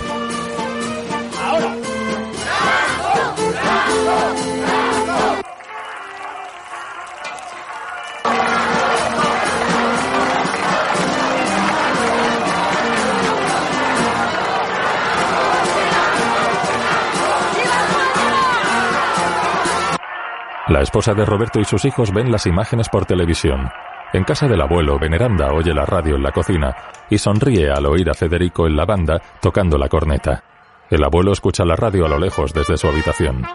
La 20.68 20.82
esposa 20.82 21.14
de 21.14 21.24
Roberto 21.24 21.60
y 21.60 21.64
sus 21.64 21.84
hijos 21.84 22.12
ven 22.12 22.32
las 22.32 22.44
imágenes 22.44 22.88
por 22.88 23.06
televisión. 23.06 23.70
En 24.12 24.24
casa 24.24 24.48
del 24.48 24.60
abuelo, 24.60 24.98
Veneranda 24.98 25.52
oye 25.52 25.72
la 25.72 25.86
radio 25.86 26.16
en 26.16 26.24
la 26.24 26.32
cocina 26.32 26.74
y 27.08 27.18
sonríe 27.18 27.70
al 27.70 27.86
oír 27.86 28.10
a 28.10 28.14
Federico 28.14 28.66
en 28.66 28.74
la 28.74 28.84
banda 28.84 29.22
tocando 29.40 29.78
la 29.78 29.88
corneta. 29.88 30.42
El 30.90 31.04
abuelo 31.04 31.30
escucha 31.30 31.64
la 31.64 31.76
radio 31.76 32.06
a 32.06 32.08
lo 32.08 32.18
lejos 32.18 32.52
desde 32.52 32.76
su 32.76 32.88
habitación. 32.88 33.46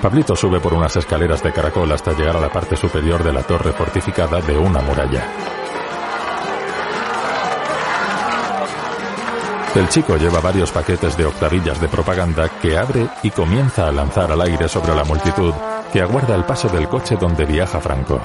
Pablito 0.00 0.34
sube 0.34 0.60
por 0.60 0.72
unas 0.72 0.96
escaleras 0.96 1.42
de 1.42 1.52
caracol 1.52 1.92
hasta 1.92 2.12
llegar 2.12 2.36
a 2.36 2.40
la 2.40 2.50
parte 2.50 2.74
superior 2.74 3.22
de 3.22 3.34
la 3.34 3.42
torre 3.42 3.72
fortificada 3.72 4.40
de 4.40 4.56
una 4.56 4.80
muralla. 4.80 5.26
El 9.74 9.88
chico 9.88 10.16
lleva 10.16 10.40
varios 10.40 10.72
paquetes 10.72 11.16
de 11.18 11.26
octavillas 11.26 11.80
de 11.80 11.88
propaganda 11.88 12.48
que 12.48 12.78
abre 12.78 13.08
y 13.22 13.30
comienza 13.30 13.86
a 13.86 13.92
lanzar 13.92 14.32
al 14.32 14.40
aire 14.40 14.68
sobre 14.68 14.94
la 14.94 15.04
multitud 15.04 15.52
que 15.92 16.00
aguarda 16.00 16.34
el 16.34 16.44
paso 16.44 16.68
del 16.68 16.88
coche 16.88 17.16
donde 17.20 17.44
viaja 17.44 17.78
Franco. 17.78 18.20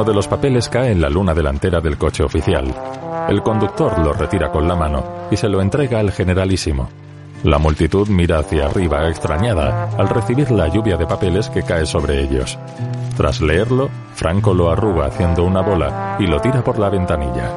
Uno 0.00 0.08
de 0.08 0.14
los 0.14 0.28
papeles 0.28 0.70
cae 0.70 0.92
en 0.92 1.02
la 1.02 1.10
luna 1.10 1.34
delantera 1.34 1.78
del 1.78 1.98
coche 1.98 2.22
oficial. 2.22 2.74
El 3.28 3.42
conductor 3.42 3.98
lo 3.98 4.14
retira 4.14 4.50
con 4.50 4.66
la 4.66 4.74
mano 4.74 5.04
y 5.30 5.36
se 5.36 5.46
lo 5.46 5.60
entrega 5.60 6.00
al 6.00 6.10
generalísimo. 6.10 6.88
La 7.42 7.58
multitud 7.58 8.08
mira 8.08 8.38
hacia 8.38 8.64
arriba 8.64 9.10
extrañada 9.10 9.90
al 9.98 10.08
recibir 10.08 10.50
la 10.52 10.68
lluvia 10.68 10.96
de 10.96 11.06
papeles 11.06 11.50
que 11.50 11.64
cae 11.64 11.84
sobre 11.84 12.22
ellos. 12.22 12.58
Tras 13.14 13.42
leerlo, 13.42 13.90
Franco 14.14 14.54
lo 14.54 14.70
arruga 14.70 15.04
haciendo 15.04 15.44
una 15.44 15.60
bola 15.60 16.16
y 16.18 16.26
lo 16.26 16.40
tira 16.40 16.64
por 16.64 16.78
la 16.78 16.88
ventanilla. 16.88 17.52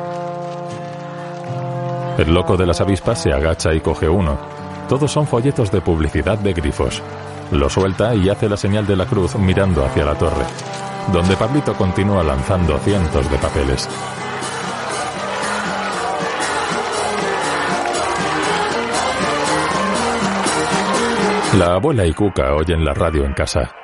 El 2.18 2.34
loco 2.34 2.58
de 2.58 2.66
las 2.66 2.82
avispas 2.82 3.22
se 3.22 3.32
agacha 3.32 3.74
y 3.74 3.80
coge 3.80 4.10
uno. 4.10 4.38
Todos 4.90 5.10
son 5.10 5.28
folletos 5.28 5.72
de 5.72 5.80
publicidad 5.80 6.40
de 6.40 6.52
grifos. 6.52 7.02
Lo 7.52 7.70
suelta 7.70 8.14
y 8.14 8.28
hace 8.28 8.50
la 8.50 8.58
señal 8.58 8.86
de 8.86 8.98
la 8.98 9.06
cruz 9.06 9.34
mirando 9.38 9.86
hacia 9.86 10.04
la 10.04 10.16
torre, 10.16 10.44
donde 11.12 11.36
Pablito 11.36 11.74
continúa 11.74 12.24
lanzando 12.24 12.78
cientos 12.80 13.30
de 13.30 13.38
papeles. 13.38 13.90
La 21.58 21.76
abuela 21.76 22.06
y 22.06 22.14
Cuca 22.14 22.56
oyen 22.56 22.84
la 22.84 22.96
radio 22.96 23.26
en 23.26 23.34
casa, 23.34 23.76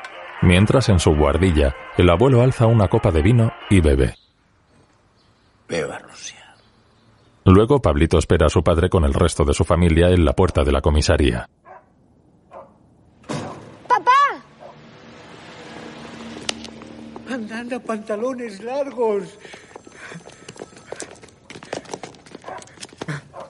mientras 0.41 0.89
en 0.89 0.99
su 0.99 1.15
guardilla 1.15 1.75
el 1.97 2.09
abuelo 2.09 2.41
alza 2.41 2.65
una 2.65 2.87
copa 2.87 3.11
de 3.11 3.21
vino 3.21 3.51
y 3.69 3.79
bebe. 3.79 4.15
Beba, 5.67 5.99
Rusia. 5.99 6.55
Luego 7.45 7.79
Pablito 7.79 8.17
espera 8.17 8.47
a 8.47 8.49
su 8.49 8.63
padre 8.63 8.89
con 8.89 9.05
el 9.05 9.13
resto 9.13 9.43
de 9.43 9.53
su 9.53 9.63
familia 9.63 10.09
en 10.09 10.25
la 10.25 10.33
puerta 10.33 10.63
de 10.63 10.71
la 10.71 10.81
comisaría. 10.81 11.47
¡Papá! 13.87 14.11
Pantalones 17.77 18.63
largos. 18.63 19.25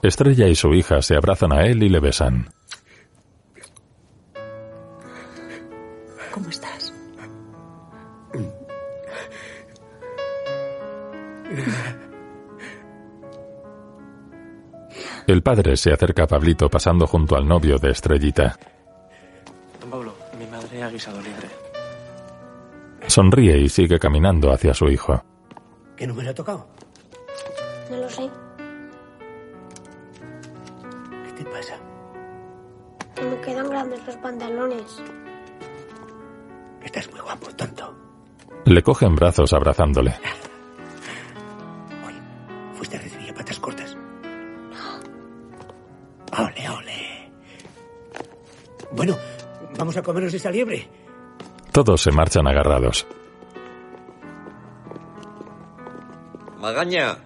Estrella 0.02 0.48
y 0.48 0.54
su 0.54 0.74
hija 0.74 1.00
se 1.02 1.14
abrazan 1.14 1.52
a 1.52 1.64
él 1.66 1.82
y 1.82 1.88
le 1.88 2.00
besan. 2.00 2.48
¿Cómo 6.32 6.48
estás? 6.48 6.92
El 15.26 15.42
padre 15.42 15.76
se 15.76 15.92
acerca 15.92 16.24
a 16.24 16.26
Pablito 16.26 16.68
pasando 16.68 17.06
junto 17.06 17.36
al 17.36 17.46
novio 17.46 17.78
de 17.78 17.90
Estrellita. 17.90 18.58
Don 19.80 19.90
Pablo, 19.90 20.14
mi 20.38 20.46
madre 20.46 20.82
ha 20.82 20.90
guisado 20.90 21.20
libre. 21.20 21.59
Sonríe 23.10 23.58
y 23.58 23.68
sigue 23.68 23.98
caminando 23.98 24.52
hacia 24.52 24.72
su 24.72 24.88
hijo. 24.88 25.22
¿Qué 25.96 26.06
número 26.06 26.30
ha 26.30 26.34
tocado? 26.34 26.66
No 27.90 27.96
lo 27.96 28.08
sé. 28.08 28.30
¿Qué 31.26 31.32
te 31.32 31.44
pasa? 31.50 31.76
Que 33.14 33.22
me 33.22 33.40
quedan 33.40 33.68
grandes 33.68 34.06
los 34.06 34.16
pantalones. 34.16 35.02
Estás 36.82 37.10
muy 37.10 37.20
guapo, 37.20 37.48
tonto. 37.56 37.94
Le 38.64 38.82
coge 38.82 39.06
en 39.06 39.16
brazos 39.16 39.52
abrazándole. 39.52 40.14
Fuiste 42.74 42.96
a 42.96 43.00
recibir 43.00 43.34
patas 43.34 43.60
cortas. 43.60 43.94
Ole, 46.38 46.68
ole. 46.70 47.30
Bueno, 48.92 49.16
vamos 49.76 49.96
a 49.96 50.02
comernos 50.02 50.32
esa 50.32 50.50
liebre. 50.50 50.88
Todos 51.82 52.02
se 52.02 52.12
marchan 52.12 52.46
agarrados. 52.46 53.06
Magaña, 56.60 57.16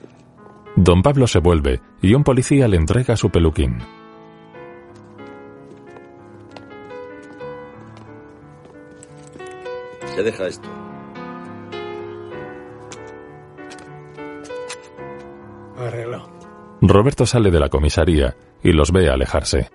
Don 0.76 1.02
Pablo 1.02 1.26
se 1.26 1.40
vuelve 1.40 1.80
y 2.00 2.14
un 2.14 2.22
policía 2.22 2.68
le 2.68 2.76
entrega 2.76 3.16
su 3.16 3.30
peluquín. 3.30 3.78
se 10.14 10.22
deja 10.22 10.46
esto. 10.46 10.68
Arreglado. 15.76 16.30
Roberto 16.80 17.26
sale 17.26 17.50
de 17.50 17.58
la 17.58 17.68
comisaría 17.68 18.36
y 18.62 18.70
los 18.70 18.92
ve 18.92 19.10
alejarse. 19.10 19.68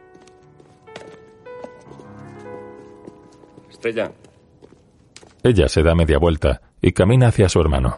Estrella, 3.70 4.14
Ella 5.44 5.70
se 5.70 5.84
da 5.84 5.96
media 5.96 6.18
vuelta 6.18 6.62
y 6.82 6.92
camina 6.92 7.28
hacia 7.28 7.50
su 7.50 7.60
hermano. 7.60 7.98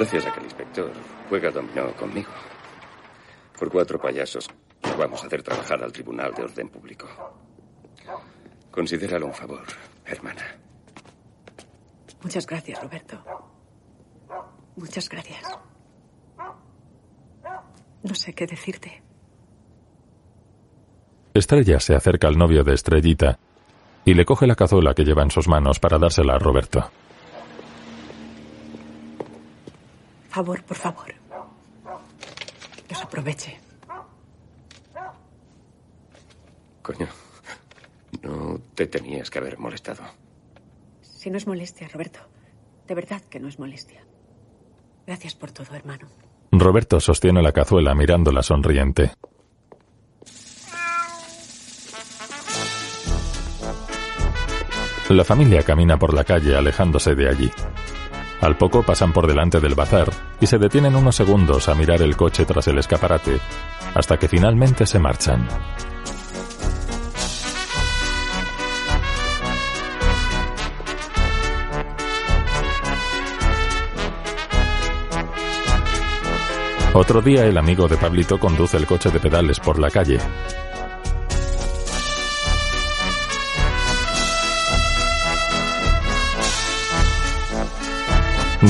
gracias 0.00 0.24
a 0.24 0.32
que 0.32 0.40
el 0.40 0.46
inspector 0.46 0.90
juega 1.28 1.50
dominó 1.50 1.94
conmigo. 1.94 2.30
Por 3.58 3.70
cuatro 3.70 4.00
payasos 4.00 4.48
vamos 4.98 5.22
a 5.22 5.26
hacer 5.26 5.42
trabajar 5.42 5.84
al 5.84 5.92
Tribunal 5.92 6.32
de 6.32 6.44
Orden 6.44 6.70
Público. 6.70 7.06
Considéralo 8.70 9.26
un 9.26 9.34
favor, 9.34 9.66
hermana. 10.06 10.56
Muchas 12.22 12.46
gracias, 12.46 12.82
Roberto. 12.82 13.22
Muchas 14.76 15.06
gracias. 15.06 15.42
No 18.02 18.14
sé 18.14 18.32
qué 18.32 18.46
decirte. 18.46 19.02
Estrella 21.34 21.78
se 21.80 21.94
acerca 21.94 22.28
al 22.28 22.38
novio 22.38 22.64
de 22.64 22.74
Estrellita 22.74 23.38
y 24.04 24.14
le 24.14 24.24
coge 24.24 24.46
la 24.46 24.56
cazuela 24.56 24.94
que 24.94 25.04
lleva 25.04 25.22
en 25.22 25.30
sus 25.30 25.48
manos 25.48 25.78
para 25.78 25.98
dársela 25.98 26.34
a 26.34 26.38
Roberto. 26.38 26.90
Favor, 30.28 30.62
por 30.64 30.76
favor. 30.76 31.14
Que 32.88 32.94
os 32.94 33.02
aproveche. 33.02 33.60
Coño, 36.82 37.08
no 38.22 38.58
te 38.74 38.86
tenías 38.86 39.30
que 39.30 39.38
haber 39.38 39.58
molestado. 39.58 40.02
Si 41.02 41.30
no 41.30 41.36
es 41.36 41.46
molestia, 41.46 41.88
Roberto. 41.88 42.20
De 42.88 42.94
verdad 42.94 43.22
que 43.22 43.38
no 43.38 43.48
es 43.48 43.58
molestia. 43.58 44.04
Gracias 45.06 45.34
por 45.34 45.52
todo, 45.52 45.74
hermano. 45.74 46.08
Roberto 46.52 46.98
sostiene 46.98 47.42
la 47.42 47.52
cazuela 47.52 47.94
mirándola 47.94 48.42
sonriente. 48.42 49.12
La 55.10 55.24
familia 55.24 55.62
camina 55.62 55.98
por 55.98 56.14
la 56.14 56.24
calle 56.24 56.56
alejándose 56.56 57.14
de 57.14 57.28
allí. 57.28 57.50
Al 58.40 58.56
poco 58.56 58.82
pasan 58.82 59.12
por 59.12 59.26
delante 59.26 59.60
del 59.60 59.74
bazar 59.74 60.08
y 60.40 60.46
se 60.46 60.58
detienen 60.58 60.96
unos 60.96 61.16
segundos 61.16 61.68
a 61.68 61.74
mirar 61.74 62.00
el 62.02 62.16
coche 62.16 62.44
tras 62.44 62.66
el 62.68 62.78
escaparate, 62.78 63.38
hasta 63.94 64.18
que 64.18 64.28
finalmente 64.28 64.86
se 64.86 64.98
marchan. 64.98 65.46
Otro 76.92 77.22
día 77.22 77.46
el 77.46 77.56
amigo 77.56 77.86
de 77.86 77.96
Pablito 77.96 78.40
conduce 78.40 78.76
el 78.76 78.84
coche 78.84 79.10
de 79.10 79.20
pedales 79.20 79.60
por 79.60 79.78
la 79.78 79.90
calle. 79.90 80.18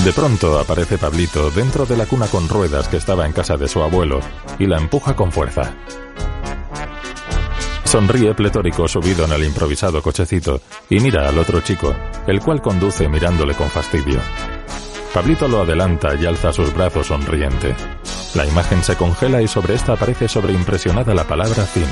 De 0.05 0.13
pronto 0.13 0.59
aparece 0.59 0.99
Pablito 0.99 1.51
dentro 1.51 1.87
de 1.87 1.97
la 1.97 2.05
cuna 2.05 2.27
con 2.27 2.47
ruedas 2.47 2.89
que 2.89 2.99
estaba 2.99 3.25
en 3.25 3.33
casa 3.33 3.57
de 3.57 3.69
su 3.69 3.83
abuelo 3.83 4.21
y 4.59 4.67
la 4.67 4.77
empuja 4.77 5.17
con 5.17 5.33
fuerza. 5.33 5.75
Sonríe 7.85 8.35
pletórico 8.35 8.87
subido 8.87 9.25
en 9.25 9.33
el 9.33 9.45
improvisado 9.45 10.03
cochecito 10.03 10.61
y 10.91 11.01
mira 11.01 11.27
al 11.27 11.39
otro 11.39 11.63
chico, 11.63 11.95
el 12.27 12.41
cual 12.41 12.61
conduce 12.61 13.09
mirándole 13.09 13.55
con 13.55 13.69
fastidio. 13.71 14.21
Pablito 15.13 15.49
lo 15.49 15.63
adelanta 15.63 16.15
y 16.15 16.25
alza 16.25 16.53
sus 16.53 16.73
brazos 16.73 17.09
sonriente. 17.09 17.75
La 18.35 18.47
imagen 18.47 18.85
se 18.85 18.97
congela 18.97 19.43
y 19.43 19.49
sobre 19.49 19.75
esta 19.75 19.95
aparece 19.95 20.29
sobreimpresionada 20.29 21.15
la 21.15 21.25
palabra 21.25 21.65
fin. 21.65 21.87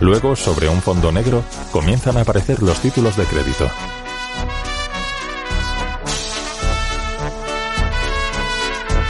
Luego, 0.00 0.36
sobre 0.36 0.68
un 0.68 0.82
fondo 0.82 1.10
negro, 1.10 1.42
comienzan 1.72 2.18
a 2.18 2.22
aparecer 2.22 2.62
los 2.62 2.80
títulos 2.80 3.16
de 3.16 3.24
crédito. 3.24 3.66